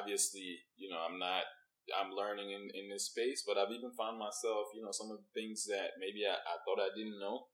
obviously, 0.00 0.64
you 0.76 0.88
know, 0.88 1.02
I'm 1.02 1.18
not 1.18 1.44
I'm 1.90 2.14
learning 2.14 2.54
in, 2.54 2.70
in 2.78 2.86
this 2.88 3.10
space, 3.10 3.42
but 3.42 3.58
I've 3.58 3.74
even 3.74 3.90
found 3.98 4.18
myself, 4.18 4.70
you 4.70 4.86
know, 4.86 4.94
some 4.94 5.10
of 5.10 5.18
the 5.18 5.30
things 5.34 5.66
that 5.66 5.98
maybe 5.98 6.22
I, 6.22 6.38
I 6.38 6.56
thought 6.62 6.78
I 6.78 6.94
didn't 6.94 7.18
know, 7.18 7.50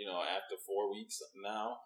you 0.00 0.08
know, 0.08 0.24
after 0.24 0.56
four 0.64 0.88
weeks 0.88 1.20
now, 1.36 1.76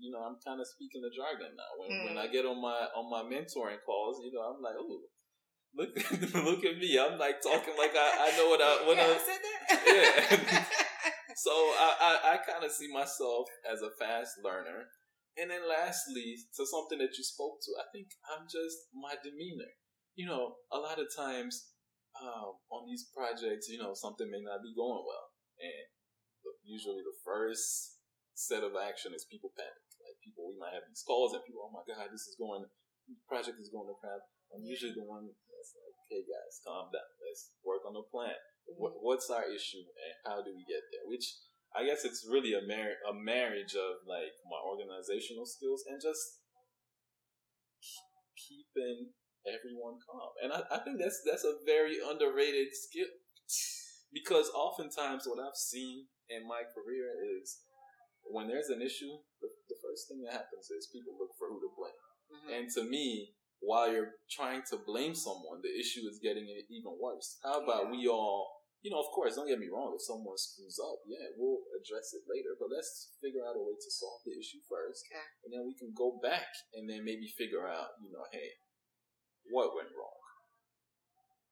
you 0.00 0.10
know, 0.10 0.24
I'm 0.24 0.40
kind 0.40 0.60
of 0.60 0.66
speaking 0.66 1.04
the 1.04 1.12
jargon 1.12 1.52
now. 1.52 1.70
When, 1.76 1.92
mm. 1.92 2.04
when 2.08 2.18
I 2.18 2.32
get 2.32 2.48
on 2.48 2.60
my 2.60 2.88
on 2.96 3.12
my 3.12 3.22
mentoring 3.22 3.84
calls, 3.84 4.24
you 4.24 4.32
know, 4.32 4.48
I'm 4.48 4.64
like, 4.64 4.80
oh, 4.80 5.04
look 5.76 5.92
look 6.34 6.64
at 6.64 6.78
me, 6.80 6.98
I'm 6.98 7.18
like 7.18 7.42
talking 7.42 7.76
like 7.76 7.92
I, 7.94 8.32
I 8.32 8.36
know 8.36 8.48
what 8.48 8.60
I 8.64 8.72
what 8.88 8.96
yeah, 8.96 9.04
I, 9.04 9.18
said 9.20 9.42
that. 9.44 10.64
yeah. 10.72 10.82
So 11.36 11.52
I 11.52 11.90
I, 12.00 12.12
I 12.32 12.36
kind 12.42 12.64
of 12.64 12.72
see 12.72 12.88
myself 12.88 13.46
as 13.62 13.82
a 13.82 13.94
fast 14.00 14.40
learner. 14.42 14.88
And 15.36 15.52
then 15.52 15.68
lastly, 15.68 16.40
to 16.56 16.64
something 16.64 16.96
that 16.96 17.12
you 17.20 17.22
spoke 17.22 17.60
to, 17.68 17.76
I 17.76 17.84
think 17.92 18.08
I'm 18.24 18.48
just 18.48 18.88
my 18.96 19.20
demeanor 19.20 19.76
you 20.16 20.24
know, 20.24 20.56
a 20.72 20.80
lot 20.80 20.96
of 20.96 21.12
times 21.12 21.76
um, 22.16 22.56
on 22.72 22.88
these 22.88 23.04
projects, 23.12 23.68
you 23.68 23.76
know, 23.76 23.92
something 23.92 24.26
may 24.32 24.40
not 24.40 24.64
be 24.64 24.72
going 24.72 25.04
well, 25.04 25.28
and 25.60 25.86
usually 26.64 27.04
the 27.04 27.20
first 27.22 28.00
set 28.32 28.64
of 28.64 28.72
action 28.74 29.12
is 29.12 29.28
people 29.28 29.52
panic. 29.52 29.84
Like 30.00 30.16
people, 30.24 30.48
we 30.48 30.56
might 30.56 30.72
have 30.72 30.88
these 30.88 31.04
calls, 31.04 31.36
and 31.36 31.44
people, 31.44 31.68
oh 31.68 31.72
my 31.72 31.84
god, 31.84 32.08
this 32.08 32.24
is 32.24 32.40
going, 32.40 32.64
project 33.28 33.60
is 33.60 33.68
going 33.68 33.86
to 33.92 33.96
crap. 34.00 34.24
I'm 34.56 34.64
usually 34.64 34.96
the 34.96 35.04
one 35.04 35.28
that's 35.28 35.76
like, 35.76 35.96
hey 36.08 36.24
guys, 36.24 36.64
calm 36.64 36.88
down. 36.88 37.12
Let's 37.20 37.52
work 37.60 37.84
on 37.84 37.92
the 37.92 38.08
plan. 38.08 38.40
What, 38.66 38.98
what's 39.00 39.30
our 39.30 39.46
issue, 39.46 39.86
and 39.86 40.14
how 40.26 40.42
do 40.42 40.50
we 40.50 40.66
get 40.66 40.82
there? 40.90 41.06
Which 41.06 41.38
I 41.74 41.86
guess 41.86 42.04
it's 42.04 42.26
really 42.26 42.54
a 42.54 42.62
mar- 42.62 43.00
a 43.06 43.14
marriage 43.14 43.74
of 43.78 44.02
like 44.06 44.34
my 44.50 44.58
organizational 44.58 45.46
skills 45.46 45.84
and 45.86 46.02
just 46.02 46.42
keeping 48.34 49.14
everyone 49.46 50.02
calm. 50.02 50.34
And 50.42 50.50
I, 50.52 50.66
I 50.70 50.78
think 50.82 50.98
that's 50.98 51.22
that's 51.22 51.46
a 51.46 51.62
very 51.64 52.02
underrated 52.02 52.74
skill. 52.74 53.10
Because 54.12 54.48
oftentimes 54.54 55.26
what 55.26 55.42
I've 55.42 55.58
seen 55.58 56.06
in 56.30 56.46
my 56.48 56.64
career 56.64 57.12
is 57.20 57.60
when 58.24 58.48
there's 58.48 58.70
an 58.70 58.80
issue, 58.80 59.22
the, 59.42 59.50
the 59.68 59.78
first 59.82 60.08
thing 60.08 60.24
that 60.24 60.32
happens 60.32 60.70
is 60.70 60.88
people 60.90 61.14
look 61.18 61.36
for 61.38 61.50
who 61.50 61.60
to 61.60 61.70
blame. 61.76 62.02
Mm-hmm. 62.32 62.50
And 62.50 62.64
to 62.74 62.82
me, 62.88 63.35
while 63.60 63.90
you're 63.90 64.20
trying 64.30 64.62
to 64.70 64.76
blame 64.84 65.14
someone, 65.14 65.62
the 65.62 65.72
issue 65.72 66.04
is 66.08 66.20
getting 66.22 66.46
even 66.46 66.92
worse. 67.00 67.38
How 67.42 67.62
about 67.64 67.88
yeah. 67.88 67.92
we 67.92 68.08
all, 68.08 68.48
you 68.82 68.90
know, 68.92 69.00
of 69.00 69.10
course, 69.10 69.36
don't 69.36 69.48
get 69.48 69.58
me 69.58 69.72
wrong, 69.72 69.96
if 69.96 70.04
someone 70.04 70.36
screws 70.36 70.78
up, 70.78 71.00
yeah, 71.08 71.32
we'll 71.36 71.64
address 71.74 72.12
it 72.12 72.28
later, 72.28 72.54
but 72.60 72.68
let's 72.68 73.16
figure 73.18 73.42
out 73.42 73.56
a 73.56 73.62
way 73.62 73.74
to 73.74 73.90
solve 73.90 74.20
the 74.24 74.36
issue 74.36 74.60
first. 74.68 75.08
Okay. 75.08 75.26
And 75.44 75.50
then 75.50 75.64
we 75.64 75.74
can 75.74 75.90
go 75.96 76.20
back 76.20 76.48
and 76.76 76.88
then 76.88 77.02
maybe 77.02 77.26
figure 77.32 77.64
out, 77.64 77.96
you 78.04 78.12
know, 78.12 78.28
hey, 78.30 78.60
what 79.48 79.74
went 79.74 79.94
wrong. 79.96 80.20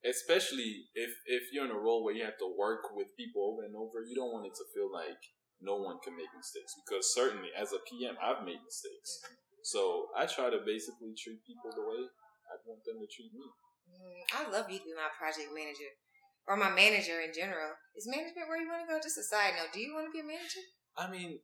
Especially 0.05 0.93
if 0.93 1.17
if 1.25 1.49
you're 1.49 1.65
in 1.65 1.73
a 1.73 1.81
role 1.81 2.05
where 2.05 2.13
you 2.13 2.29
have 2.29 2.37
to 2.37 2.57
work 2.59 2.93
with 2.93 3.17
people 3.17 3.41
over 3.41 3.65
and 3.65 3.73
over, 3.73 4.05
you 4.05 4.13
don't 4.13 4.37
want 4.37 4.45
it 4.45 4.53
to 4.53 4.69
feel 4.77 4.93
like 4.93 5.17
no 5.65 5.81
one 5.81 5.97
can 6.05 6.13
make 6.13 6.29
mistakes 6.37 6.77
because 6.77 7.09
certainly 7.09 7.49
as 7.57 7.73
a 7.73 7.81
PM, 7.89 8.21
I've 8.21 8.45
made 8.45 8.61
mistakes. 8.61 9.25
Mm-hmm. 9.25 9.44
So 9.65 10.13
I 10.13 10.29
try 10.29 10.53
to 10.53 10.61
basically 10.61 11.17
treat 11.17 11.41
people 11.49 11.73
the 11.73 11.81
way 11.81 12.05
I 12.05 12.55
want 12.69 12.85
them 12.85 13.01
to 13.01 13.09
treat 13.09 13.33
me. 13.33 13.49
Mm, 13.89 14.21
I 14.37 14.41
love 14.53 14.69
you 14.69 14.77
to 14.77 14.85
be 14.85 14.93
my 14.93 15.09
project 15.17 15.49
manager 15.57 15.89
or 16.45 16.61
my 16.61 16.69
manager 16.69 17.25
in 17.25 17.33
general. 17.33 17.73
Is 17.97 18.05
management 18.05 18.45
where 18.45 18.61
you 18.61 18.69
want 18.69 18.85
to 18.85 18.93
go? 18.93 19.01
Just 19.01 19.17
a 19.17 19.25
side 19.25 19.57
note. 19.57 19.73
Do 19.73 19.81
you 19.81 19.97
want 19.97 20.05
to 20.05 20.13
be 20.13 20.21
a 20.21 20.29
manager? 20.29 20.61
I 21.01 21.09
mean, 21.09 21.41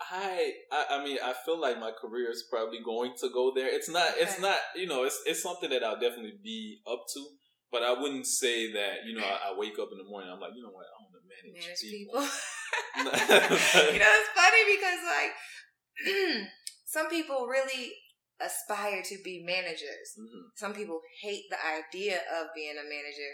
I, 0.00 0.56
I, 0.72 0.80
I 0.96 1.04
mean, 1.04 1.20
I 1.20 1.36
feel 1.44 1.60
like 1.60 1.76
my 1.76 1.92
career 1.92 2.32
is 2.32 2.48
probably 2.48 2.80
going 2.80 3.12
to 3.20 3.28
go 3.28 3.52
there. 3.54 3.68
It's 3.68 3.92
not, 3.92 4.16
it's 4.16 4.40
not, 4.40 4.56
you 4.74 4.88
know, 4.88 5.04
it's 5.04 5.20
it's 5.28 5.44
something 5.44 5.68
that 5.68 5.84
I'll 5.84 6.00
definitely 6.00 6.40
be 6.42 6.80
up 6.88 7.04
to. 7.12 7.20
But 7.68 7.84
I 7.84 7.92
wouldn't 7.92 8.26
say 8.26 8.72
that, 8.72 9.04
you 9.04 9.16
know, 9.16 9.24
I, 9.24 9.52
I 9.52 9.58
wake 9.58 9.76
up 9.76 9.92
in 9.92 10.00
the 10.00 10.08
morning, 10.08 10.32
I'm 10.32 10.40
like, 10.40 10.52
you 10.56 10.64
know 10.64 10.72
what, 10.72 10.88
I 10.88 10.96
want 10.96 11.12
to 11.12 11.24
manage, 11.28 11.60
manage 11.60 11.80
people. 11.80 12.20
people. 12.20 12.24
you 13.92 14.00
know, 14.00 14.12
it's 14.16 14.32
funny 14.32 14.62
because 14.76 15.00
like 15.04 15.32
some 16.86 17.08
people 17.08 17.46
really 17.46 17.92
aspire 18.40 19.02
to 19.02 19.16
be 19.24 19.42
managers. 19.44 20.18
Mm-hmm. 20.18 20.50
Some 20.56 20.74
people 20.74 21.00
hate 21.22 21.44
the 21.50 21.58
idea 21.58 22.18
of 22.40 22.48
being 22.54 22.74
a 22.74 22.84
manager. 22.84 23.32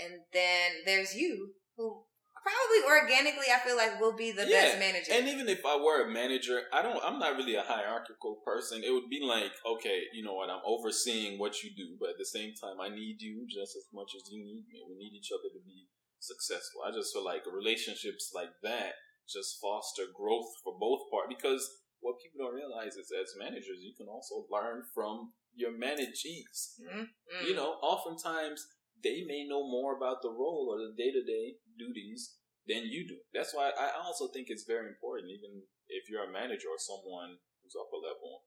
And 0.00 0.22
then 0.32 0.82
there's 0.84 1.14
you 1.14 1.54
who 1.76 2.04
probably 2.44 2.82
organically 2.84 3.48
I 3.48 3.58
feel 3.64 3.76
like 3.76 4.00
will 4.00 4.16
be 4.16 4.32
the 4.32 4.44
yeah. 4.44 4.74
best 4.74 4.78
manager. 4.78 5.12
And 5.12 5.28
even 5.28 5.48
if 5.48 5.64
I 5.64 5.76
were 5.76 6.04
a 6.04 6.12
manager, 6.12 6.62
I 6.72 6.82
don't 6.82 7.00
I'm 7.02 7.18
not 7.18 7.36
really 7.36 7.54
a 7.54 7.62
hierarchical 7.62 8.42
person. 8.44 8.82
It 8.84 8.92
would 8.92 9.08
be 9.08 9.22
like, 9.22 9.52
okay, 9.64 10.04
you 10.12 10.24
know 10.24 10.34
what, 10.34 10.50
I'm 10.50 10.64
overseeing 10.66 11.38
what 11.38 11.62
you 11.62 11.70
do, 11.76 11.96
but 11.98 12.10
at 12.10 12.18
the 12.18 12.28
same 12.28 12.52
time 12.54 12.80
I 12.82 12.88
need 12.88 13.22
you 13.22 13.46
just 13.48 13.76
as 13.76 13.86
much 13.94 14.12
as 14.14 14.30
you 14.30 14.42
need 14.42 14.66
me. 14.68 14.82
We 14.88 14.98
need 14.98 15.16
each 15.16 15.32
other 15.32 15.48
to 15.48 15.62
be 15.64 15.88
successful. 16.20 16.82
I 16.84 16.92
just 16.92 17.12
feel 17.12 17.24
like 17.24 17.42
relationships 17.46 18.32
like 18.34 18.52
that 18.62 18.92
just 19.28 19.58
foster 19.60 20.04
growth 20.14 20.48
for 20.62 20.76
both 20.78 21.10
parties 21.10 21.36
because 21.36 21.64
what 22.00 22.20
people 22.20 22.44
don't 22.44 22.54
realize 22.54 22.96
is 23.00 23.08
as 23.08 23.32
managers 23.40 23.80
you 23.80 23.96
can 23.96 24.08
also 24.08 24.44
learn 24.52 24.84
from 24.92 25.32
your 25.54 25.72
managees. 25.72 26.76
Mm-hmm. 26.82 27.46
You 27.46 27.54
know, 27.56 27.80
oftentimes 27.80 28.66
they 29.02 29.24
may 29.26 29.46
know 29.48 29.64
more 29.64 29.96
about 29.96 30.20
the 30.20 30.30
role 30.30 30.68
or 30.68 30.78
the 30.78 30.92
day 30.92 31.12
to 31.12 31.22
day 31.24 31.56
duties 31.78 32.36
than 32.66 32.88
you 32.88 33.06
do. 33.06 33.16
That's 33.32 33.54
why 33.54 33.70
I 33.76 33.96
also 34.00 34.28
think 34.28 34.48
it's 34.48 34.64
very 34.64 34.88
important, 34.88 35.30
even 35.30 35.62
if 35.88 36.08
you're 36.08 36.28
a 36.28 36.32
manager 36.32 36.68
or 36.72 36.80
someone 36.80 37.36
who's 37.60 37.76
upper 37.76 38.00
level, 38.00 38.44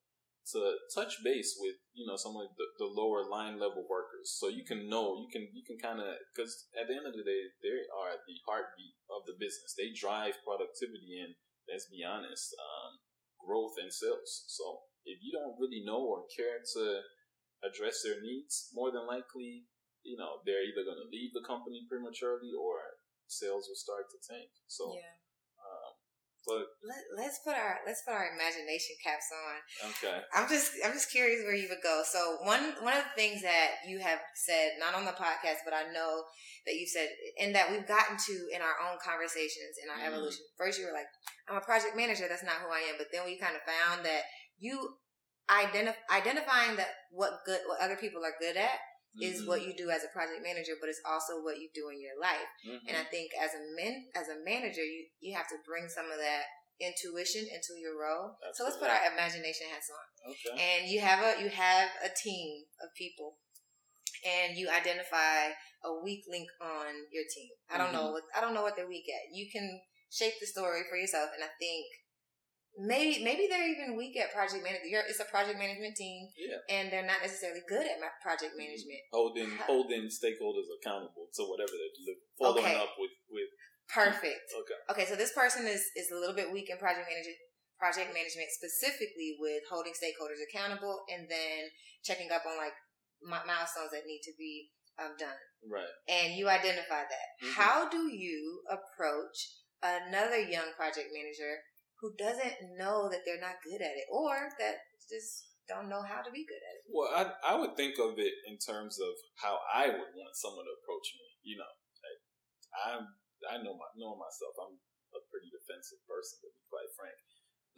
to 0.54 0.80
touch 0.96 1.20
base 1.24 1.58
with 1.60 1.76
you 1.94 2.08
know 2.08 2.16
some 2.16 2.36
of 2.36 2.48
the, 2.56 2.68
the 2.80 2.90
lower 2.90 3.28
line 3.28 3.60
level 3.60 3.84
workers, 3.90 4.32
so 4.38 4.48
you 4.48 4.64
can 4.64 4.90
know 4.90 5.20
you 5.20 5.28
can 5.32 5.48
you 5.52 5.64
can 5.66 5.78
kind 5.78 6.00
of 6.00 6.08
because 6.32 6.68
at 6.78 6.88
the 6.88 6.96
end 6.96 7.08
of 7.08 7.16
the 7.16 7.26
day 7.26 7.52
they 7.64 7.84
are 7.92 8.16
the 8.16 8.38
heartbeat 8.48 8.96
of 9.12 9.28
the 9.28 9.36
business. 9.36 9.76
They 9.76 9.92
drive 9.92 10.40
productivity 10.44 11.20
and 11.20 11.36
let's 11.68 11.92
be 11.92 12.04
honest, 12.04 12.56
um, 12.56 13.04
growth 13.44 13.76
and 13.76 13.92
sales. 13.92 14.48
So 14.48 14.88
if 15.04 15.20
you 15.20 15.36
don't 15.36 15.60
really 15.60 15.84
know 15.84 16.00
or 16.00 16.24
care 16.32 16.64
to 16.64 17.04
address 17.60 18.04
their 18.04 18.24
needs, 18.24 18.72
more 18.72 18.92
than 18.92 19.08
likely 19.08 19.68
you 20.08 20.16
know, 20.16 20.40
they're 20.48 20.64
either 20.64 20.88
going 20.88 21.04
to 21.04 21.12
leave 21.12 21.36
the 21.36 21.44
company 21.44 21.84
prematurely 21.92 22.56
or 22.56 22.80
sales 23.28 23.68
will 23.68 23.76
start 23.76 24.08
to 24.08 24.20
tank. 24.24 24.48
So, 24.72 24.96
yeah. 24.96 25.20
But 26.48 26.64
Let, 27.20 27.28
us 27.28 27.44
put 27.44 27.60
our 27.60 27.84
let's 27.84 28.08
put 28.08 28.16
our 28.16 28.32
imagination 28.32 28.96
caps 29.04 29.28
on. 29.36 29.56
Okay. 29.92 30.16
I'm 30.32 30.48
just 30.48 30.72
I'm 30.80 30.96
just 30.96 31.12
curious 31.12 31.44
where 31.44 31.60
you 31.60 31.68
would 31.68 31.84
go. 31.84 32.08
So 32.08 32.40
one 32.48 32.72
one 32.80 32.96
of 32.96 33.04
the 33.04 33.16
things 33.20 33.44
that 33.44 33.84
you 33.84 34.00
have 34.00 34.24
said, 34.34 34.80
not 34.80 34.96
on 34.96 35.04
the 35.04 35.12
podcast, 35.12 35.68
but 35.68 35.76
I 35.76 35.92
know 35.92 36.24
that 36.64 36.80
you 36.80 36.88
said, 36.88 37.12
and 37.36 37.52
that 37.52 37.68
we've 37.68 37.88
gotten 37.88 38.16
to 38.16 38.36
in 38.56 38.64
our 38.64 38.80
own 38.80 38.96
conversations 39.04 39.76
in 39.84 39.92
our 39.92 40.00
mm. 40.00 40.08
evolution. 40.08 40.48
First, 40.56 40.80
you 40.80 40.88
were 40.88 40.96
like, 40.96 41.12
"I'm 41.52 41.60
a 41.60 41.68
project 41.68 42.00
manager. 42.00 42.32
That's 42.32 42.48
not 42.48 42.64
who 42.64 42.72
I 42.72 42.88
am." 42.88 42.96
But 42.96 43.12
then 43.12 43.28
we 43.28 43.36
kind 43.36 43.60
of 43.60 43.68
found 43.68 44.08
that 44.08 44.24
you 44.56 44.96
identify 45.52 46.00
identifying 46.12 46.80
that 46.80 47.12
what 47.12 47.44
good 47.46 47.60
what 47.68 47.84
other 47.84 48.00
people 48.00 48.24
are 48.24 48.36
good 48.40 48.56
at 48.56 48.80
is 49.22 49.42
mm-hmm. 49.42 49.50
what 49.50 49.66
you 49.66 49.74
do 49.74 49.90
as 49.90 50.04
a 50.04 50.12
project 50.14 50.42
manager, 50.44 50.74
but 50.80 50.90
it's 50.90 51.02
also 51.06 51.42
what 51.42 51.58
you 51.58 51.70
do 51.74 51.90
in 51.90 52.02
your 52.02 52.18
life. 52.20 52.50
Mm-hmm. 52.66 52.88
And 52.88 52.96
I 52.98 53.06
think 53.10 53.32
as 53.38 53.52
a 53.58 53.64
men, 53.76 54.06
as 54.16 54.28
a 54.30 54.38
manager, 54.46 54.84
you, 54.86 55.08
you 55.20 55.36
have 55.36 55.48
to 55.50 55.58
bring 55.66 55.90
some 55.90 56.12
of 56.12 56.20
that 56.20 56.46
intuition 56.78 57.42
into 57.50 57.74
your 57.82 57.98
role. 57.98 58.38
Absolutely. 58.38 58.54
So 58.54 58.64
let's 58.66 58.78
put 58.78 58.90
our 58.94 59.02
imagination 59.12 59.66
hats 59.74 59.90
on. 59.90 60.06
Okay. 60.30 60.54
And 60.54 60.90
you 60.90 61.02
have 61.02 61.26
a 61.26 61.42
you 61.42 61.50
have 61.50 61.90
a 62.06 62.10
team 62.14 62.66
of 62.82 62.94
people. 62.94 63.38
and 64.26 64.58
you 64.58 64.68
identify 64.68 65.54
a 65.86 65.92
weak 66.04 66.26
link 66.28 66.50
on 66.60 66.90
your 67.14 67.24
team. 67.30 67.50
I 67.70 67.78
don't 67.78 67.94
know 67.94 68.10
Mhm. 68.10 68.14
what 68.14 68.24
I 68.36 68.42
don't 68.42 68.54
know 68.54 68.64
what 68.64 68.76
they're 68.76 68.88
weak 68.90 69.06
at. 69.10 69.30
You 69.32 69.46
can 69.50 69.82
shape 70.10 70.34
the 70.40 70.48
story 70.48 70.82
for 70.90 70.98
yourself, 70.98 71.30
and 71.36 71.44
I 71.44 71.50
think 71.60 71.86
maybe 72.78 73.24
maybe 73.26 73.48
they're 73.50 73.68
even 73.68 73.98
weak 73.98 74.16
at 74.18 74.32
project 74.34 74.62
management. 74.64 75.10
It's 75.10 75.20
a 75.20 75.26
project 75.26 75.58
management 75.58 75.96
team, 75.98 76.30
Yeah. 76.38 76.58
and 76.70 76.92
they're 76.92 77.06
not 77.06 77.22
necessarily 77.22 77.62
good 77.68 77.86
at 77.86 77.98
project 78.22 78.54
management. 78.56 79.02
Holding 79.12 79.50
holding 79.66 80.06
stakeholders 80.08 80.70
accountable 80.80 81.28
to 81.34 81.42
whatever 81.50 81.74
they're 81.74 81.96
delivering. 81.98 82.30
Following 82.38 82.66
Okay. 82.66 82.76
up 82.78 82.94
with 82.98 83.12
with 83.30 83.50
Perfect. 83.90 84.52
okay. 84.54 84.80
Okay, 84.92 85.06
so 85.10 85.16
this 85.16 85.34
person 85.34 85.66
is 85.66 85.82
is 85.96 86.12
a 86.12 86.16
little 86.16 86.36
bit 86.36 86.52
weak 86.52 86.70
in 86.70 86.78
project 86.78 87.08
management. 87.10 87.38
Project 87.80 88.10
management 88.14 88.50
specifically 88.50 89.38
with 89.40 89.62
holding 89.70 89.94
stakeholders 89.94 90.42
accountable 90.42 91.06
and 91.14 91.30
then 91.30 91.70
checking 92.04 92.32
up 92.32 92.42
on 92.46 92.58
like 92.58 92.74
mi- 93.22 93.46
milestones 93.46 93.92
that 93.92 94.06
need 94.06 94.22
to 94.24 94.34
be 94.38 94.72
um, 95.00 95.14
done. 95.18 95.38
Right. 95.70 95.90
and 96.08 96.34
you 96.34 96.50
identify 96.50 97.04
that. 97.06 97.28
Mhm. 97.44 97.54
How 97.54 97.88
do 97.90 98.10
you 98.14 98.64
approach 98.70 99.38
another 99.82 100.40
young 100.40 100.74
project 100.74 101.10
manager 101.14 101.62
who 102.00 102.14
doesn't 102.18 102.78
know 102.78 103.10
that 103.10 103.26
they're 103.26 103.42
not 103.42 103.64
good 103.66 103.82
at 103.82 103.98
it 103.98 104.08
or 104.14 104.50
that 104.62 104.86
just 105.10 105.58
don't 105.68 105.90
know 105.92 106.02
how 106.02 106.22
to 106.24 106.32
be 106.32 106.46
good 106.48 106.62
at 106.62 106.76
it? 106.80 106.84
Well, 106.88 107.10
I 107.12 107.54
I 107.54 107.54
would 107.60 107.76
think 107.76 108.00
of 108.00 108.16
it 108.18 108.34
in 108.48 108.58
terms 108.58 109.02
of 109.02 109.14
how 109.36 109.60
I 109.68 109.90
would 109.90 110.14
want 110.16 110.38
someone 110.38 110.66
to 110.66 110.78
approach 110.80 111.18
me. 111.18 111.28
You 111.44 111.58
know, 111.60 111.72
I'm 112.86 113.04
I 113.46 113.62
know 113.62 113.78
my 113.78 113.90
knowing 113.98 114.22
myself. 114.22 114.54
I'm 114.58 114.78
a 115.16 115.22
pretty 115.32 115.50
defensive 115.50 116.02
person, 116.06 116.38
to 116.44 116.50
be 116.52 116.64
quite 116.68 116.90
frank. 116.94 117.16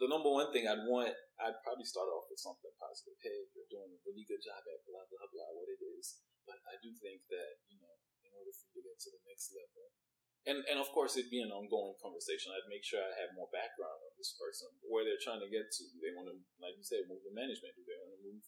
The 0.00 0.08
number 0.08 0.32
one 0.32 0.48
thing 0.50 0.64
I'd 0.64 0.88
want, 0.88 1.12
I'd 1.36 1.60
probably 1.60 1.84
start 1.84 2.08
off 2.08 2.24
with 2.32 2.40
something 2.40 2.72
positive. 2.80 3.20
Hey, 3.20 3.52
you're 3.52 3.68
doing 3.68 3.92
a 3.92 4.00
really 4.08 4.24
good 4.24 4.40
job 4.40 4.60
at 4.64 4.80
blah 4.88 5.04
blah 5.08 5.28
blah, 5.28 5.50
what 5.56 5.68
it 5.68 5.80
is. 5.80 6.20
But 6.48 6.60
I 6.68 6.80
do 6.80 6.92
think 6.96 7.24
that 7.28 7.60
you 7.68 7.78
know, 7.80 7.94
in 8.24 8.32
order 8.32 8.52
for 8.52 8.68
you 8.72 8.80
to 8.80 8.88
get 8.88 8.96
to 8.96 9.10
the 9.12 9.22
next 9.28 9.52
level, 9.52 9.92
and 10.48 10.64
and 10.64 10.78
of 10.80 10.88
course 10.96 11.16
it'd 11.16 11.32
be 11.32 11.44
an 11.44 11.52
ongoing 11.52 11.96
conversation. 12.00 12.52
I'd 12.52 12.70
make 12.72 12.84
sure 12.84 13.00
I 13.00 13.12
have 13.20 13.36
more 13.36 13.52
background 13.52 14.00
on 14.00 14.12
this 14.16 14.32
person, 14.36 14.72
where 14.88 15.04
they're 15.04 15.20
trying 15.20 15.44
to 15.44 15.50
get 15.52 15.68
to. 15.68 15.82
Do 15.92 15.98
they 16.00 16.16
want 16.16 16.32
to, 16.32 16.36
like 16.60 16.76
you 16.76 16.86
said, 16.86 17.08
move 17.08 17.24
to 17.24 17.32
management? 17.34 17.76
Do 17.76 17.84
they 17.84 17.98
want 18.00 18.12
to 18.16 18.22
move 18.24 18.42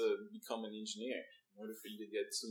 to 0.00 0.04
become 0.32 0.64
an 0.64 0.72
engineer? 0.72 1.20
In 1.56 1.64
order 1.64 1.76
for 1.76 1.88
you 1.88 2.00
to 2.04 2.08
get 2.12 2.28
to 2.44 2.50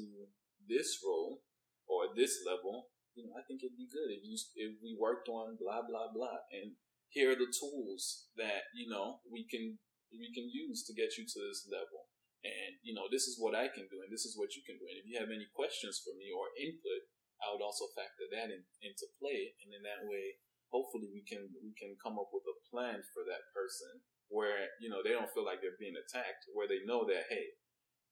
this 0.66 0.98
role 1.06 1.46
or 1.86 2.10
this 2.18 2.42
level, 2.42 2.90
you 3.14 3.26
know, 3.26 3.38
I 3.38 3.46
think 3.46 3.62
it'd 3.62 3.78
be 3.78 3.90
good 3.90 4.10
if 4.12 4.26
you 4.26 4.38
if 4.58 4.78
we 4.82 4.98
worked 4.98 5.30
on 5.30 5.58
blah 5.58 5.86
blah 5.86 6.10
blah, 6.14 6.46
and 6.54 6.78
here 7.10 7.32
are 7.32 7.40
the 7.40 7.50
tools 7.50 8.28
that 8.36 8.70
you 8.76 8.90
know 8.92 9.24
we 9.30 9.48
can 9.48 9.80
we 10.14 10.30
can 10.36 10.46
use 10.46 10.84
to 10.86 10.94
get 10.94 11.18
you 11.18 11.26
to 11.26 11.40
this 11.42 11.66
level. 11.72 12.12
And 12.46 12.78
you 12.86 12.94
know, 12.94 13.10
this 13.10 13.26
is 13.26 13.42
what 13.42 13.58
I 13.58 13.72
can 13.72 13.90
do, 13.90 14.06
and 14.06 14.14
this 14.14 14.28
is 14.28 14.38
what 14.38 14.54
you 14.54 14.62
can 14.62 14.78
do. 14.78 14.86
And 14.86 15.02
if 15.02 15.10
you 15.10 15.18
have 15.18 15.34
any 15.34 15.50
questions 15.50 15.98
for 16.04 16.14
me 16.14 16.30
or 16.30 16.54
input, 16.54 17.10
I 17.44 17.52
would 17.52 17.64
also 17.64 17.92
factor 17.96 18.28
that 18.32 18.52
in, 18.52 18.64
into 18.84 19.06
play, 19.20 19.56
and 19.64 19.72
in 19.76 19.84
that 19.84 20.08
way, 20.08 20.40
hopefully, 20.72 21.12
we 21.12 21.24
can 21.24 21.52
we 21.60 21.76
can 21.76 21.96
come 22.00 22.16
up 22.20 22.32
with 22.32 22.48
a 22.48 22.58
plan 22.72 23.04
for 23.12 23.24
that 23.28 23.52
person 23.52 24.04
where 24.32 24.74
you 24.82 24.90
know 24.90 25.04
they 25.04 25.14
don't 25.14 25.30
feel 25.32 25.46
like 25.46 25.62
they're 25.62 25.80
being 25.80 25.98
attacked, 26.00 26.50
where 26.56 26.68
they 26.68 26.82
know 26.88 27.04
that 27.06 27.28
hey, 27.30 27.60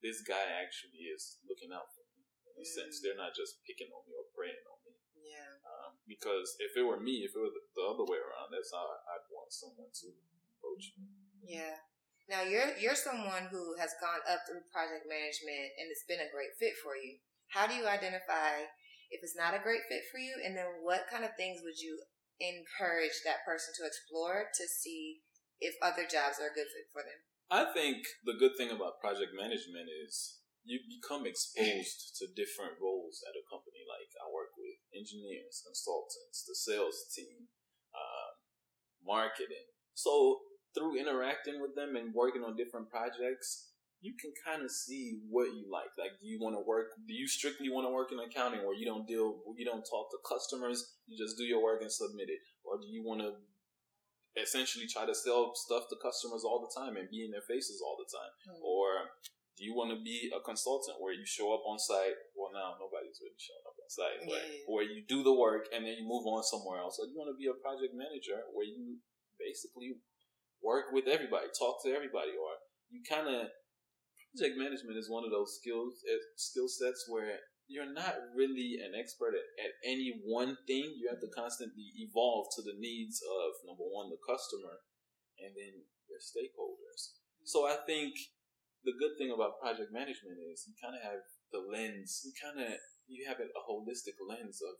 this 0.04 0.22
guy 0.22 0.44
actually 0.60 1.08
is 1.10 1.40
looking 1.48 1.72
out 1.72 1.90
for 1.96 2.04
me. 2.14 2.28
In 2.54 2.62
a 2.62 2.66
sense, 2.68 3.00
Mm. 3.00 3.02
they're 3.02 3.24
not 3.24 3.34
just 3.34 3.64
picking 3.66 3.90
on 3.90 4.06
me 4.06 4.14
or 4.14 4.30
preying 4.36 4.62
on 4.70 4.78
me. 4.86 4.94
Yeah. 5.18 5.58
Um, 5.66 5.98
because 6.06 6.54
if 6.60 6.78
it 6.78 6.86
were 6.86 7.00
me, 7.00 7.26
if 7.26 7.34
it 7.34 7.40
were 7.42 7.50
the, 7.50 7.64
the 7.74 7.82
other 7.82 8.06
way 8.06 8.20
around, 8.22 8.54
that's 8.54 8.70
how 8.70 8.86
I'd 8.86 9.26
want 9.34 9.50
someone 9.50 9.90
to 9.90 10.08
approach 10.54 10.94
me. 11.00 11.10
Yeah. 11.42 11.82
Now 12.30 12.44
you're 12.44 12.78
you're 12.78 12.96
someone 12.96 13.50
who 13.52 13.76
has 13.82 13.96
gone 14.00 14.22
up 14.30 14.46
through 14.48 14.64
project 14.72 15.04
management 15.10 15.76
and 15.82 15.92
it's 15.92 16.08
been 16.08 16.24
a 16.24 16.32
great 16.32 16.56
fit 16.60 16.78
for 16.80 16.96
you. 16.96 17.20
How 17.52 17.68
do 17.68 17.74
you 17.76 17.88
identify 17.88 18.70
if 19.14 19.22
it's 19.22 19.38
not 19.38 19.54
a 19.54 19.62
great 19.62 19.86
fit 19.86 20.10
for 20.10 20.18
you 20.18 20.34
and 20.42 20.58
then 20.58 20.82
what 20.82 21.06
kind 21.06 21.22
of 21.22 21.38
things 21.38 21.62
would 21.62 21.78
you 21.78 22.02
encourage 22.42 23.22
that 23.22 23.46
person 23.46 23.72
to 23.78 23.86
explore 23.86 24.50
to 24.58 24.66
see 24.66 25.22
if 25.62 25.78
other 25.86 26.10
jobs 26.10 26.42
are 26.42 26.50
a 26.50 26.58
good 26.58 26.68
fit 26.74 26.90
for 26.90 27.06
them? 27.06 27.22
I 27.54 27.70
think 27.70 28.02
the 28.26 28.34
good 28.34 28.58
thing 28.58 28.74
about 28.74 28.98
project 28.98 29.38
management 29.38 29.86
is 29.88 30.42
you 30.66 30.82
become 30.90 31.28
exposed 31.28 32.16
to 32.18 32.34
different 32.34 32.82
roles 32.82 33.22
at 33.30 33.38
a 33.38 33.46
company. 33.46 33.86
Like 33.86 34.10
I 34.18 34.26
work 34.32 34.58
with 34.58 34.82
engineers, 34.96 35.62
consultants, 35.62 36.42
the 36.48 36.58
sales 36.58 37.06
team, 37.14 37.52
um, 37.94 38.34
marketing. 39.06 39.70
So 39.94 40.42
through 40.74 40.98
interacting 40.98 41.62
with 41.62 41.78
them 41.78 41.94
and 41.94 42.16
working 42.16 42.42
on 42.42 42.58
different 42.58 42.90
projects, 42.90 43.73
you 44.04 44.12
can 44.20 44.36
kind 44.44 44.60
of 44.60 44.68
see 44.68 45.24
what 45.32 45.48
you 45.56 45.64
like. 45.72 45.88
Like, 45.96 46.20
do 46.20 46.28
you 46.28 46.36
want 46.44 46.60
to 46.60 46.64
work? 46.68 46.92
Do 47.08 47.16
you 47.16 47.24
strictly 47.24 47.72
want 47.72 47.88
to 47.88 47.92
work 47.96 48.12
in 48.12 48.20
accounting, 48.20 48.68
where 48.68 48.76
you 48.76 48.84
don't 48.84 49.08
deal, 49.08 49.40
you 49.56 49.64
don't 49.64 49.88
talk 49.88 50.12
to 50.12 50.20
customers, 50.28 51.00
you 51.08 51.16
just 51.16 51.40
do 51.40 51.48
your 51.48 51.64
work 51.64 51.80
and 51.80 51.88
submit 51.92 52.28
it, 52.28 52.44
or 52.68 52.76
do 52.76 52.88
you 52.92 53.00
want 53.00 53.24
to 53.24 53.40
essentially 54.36 54.92
try 54.92 55.08
to 55.08 55.16
sell 55.16 55.56
stuff 55.56 55.88
to 55.88 55.96
customers 56.04 56.44
all 56.44 56.60
the 56.60 56.74
time 56.76 57.00
and 57.00 57.08
be 57.08 57.24
in 57.24 57.32
their 57.32 57.48
faces 57.48 57.80
all 57.80 57.96
the 57.96 58.10
time? 58.12 58.34
Hmm. 58.44 58.60
Or 58.60 58.88
do 59.56 59.64
you 59.64 59.72
want 59.72 59.96
to 59.96 60.02
be 60.04 60.28
a 60.36 60.42
consultant 60.44 61.00
where 61.00 61.16
you 61.16 61.24
show 61.24 61.56
up 61.56 61.64
on 61.64 61.80
site? 61.80 62.18
Well, 62.36 62.52
now 62.52 62.76
nobody's 62.76 63.22
really 63.24 63.40
showing 63.40 63.64
up 63.64 63.78
on 63.80 63.88
site, 63.88 64.20
but 64.28 64.42
Yeah. 64.44 64.68
where 64.68 64.84
you 64.84 65.06
do 65.08 65.24
the 65.24 65.32
work 65.32 65.72
and 65.72 65.86
then 65.86 65.96
you 65.96 66.04
move 66.04 66.28
on 66.28 66.44
somewhere 66.44 66.82
else. 66.82 67.00
Or 67.00 67.08
you 67.08 67.16
want 67.16 67.32
to 67.32 67.40
be 67.40 67.48
a 67.48 67.56
project 67.56 67.94
manager 67.94 68.44
where 68.52 68.66
you 68.66 69.00
basically 69.40 69.96
work 70.60 70.92
with 70.92 71.08
everybody, 71.08 71.48
talk 71.54 71.80
to 71.86 71.94
everybody, 71.94 72.36
or 72.36 72.58
you 72.90 73.04
kind 73.08 73.30
of 73.30 73.48
project 74.34 74.58
management 74.58 74.98
is 74.98 75.10
one 75.10 75.24
of 75.24 75.30
those 75.30 75.62
skills 75.62 76.02
uh, 76.10 76.18
skill 76.36 76.66
sets 76.68 77.06
where 77.06 77.38
you're 77.70 77.94
not 77.94 78.18
really 78.36 78.82
an 78.82 78.98
expert 78.98 79.38
at, 79.38 79.46
at 79.62 79.74
any 79.86 80.20
one 80.26 80.58
thing. 80.68 80.98
You 80.98 81.08
have 81.10 81.22
to 81.22 81.32
constantly 81.32 81.94
evolve 82.02 82.50
to 82.58 82.62
the 82.62 82.76
needs 82.76 83.22
of 83.24 83.64
number 83.64 83.88
one, 83.88 84.12
the 84.12 84.20
customer, 84.20 84.84
and 85.40 85.56
then 85.56 85.88
your 86.10 86.20
stakeholders. 86.20 87.24
So 87.46 87.64
I 87.64 87.80
think 87.88 88.18
the 88.84 88.98
good 88.98 89.16
thing 89.16 89.32
about 89.32 89.62
project 89.64 89.94
management 89.94 90.44
is 90.44 90.68
you 90.68 90.76
kind 90.76 90.98
of 90.98 91.04
have 91.06 91.24
the 91.56 91.64
lens. 91.64 92.26
You 92.26 92.34
kind 92.36 92.60
of 92.60 92.74
you 93.08 93.30
have 93.30 93.40
a, 93.40 93.48
a 93.48 93.64
holistic 93.64 94.20
lens 94.20 94.60
of 94.60 94.76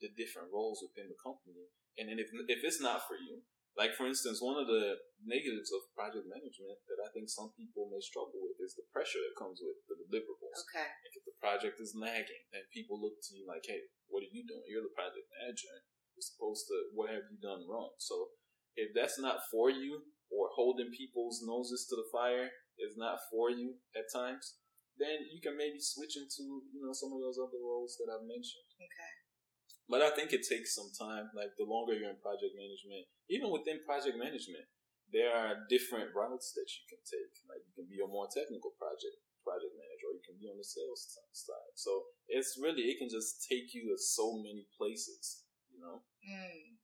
the 0.00 0.10
different 0.16 0.50
roles 0.50 0.82
within 0.82 1.12
the 1.12 1.20
company. 1.20 1.70
And 2.00 2.10
then 2.10 2.18
if 2.18 2.34
if 2.50 2.66
it's 2.66 2.82
not 2.82 3.06
for 3.06 3.14
you, 3.14 3.46
like 3.74 3.98
for 3.98 4.06
instance, 4.06 4.38
one 4.38 4.58
of 4.58 4.70
the 4.70 5.02
negatives 5.26 5.74
of 5.74 5.90
project 5.98 6.30
management 6.30 6.78
that 6.86 7.00
I 7.02 7.10
think 7.10 7.26
some 7.26 7.50
people 7.58 7.90
may 7.90 7.98
struggle 7.98 8.38
with 8.38 8.58
is 8.62 8.78
the 8.78 8.86
pressure 8.94 9.18
that 9.18 9.38
comes 9.38 9.58
with 9.58 9.82
the 9.90 9.98
deliverables. 9.98 10.62
Okay. 10.70 10.86
Like 10.86 11.14
if 11.18 11.24
the 11.26 11.38
project 11.42 11.82
is 11.82 11.98
lagging, 11.98 12.46
then 12.54 12.66
people 12.70 13.02
look 13.02 13.18
to 13.18 13.30
you 13.34 13.46
like, 13.46 13.66
"Hey, 13.66 13.90
what 14.06 14.22
are 14.22 14.30
you 14.30 14.46
doing? 14.46 14.66
You're 14.70 14.86
the 14.86 14.94
project 14.94 15.26
manager. 15.40 15.82
You're 16.14 16.26
supposed 16.26 16.70
to. 16.70 16.94
What 16.94 17.10
have 17.10 17.26
you 17.26 17.38
done 17.42 17.66
wrong?" 17.66 17.98
So 17.98 18.34
if 18.78 18.94
that's 18.94 19.18
not 19.18 19.42
for 19.50 19.70
you, 19.70 20.14
or 20.30 20.50
holding 20.54 20.90
people's 20.90 21.42
noses 21.46 21.86
to 21.86 21.94
the 21.94 22.10
fire 22.10 22.50
is 22.78 22.98
not 22.98 23.22
for 23.30 23.50
you 23.50 23.78
at 23.94 24.10
times, 24.10 24.58
then 24.98 25.26
you 25.30 25.38
can 25.42 25.58
maybe 25.58 25.78
switch 25.78 26.18
into 26.18 26.62
you 26.70 26.82
know 26.82 26.94
some 26.94 27.14
of 27.14 27.22
those 27.22 27.38
other 27.38 27.58
roles 27.62 27.98
that 27.98 28.10
I've 28.10 28.26
mentioned. 28.26 28.66
Okay. 28.78 29.13
But 29.88 30.00
I 30.00 30.10
think 30.16 30.32
it 30.32 30.48
takes 30.48 30.74
some 30.74 30.88
time. 30.96 31.28
Like 31.36 31.56
the 31.60 31.68
longer 31.68 31.92
you're 31.92 32.08
in 32.08 32.20
project 32.24 32.56
management, 32.56 33.04
even 33.28 33.52
within 33.52 33.84
project 33.84 34.16
management, 34.16 34.64
there 35.12 35.28
are 35.28 35.68
different 35.68 36.10
routes 36.16 36.56
that 36.56 36.68
you 36.72 36.82
can 36.88 37.02
take. 37.04 37.32
Like 37.44 37.60
you 37.68 37.74
can 37.76 37.88
be 37.88 38.00
a 38.00 38.08
more 38.08 38.26
technical 38.32 38.72
project 38.80 39.20
project 39.44 39.76
manager, 39.76 40.08
or 40.08 40.16
you 40.16 40.24
can 40.24 40.40
be 40.40 40.48
on 40.48 40.56
the 40.56 40.64
sales 40.64 41.04
side. 41.36 41.74
So 41.76 42.16
it's 42.28 42.56
really 42.56 42.88
it 42.88 42.96
can 42.96 43.12
just 43.12 43.44
take 43.44 43.76
you 43.76 43.92
to 43.92 43.96
so 44.00 44.40
many 44.40 44.64
places. 44.72 45.44
You 45.68 45.84
know. 45.84 46.00
Mm. 46.24 46.80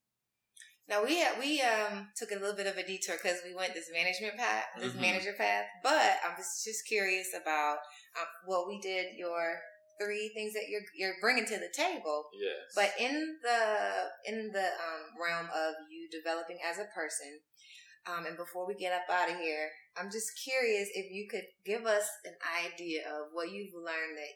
Now 0.87 1.03
we 1.03 1.23
we 1.39 1.61
um 1.61 2.09
took 2.15 2.31
a 2.31 2.39
little 2.39 2.55
bit 2.55 2.67
of 2.67 2.77
a 2.77 2.85
detour 2.85 3.17
because 3.17 3.41
we 3.43 3.55
went 3.55 3.73
this 3.73 3.89
management 3.91 4.37
path, 4.37 4.65
this 4.77 4.93
Mhm. 4.93 5.01
manager 5.01 5.33
path. 5.33 5.65
But 5.81 6.19
I 6.21 6.35
was 6.37 6.61
just 6.63 6.85
curious 6.85 7.33
about 7.33 7.79
um, 8.19 8.27
well, 8.45 8.67
we 8.67 8.79
did 8.79 9.17
your 9.17 9.61
three 10.01 10.31
things 10.33 10.53
that 10.53 10.67
you're 10.69 10.81
you're 10.97 11.21
bringing 11.21 11.45
to 11.45 11.57
the 11.57 11.69
table. 11.73 12.25
Yes. 12.33 12.73
But 12.75 12.91
in 12.99 13.37
the 13.43 13.61
in 14.25 14.51
the 14.51 14.65
um, 14.65 15.03
realm 15.21 15.47
of 15.53 15.73
you 15.89 16.09
developing 16.09 16.57
as 16.65 16.79
a 16.79 16.89
person, 16.95 17.39
um, 18.09 18.25
and 18.25 18.35
before 18.37 18.65
we 18.67 18.73
get 18.75 18.93
up 18.93 19.05
out 19.09 19.29
of 19.29 19.37
here, 19.37 19.69
I'm 19.97 20.09
just 20.11 20.31
curious 20.43 20.89
if 20.93 21.11
you 21.11 21.27
could 21.29 21.45
give 21.65 21.85
us 21.85 22.07
an 22.25 22.35
idea 22.65 23.01
of 23.07 23.29
what 23.33 23.51
you've 23.51 23.75
learned 23.75 24.17
that 24.17 24.33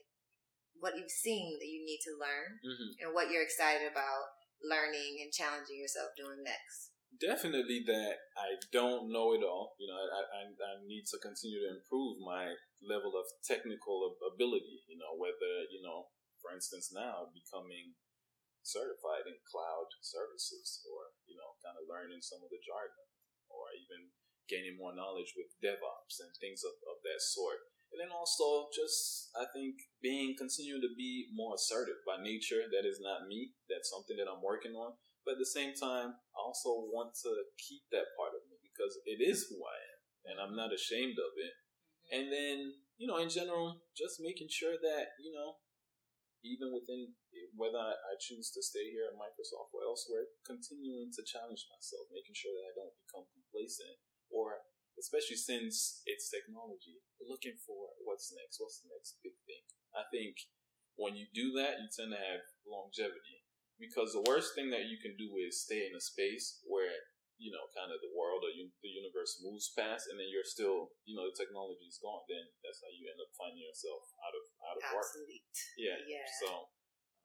what 0.80 0.94
you've 0.98 1.10
seen 1.10 1.58
that 1.60 1.68
you 1.68 1.82
need 1.86 2.00
to 2.04 2.12
learn, 2.20 2.60
Mhm. 2.62 2.90
and 3.02 3.14
what 3.16 3.32
you're 3.32 3.42
excited 3.42 3.88
about 3.90 4.28
learning 4.62 5.20
and 5.24 5.32
challenging 5.32 5.80
yourself 5.80 6.12
doing 6.18 6.44
next. 6.44 6.92
Definitely 7.20 7.84
that 7.88 8.16
I 8.36 8.60
don't 8.72 9.12
know 9.12 9.34
it 9.34 9.44
all. 9.44 9.76
You 9.80 9.88
know, 9.88 9.98
I, 9.98 10.22
I, 10.24 10.42
I 10.52 10.74
need 10.86 11.06
to 11.12 11.18
continue 11.20 11.64
to 11.64 11.76
improve 11.76 12.20
my 12.22 12.56
level 12.84 13.16
of 13.16 13.26
technical 13.44 14.16
ability. 14.22 14.86
You 14.88 15.00
know, 15.00 15.16
whether, 15.18 15.68
you 15.72 15.82
know, 15.84 16.12
for 16.42 16.54
instance, 16.54 16.92
now 16.94 17.32
becoming 17.34 17.98
certified 18.66 19.30
in 19.30 19.38
cloud 19.46 19.90
services 20.02 20.82
or, 20.90 21.14
you 21.30 21.38
know, 21.38 21.58
kind 21.62 21.78
of 21.78 21.86
learning 21.86 22.22
some 22.22 22.42
of 22.42 22.50
the 22.50 22.62
jargon 22.62 23.08
or 23.50 23.70
even 23.78 24.10
gaining 24.50 24.78
more 24.78 24.94
knowledge 24.94 25.34
with 25.34 25.54
DevOps 25.62 26.22
and 26.22 26.30
things 26.38 26.62
of, 26.62 26.78
of 26.86 27.02
that 27.02 27.22
sort. 27.22 27.66
And 27.94 28.02
then 28.02 28.12
also 28.12 28.68
just 28.74 29.32
I 29.38 29.46
think 29.54 29.78
being 30.02 30.36
continuing 30.36 30.82
to 30.84 30.94
be 30.98 31.32
more 31.32 31.56
assertive 31.56 32.02
by 32.04 32.20
nature. 32.20 32.66
That 32.68 32.84
is 32.84 33.00
not 33.00 33.30
me. 33.30 33.56
That's 33.70 33.90
something 33.94 34.18
that 34.18 34.28
I'm 34.28 34.44
working 34.44 34.74
on. 34.76 34.98
But 35.26 35.42
at 35.42 35.42
the 35.42 35.58
same 35.58 35.74
time, 35.74 36.14
I 36.38 36.40
also 36.40 36.86
want 36.94 37.18
to 37.26 37.34
keep 37.58 37.90
that 37.90 38.14
part 38.14 38.38
of 38.38 38.46
me 38.46 38.62
because 38.62 38.94
it 39.10 39.18
is 39.18 39.50
who 39.50 39.58
I 39.66 39.78
am, 39.82 40.00
and 40.30 40.36
I'm 40.38 40.54
not 40.54 40.70
ashamed 40.70 41.18
of 41.18 41.34
it. 41.36 41.54
Mm-hmm. 41.58 42.14
And 42.14 42.26
then 42.30 42.58
you 43.02 43.10
know, 43.10 43.20
in 43.20 43.28
general, 43.28 43.82
just 43.98 44.22
making 44.22 44.48
sure 44.54 44.78
that 44.78 45.18
you 45.18 45.34
know, 45.34 45.60
even 46.46 46.72
within 46.72 47.18
whether 47.58 47.82
I 47.82 48.14
choose 48.22 48.54
to 48.54 48.62
stay 48.62 48.94
here 48.94 49.10
at 49.10 49.18
Microsoft 49.18 49.74
or 49.74 49.84
elsewhere, 49.84 50.30
continuing 50.46 51.10
to 51.18 51.26
challenge 51.26 51.66
myself, 51.68 52.08
making 52.14 52.38
sure 52.38 52.54
that 52.54 52.70
I 52.72 52.78
don't 52.78 52.96
become 53.04 53.26
complacent 53.34 53.98
or 54.30 54.64
especially 54.96 55.36
since 55.36 56.02
it's 56.08 56.32
technology, 56.32 57.04
looking 57.20 57.60
for 57.60 57.92
what's 58.08 58.32
next, 58.32 58.64
what's 58.64 58.80
the 58.80 58.92
next 58.96 59.20
big 59.20 59.36
thing. 59.44 59.64
I 59.92 60.08
think 60.08 60.40
when 60.96 61.20
you 61.20 61.28
do 61.36 61.52
that, 61.60 61.84
you 61.84 61.92
tend 61.92 62.16
to 62.16 62.20
have 62.20 62.48
longevity 62.64 63.45
because 63.80 64.16
the 64.16 64.24
worst 64.24 64.56
thing 64.56 64.72
that 64.72 64.88
you 64.88 64.98
can 65.02 65.16
do 65.20 65.36
is 65.40 65.64
stay 65.64 65.86
in 65.88 65.94
a 65.96 66.04
space 66.04 66.64
where 66.64 67.12
you 67.36 67.52
know 67.52 67.68
kind 67.76 67.92
of 67.92 68.00
the 68.00 68.16
world 68.16 68.40
or 68.48 68.52
you, 68.52 68.72
the 68.80 68.92
universe 68.92 69.44
moves 69.44 69.68
past 69.76 70.08
and 70.08 70.16
then 70.16 70.32
you're 70.32 70.48
still 70.48 70.96
you 71.04 71.12
know 71.12 71.28
the 71.28 71.36
technology 71.36 71.84
is 71.84 72.00
gone 72.00 72.24
then 72.32 72.48
that's 72.64 72.80
how 72.80 72.88
you 72.88 73.12
end 73.12 73.20
up 73.20 73.28
finding 73.36 73.60
yourself 73.60 74.08
out 74.24 74.32
of 74.32 74.46
out 74.64 74.78
of 74.80 74.84
Obsolete. 74.88 75.44
work 75.44 75.76
yeah 75.76 76.00
yeah 76.08 76.28
so 76.40 76.72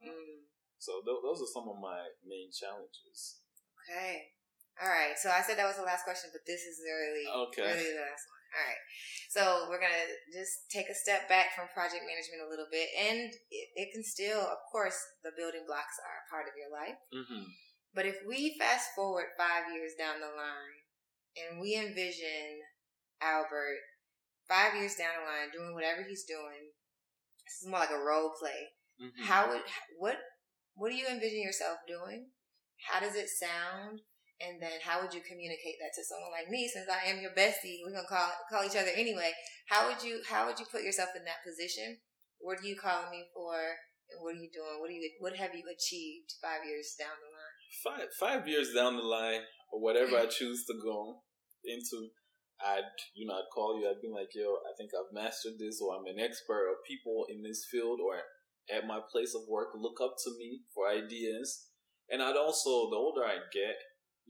mm. 0.02 0.42
so 0.82 0.98
th- 1.06 1.22
those 1.22 1.38
are 1.38 1.52
some 1.54 1.70
of 1.70 1.78
my 1.78 2.10
main 2.26 2.50
challenges 2.50 3.46
okay 3.78 4.34
all 4.80 4.88
right. 4.88 5.12
So 5.12 5.28
I 5.28 5.44
said 5.44 5.60
that 5.60 5.68
was 5.68 5.76
the 5.76 5.84
last 5.84 6.08
question, 6.08 6.32
but 6.32 6.40
this 6.48 6.64
is 6.64 6.80
really, 6.80 7.28
okay. 7.28 7.68
really 7.68 7.92
the 7.92 8.00
last 8.00 8.24
one. 8.32 8.39
All 8.50 8.66
right. 8.66 8.82
So 9.30 9.70
we're 9.70 9.78
gonna 9.78 10.10
just 10.34 10.66
take 10.70 10.90
a 10.90 10.94
step 10.94 11.30
back 11.30 11.54
from 11.54 11.70
project 11.70 12.02
management 12.02 12.42
a 12.42 12.50
little 12.50 12.66
bit, 12.66 12.90
and 12.98 13.30
it, 13.30 13.66
it 13.78 13.88
can 13.94 14.02
still, 14.02 14.42
of 14.42 14.58
course, 14.74 14.98
the 15.22 15.30
building 15.38 15.62
blocks 15.66 16.02
are 16.02 16.26
a 16.26 16.30
part 16.30 16.50
of 16.50 16.58
your 16.58 16.70
life. 16.70 16.98
Mm-hmm. 17.14 17.46
But 17.94 18.06
if 18.06 18.18
we 18.26 18.58
fast 18.58 18.90
forward 18.94 19.34
five 19.38 19.70
years 19.74 19.94
down 19.98 20.18
the 20.18 20.34
line, 20.34 20.78
and 21.38 21.60
we 21.60 21.78
envision 21.78 22.66
Albert 23.22 23.78
five 24.48 24.74
years 24.74 24.98
down 24.98 25.14
the 25.14 25.30
line 25.30 25.54
doing 25.54 25.74
whatever 25.74 26.02
he's 26.02 26.24
doing, 26.26 26.74
this 27.46 27.62
is 27.62 27.70
more 27.70 27.80
like 27.80 27.94
a 27.94 28.02
role 28.02 28.34
play. 28.38 28.74
Mm-hmm. 28.98 29.24
How 29.24 29.48
would 29.48 29.62
what 29.98 30.18
what 30.74 30.90
do 30.90 30.96
you 30.96 31.06
envision 31.06 31.42
yourself 31.42 31.78
doing? 31.86 32.26
How 32.90 32.98
does 33.00 33.14
it 33.14 33.28
sound? 33.28 34.00
And 34.40 34.56
then 34.56 34.80
how 34.80 35.04
would 35.04 35.12
you 35.12 35.20
communicate 35.20 35.76
that 35.84 35.92
to 36.00 36.02
someone 36.04 36.32
like 36.32 36.48
me 36.48 36.64
since 36.64 36.88
I 36.88 37.12
am 37.12 37.20
your 37.20 37.36
bestie? 37.36 37.84
We're 37.84 37.92
gonna 37.92 38.08
call 38.08 38.32
call 38.48 38.64
each 38.64 38.76
other 38.76 38.92
anyway. 38.96 39.32
How 39.68 39.86
would 39.86 40.02
you 40.02 40.24
how 40.24 40.48
would 40.48 40.58
you 40.58 40.64
put 40.72 40.82
yourself 40.82 41.12
in 41.12 41.24
that 41.28 41.44
position? 41.44 42.00
What 42.40 42.60
are 42.60 42.66
you 42.66 42.76
calling 42.80 43.12
me 43.12 43.28
for? 43.36 43.52
And 44.08 44.24
what 44.24 44.34
are 44.34 44.40
you 44.40 44.48
doing? 44.48 44.80
What 44.80 44.88
do 44.88 44.96
you 44.96 45.04
what 45.20 45.36
have 45.36 45.52
you 45.52 45.68
achieved 45.68 46.40
five 46.40 46.64
years 46.64 46.96
down 46.96 47.14
the 47.20 47.28
line? 47.28 47.56
Five 47.84 48.08
five 48.16 48.48
years 48.48 48.72
down 48.72 48.96
the 48.96 49.04
line, 49.04 49.44
or 49.72 49.80
whatever 49.80 50.16
I 50.16 50.26
choose 50.40 50.64
to 50.66 50.74
go 50.80 51.20
into, 51.62 52.08
I'd 52.64 52.96
you 53.14 53.28
know 53.28 53.36
I'd 53.36 53.52
call 53.52 53.76
you. 53.76 53.86
I'd 53.86 54.00
be 54.00 54.08
like, 54.08 54.32
yo, 54.32 54.56
I 54.64 54.72
think 54.80 54.90
I've 54.96 55.12
mastered 55.12 55.60
this, 55.60 55.84
or 55.84 55.94
I'm 55.94 56.08
an 56.08 56.18
expert, 56.18 56.64
or 56.64 56.80
people 56.88 57.28
in 57.28 57.44
this 57.44 57.68
field, 57.70 58.00
or 58.00 58.24
at 58.72 58.86
my 58.86 59.00
place 59.12 59.34
of 59.34 59.48
work 59.48 59.76
look 59.76 60.00
up 60.00 60.14
to 60.24 60.30
me 60.38 60.62
for 60.74 60.88
ideas. 60.88 61.66
And 62.10 62.22
I'd 62.22 62.36
also, 62.36 62.90
the 62.90 62.98
older 62.98 63.22
I 63.22 63.38
get, 63.54 63.78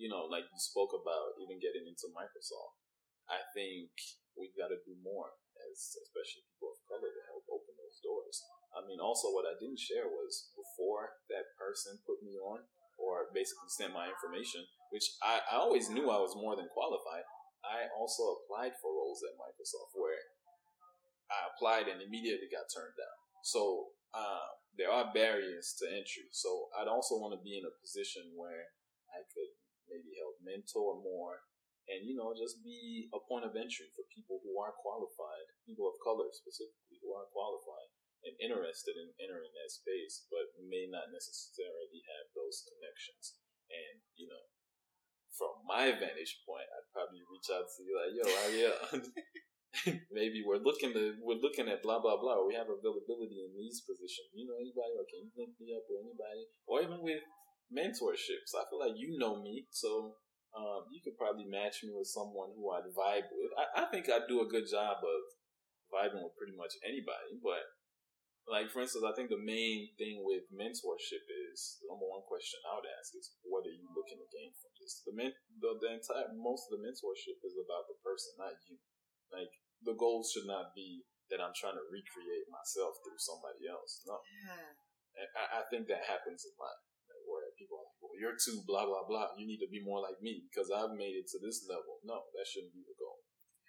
you 0.00 0.08
know, 0.08 0.24
like 0.24 0.48
you 0.48 0.56
spoke 0.56 0.96
about, 0.96 1.36
even 1.44 1.60
getting 1.60 1.84
into 1.84 2.08
Microsoft, 2.16 2.80
I 3.28 3.44
think 3.52 3.92
we've 4.32 4.56
got 4.56 4.72
to 4.72 4.80
do 4.88 4.96
more 5.04 5.28
as 5.68 5.92
especially 6.00 6.48
people 6.48 6.72
of 6.72 6.80
color 6.88 7.12
to 7.12 7.22
help 7.28 7.44
open 7.52 7.76
those 7.76 8.00
doors. 8.00 8.40
I 8.72 8.80
mean, 8.88 8.96
also 8.96 9.28
what 9.28 9.44
I 9.44 9.60
didn't 9.60 9.78
share 9.78 10.08
was 10.08 10.56
before 10.56 11.20
that 11.28 11.52
person 11.60 12.00
put 12.08 12.24
me 12.24 12.40
on 12.40 12.64
or 12.96 13.28
basically 13.36 13.68
sent 13.68 13.92
my 13.92 14.08
information, 14.08 14.64
which 14.88 15.04
I, 15.20 15.44
I 15.52 15.60
always 15.60 15.92
knew 15.92 16.08
I 16.08 16.24
was 16.24 16.32
more 16.32 16.56
than 16.56 16.72
qualified. 16.72 17.28
I 17.60 17.92
also 17.92 18.40
applied 18.40 18.72
for 18.80 18.96
roles 18.96 19.20
at 19.20 19.36
Microsoft 19.36 19.92
where 20.00 20.16
I 21.28 21.52
applied 21.52 21.92
and 21.92 22.00
immediately 22.00 22.48
got 22.48 22.72
turned 22.72 22.96
down. 22.96 23.16
So 23.44 23.92
uh, 24.16 24.48
there 24.80 24.88
are 24.88 25.12
barriers 25.12 25.76
to 25.80 25.84
entry. 25.92 26.32
So 26.32 26.72
I'd 26.80 26.88
also 26.88 27.20
want 27.20 27.36
to 27.36 27.44
be 27.44 27.60
in 27.60 27.68
a 27.68 27.80
position 27.84 28.32
where 28.32 28.72
I 29.12 29.22
could 29.28 29.59
maybe 30.00 30.16
help 30.16 30.40
mentor 30.40 30.96
more, 31.04 31.44
and 31.92 32.08
you 32.08 32.16
know 32.16 32.32
just 32.32 32.64
be 32.64 33.12
a 33.12 33.20
point 33.20 33.44
of 33.44 33.52
entry 33.52 33.92
for 33.92 34.08
people 34.08 34.40
who 34.40 34.56
are 34.56 34.72
qualified, 34.80 35.44
people 35.68 35.84
of 35.84 36.00
color 36.00 36.32
specifically 36.32 36.96
who 37.04 37.12
are 37.12 37.28
qualified 37.28 37.92
and 38.24 38.36
interested 38.40 38.96
in 38.96 39.12
entering 39.20 39.52
that 39.52 39.72
space, 39.72 40.24
but 40.32 40.52
may 40.60 40.88
not 40.88 41.12
necessarily 41.12 42.04
have 42.04 42.32
those 42.32 42.64
connections. 42.64 43.36
And 43.68 44.00
you 44.16 44.28
know, 44.28 44.44
from 45.36 45.60
my 45.68 45.92
vantage 45.92 46.40
point, 46.48 46.68
I'd 46.72 46.92
probably 46.96 47.20
reach 47.28 47.52
out 47.52 47.68
to 47.68 47.80
you 47.84 47.92
like, 47.92 48.12
"Yo, 48.16 48.24
yeah." 48.56 48.76
maybe 50.10 50.42
we're 50.42 50.58
looking 50.58 50.90
to 50.92 51.14
we're 51.22 51.38
looking 51.38 51.70
at 51.70 51.82
blah 51.82 52.02
blah 52.02 52.18
blah. 52.18 52.42
We 52.42 52.58
have 52.58 52.66
availability 52.66 53.38
in 53.46 53.54
these 53.54 53.86
positions. 53.86 54.34
You 54.34 54.50
know 54.50 54.58
anybody, 54.58 54.98
or 54.98 55.06
can 55.06 55.22
you 55.22 55.30
link 55.38 55.54
me 55.62 55.70
up 55.70 55.86
with 55.86 56.02
anybody, 56.02 56.50
or 56.66 56.82
even 56.82 56.98
with 57.00 57.22
mentorships. 57.70 58.52
I 58.58 58.66
feel 58.68 58.82
like 58.82 58.98
you 58.98 59.16
know 59.16 59.40
me, 59.40 59.66
so 59.70 60.18
um, 60.52 60.90
you 60.90 60.98
could 61.02 61.14
probably 61.14 61.46
match 61.46 61.86
me 61.86 61.94
with 61.94 62.10
someone 62.10 62.50
who 62.58 62.70
I'd 62.74 62.90
vibe 62.90 63.30
with. 63.30 63.50
I, 63.54 63.82
I 63.82 63.84
think 63.88 64.10
I 64.10 64.26
do 64.26 64.42
a 64.42 64.50
good 64.50 64.66
job 64.66 64.98
of 64.98 65.20
vibing 65.90 66.22
with 66.22 66.34
pretty 66.38 66.54
much 66.58 66.74
anybody, 66.82 67.38
but 67.38 67.62
like 68.50 68.66
for 68.74 68.82
instance, 68.82 69.06
I 69.06 69.14
think 69.14 69.30
the 69.30 69.38
main 69.38 69.94
thing 69.94 70.26
with 70.26 70.50
mentorship 70.50 71.24
is 71.54 71.78
the 71.78 71.86
number 71.86 72.10
one 72.10 72.26
question 72.26 72.58
I 72.66 72.82
would 72.82 72.90
ask 72.98 73.14
is 73.14 73.30
what 73.46 73.62
are 73.62 73.74
you 73.74 73.86
looking 73.94 74.18
to 74.18 74.26
gain 74.26 74.50
from 74.58 74.74
this? 74.74 75.06
The 75.06 75.14
men, 75.14 75.30
the, 75.62 75.78
the 75.78 75.90
entire 75.94 76.34
most 76.34 76.66
of 76.66 76.78
the 76.78 76.82
mentorship 76.82 77.38
is 77.46 77.54
about 77.54 77.86
the 77.86 77.94
person, 78.02 78.34
not 78.42 78.58
you. 78.66 78.82
Like 79.30 79.54
the 79.86 79.94
goal 79.94 80.26
should 80.26 80.50
not 80.50 80.74
be 80.74 81.06
that 81.30 81.38
I'm 81.38 81.54
trying 81.54 81.78
to 81.78 81.86
recreate 81.86 82.50
myself 82.50 82.98
through 83.06 83.22
somebody 83.22 83.70
else. 83.70 84.02
No, 84.02 84.18
yeah. 84.42 84.74
I, 85.38 85.62
I 85.62 85.70
think 85.70 85.86
that 85.86 86.10
happens 86.10 86.42
a 86.42 86.50
lot 86.58 86.89
people 87.60 87.76
are 87.76 87.84
like, 87.84 88.00
well, 88.00 88.16
you're 88.16 88.40
too 88.40 88.64
blah, 88.64 88.88
blah, 88.88 89.04
blah. 89.04 89.36
You 89.36 89.44
need 89.44 89.60
to 89.60 89.68
be 89.68 89.84
more 89.84 90.00
like 90.00 90.16
me 90.24 90.48
because 90.48 90.72
I've 90.72 90.96
made 90.96 91.20
it 91.20 91.28
to 91.36 91.38
this 91.44 91.68
level. 91.68 92.00
No, 92.08 92.24
that 92.32 92.48
shouldn't 92.48 92.72
be 92.72 92.80
the 92.80 92.96
goal. 92.96 93.20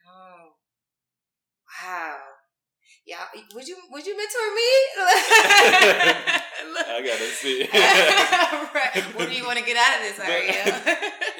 Oh, 0.08 0.56
wow. 1.68 2.40
Yeah, 3.06 3.24
would 3.56 3.68
you 3.68 3.78
would 3.90 4.06
you 4.06 4.16
mentor 4.18 4.54
me? 4.54 4.70
I 6.92 7.02
gotta 7.02 7.30
see. 7.32 7.68
right. 7.74 9.16
What 9.16 9.30
do 9.30 9.36
you 9.36 9.46
want 9.46 9.60
to 9.60 9.66
get 9.66 9.78
out 9.78 9.98
of 9.98 10.04
this, 10.04 10.20
area? 10.20 10.54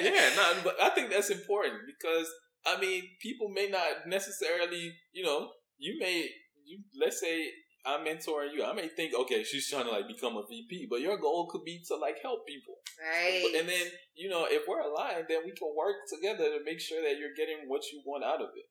yeah, 0.00 0.30
no, 0.34 0.54
but 0.64 0.80
I 0.80 0.90
think 0.90 1.10
that's 1.10 1.30
important 1.30 1.74
because 1.86 2.26
I 2.66 2.80
mean, 2.80 3.02
people 3.20 3.48
may 3.48 3.68
not 3.68 4.06
necessarily, 4.06 4.94
you 5.12 5.24
know, 5.24 5.50
you 5.78 5.98
may 6.00 6.28
you 6.64 6.80
let's 7.00 7.20
say 7.20 7.50
I'm 7.84 8.06
mentoring 8.06 8.54
you. 8.54 8.64
I 8.64 8.72
may 8.72 8.88
think, 8.88 9.14
okay, 9.14 9.42
she's 9.42 9.68
trying 9.68 9.86
to 9.86 9.90
like 9.90 10.06
become 10.06 10.36
a 10.36 10.46
VP, 10.48 10.86
but 10.88 11.00
your 11.00 11.18
goal 11.18 11.48
could 11.50 11.64
be 11.64 11.82
to 11.88 11.96
like 11.96 12.16
help 12.22 12.46
people. 12.46 12.74
Right. 13.00 13.54
And 13.58 13.68
then, 13.68 13.86
you 14.14 14.30
know, 14.30 14.46
if 14.48 14.62
we're 14.68 14.80
aligned, 14.80 15.26
then 15.28 15.42
we 15.44 15.52
can 15.52 15.74
work 15.76 15.96
together 16.08 16.44
to 16.50 16.64
make 16.64 16.80
sure 16.80 17.02
that 17.02 17.18
you're 17.18 17.34
getting 17.36 17.68
what 17.68 17.82
you 17.92 18.02
want 18.06 18.24
out 18.24 18.40
of 18.40 18.50
it. 18.54 18.66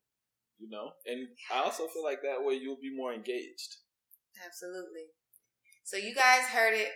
You 0.60 0.70
know? 0.70 0.92
And 1.06 1.20
yes. 1.20 1.52
I 1.54 1.64
also 1.64 1.88
feel 1.88 2.04
like 2.04 2.22
that 2.24 2.46
way 2.46 2.54
you'll 2.54 2.80
be 2.82 2.96
more 2.96 3.14
engaged. 3.14 3.78
Absolutely. 4.46 5.12
So 5.84 5.98
you 5.98 6.16
guys 6.16 6.48
heard 6.48 6.74
it 6.74 6.92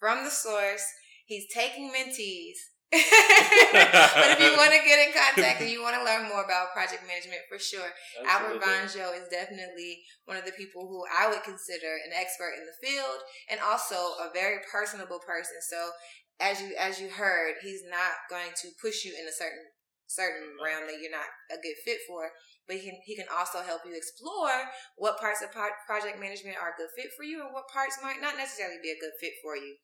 from 0.00 0.24
the 0.24 0.30
source. 0.30 0.84
He's 1.26 1.46
taking 1.52 1.92
mentees 1.92 2.58
but 2.92 4.30
if 4.34 4.40
you 4.40 4.54
want 4.60 4.70
to 4.70 4.82
get 4.86 5.02
in 5.02 5.10
contact 5.12 5.60
and 5.60 5.70
you 5.70 5.82
want 5.82 5.98
to 5.98 6.04
learn 6.04 6.28
more 6.28 6.44
about 6.44 6.72
project 6.72 7.02
management, 7.02 7.42
for 7.50 7.58
sure, 7.58 7.90
Absolutely. 8.22 8.62
Albert 8.62 8.62
Vonjoe 8.62 9.12
is 9.18 9.28
definitely 9.28 10.02
one 10.24 10.36
of 10.36 10.44
the 10.46 10.54
people 10.54 10.86
who 10.86 11.02
I 11.10 11.28
would 11.28 11.42
consider 11.42 11.98
an 12.06 12.14
expert 12.14 12.54
in 12.54 12.64
the 12.66 12.78
field 12.78 13.20
and 13.50 13.58
also 13.60 13.96
a 14.22 14.30
very 14.32 14.62
personable 14.70 15.18
person. 15.18 15.58
So, 15.66 15.90
as 16.38 16.60
you 16.60 16.76
as 16.78 17.00
you 17.00 17.08
heard, 17.08 17.56
he's 17.62 17.82
not 17.88 18.28
going 18.28 18.52
to 18.62 18.68
push 18.80 19.04
you 19.04 19.12
in 19.18 19.26
a 19.26 19.32
certain 19.32 19.64
certain 20.06 20.54
realm 20.62 20.86
that 20.86 21.02
you're 21.02 21.10
not 21.10 21.28
a 21.50 21.58
good 21.60 21.76
fit 21.84 21.98
for, 22.06 22.30
but 22.66 22.76
he 22.76 22.82
can 22.86 22.98
he 23.04 23.14
can 23.14 23.26
also 23.30 23.62
help 23.62 23.82
you 23.86 23.94
explore 23.94 24.70
what 24.96 25.18
parts 25.18 25.42
of 25.42 25.50
project 25.52 26.18
management 26.18 26.56
are 26.58 26.74
a 26.74 26.78
good 26.78 26.90
fit 26.94 27.10
for 27.16 27.22
you 27.22 27.42
and 27.42 27.54
what 27.54 27.68
parts 27.68 27.98
might 28.02 28.22
not 28.22 28.38
necessarily 28.38 28.78
be 28.82 28.90
a 28.90 29.02
good 29.02 29.14
fit 29.20 29.34
for 29.42 29.56
you 29.56 29.76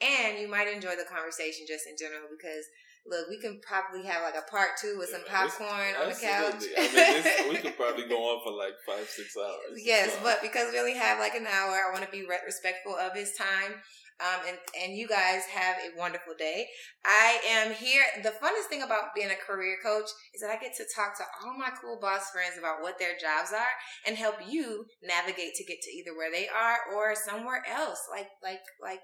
and 0.00 0.38
you 0.38 0.46
might 0.46 0.70
enjoy 0.70 0.94
the 0.94 1.08
conversation 1.08 1.66
just 1.66 1.86
in 1.86 1.98
general 1.98 2.30
because 2.30 2.66
look, 3.06 3.28
we 3.28 3.40
can 3.40 3.60
probably 3.60 4.04
have 4.04 4.22
like 4.22 4.36
a 4.36 4.48
part 4.50 4.76
two 4.80 4.96
with 4.98 5.08
yeah, 5.10 5.18
some 5.18 5.26
popcorn 5.26 5.96
on 6.00 6.08
the 6.08 6.14
couch. 6.14 6.62
I 6.76 6.82
mean, 6.82 6.94
this, 6.94 7.48
we 7.48 7.56
could 7.56 7.76
probably 7.80 8.06
go 8.06 8.16
on 8.16 8.44
for 8.44 8.52
like 8.52 8.76
five, 8.86 9.08
six 9.08 9.36
hours. 9.36 9.80
Yes, 9.80 10.12
so. 10.12 10.20
but 10.22 10.42
because 10.42 10.72
we 10.72 10.78
only 10.78 10.94
have 10.94 11.18
like 11.18 11.34
an 11.34 11.46
hour, 11.46 11.74
I 11.74 11.90
want 11.92 12.04
to 12.04 12.10
be 12.10 12.26
respectful 12.44 12.94
of 12.94 13.14
his 13.14 13.34
time. 13.34 13.80
Um, 14.20 14.40
and, 14.48 14.58
and 14.82 14.98
you 14.98 15.06
guys 15.06 15.44
have 15.46 15.76
a 15.76 15.96
wonderful 15.96 16.34
day. 16.36 16.66
I 17.04 17.38
am 17.46 17.72
here. 17.72 18.02
The 18.22 18.34
funnest 18.42 18.66
thing 18.68 18.82
about 18.82 19.14
being 19.14 19.30
a 19.30 19.36
career 19.36 19.76
coach 19.82 20.10
is 20.34 20.40
that 20.40 20.50
I 20.50 20.58
get 20.60 20.76
to 20.76 20.84
talk 20.94 21.16
to 21.18 21.24
all 21.44 21.56
my 21.56 21.70
cool 21.80 21.98
boss 22.00 22.30
friends 22.30 22.58
about 22.58 22.82
what 22.82 22.98
their 22.98 23.14
jobs 23.14 23.52
are 23.52 23.74
and 24.06 24.16
help 24.16 24.36
you 24.48 24.86
navigate 25.02 25.54
to 25.54 25.64
get 25.64 25.80
to 25.82 25.90
either 25.90 26.16
where 26.16 26.32
they 26.32 26.48
are 26.48 26.78
or 26.96 27.14
somewhere 27.14 27.62
else, 27.70 28.00
like 28.10 28.28
like 28.42 28.60
like 28.82 29.00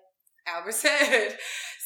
Albert 0.46 0.74
said. 0.82 1.38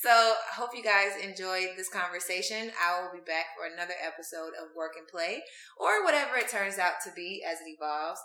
So 0.03 0.11
I 0.11 0.55
hope 0.55 0.71
you 0.75 0.83
guys 0.83 1.23
enjoyed 1.23 1.77
this 1.77 1.89
conversation. 1.89 2.71
I 2.81 3.03
will 3.03 3.13
be 3.13 3.25
back 3.27 3.47
for 3.57 3.67
another 3.67 3.95
episode 4.01 4.55
of 4.57 4.77
Work 4.77 4.93
and 4.97 5.09
Play 5.09 5.43
or 5.79 6.05
whatever 6.05 6.37
it 6.37 6.49
turns 6.49 6.79
out 6.79 7.03
to 7.05 7.11
be 7.15 7.43
as 7.47 7.59
it 7.61 7.69
evolves. 7.69 8.21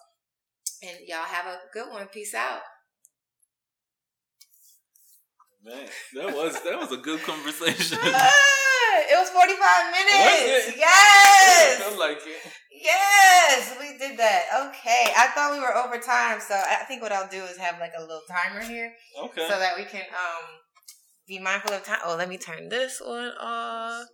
And 0.84 0.98
y'all 1.08 1.26
have 1.26 1.46
a 1.46 1.60
good 1.74 1.90
one. 1.90 2.08
Peace 2.08 2.34
out. 2.34 2.62
Man, 5.64 5.88
that 6.16 6.36
was 6.36 6.62
that 6.64 6.78
was 6.78 6.92
a 6.92 6.98
good 6.98 7.22
conversation. 7.24 7.98
it 8.04 9.16
was 9.16 9.30
45 9.30 9.92
minutes. 9.92 10.78
Yes. 10.78 11.82
I 11.86 11.96
like 11.98 12.18
it. 12.18 12.52
Yes, 12.72 13.76
we 13.80 13.98
did 13.98 14.18
that. 14.20 14.44
Okay. 14.68 15.14
I 15.16 15.28
thought 15.34 15.54
we 15.54 15.62
were 15.62 15.74
over 15.74 15.98
time, 16.00 16.42
so 16.42 16.54
I 16.54 16.84
think 16.86 17.02
what 17.02 17.14
I'll 17.14 17.30
do 17.30 17.44
is 17.44 17.58
have 17.58 17.80
like 17.80 17.94
a 17.98 18.02
little 18.02 18.22
timer 18.30 18.62
here. 18.62 18.92
Okay. 19.24 19.48
So 19.48 19.58
that 19.58 19.78
we 19.78 19.86
can 19.86 20.02
um 20.12 20.46
be 21.28 21.40
mindful 21.40 21.74
of 21.74 21.84
time. 21.84 22.00
Oh, 22.06 22.16
let 22.18 22.28
me 22.28 22.38
turn 22.38 22.68
this 22.68 23.02
one 23.04 23.32
off. 23.40 24.06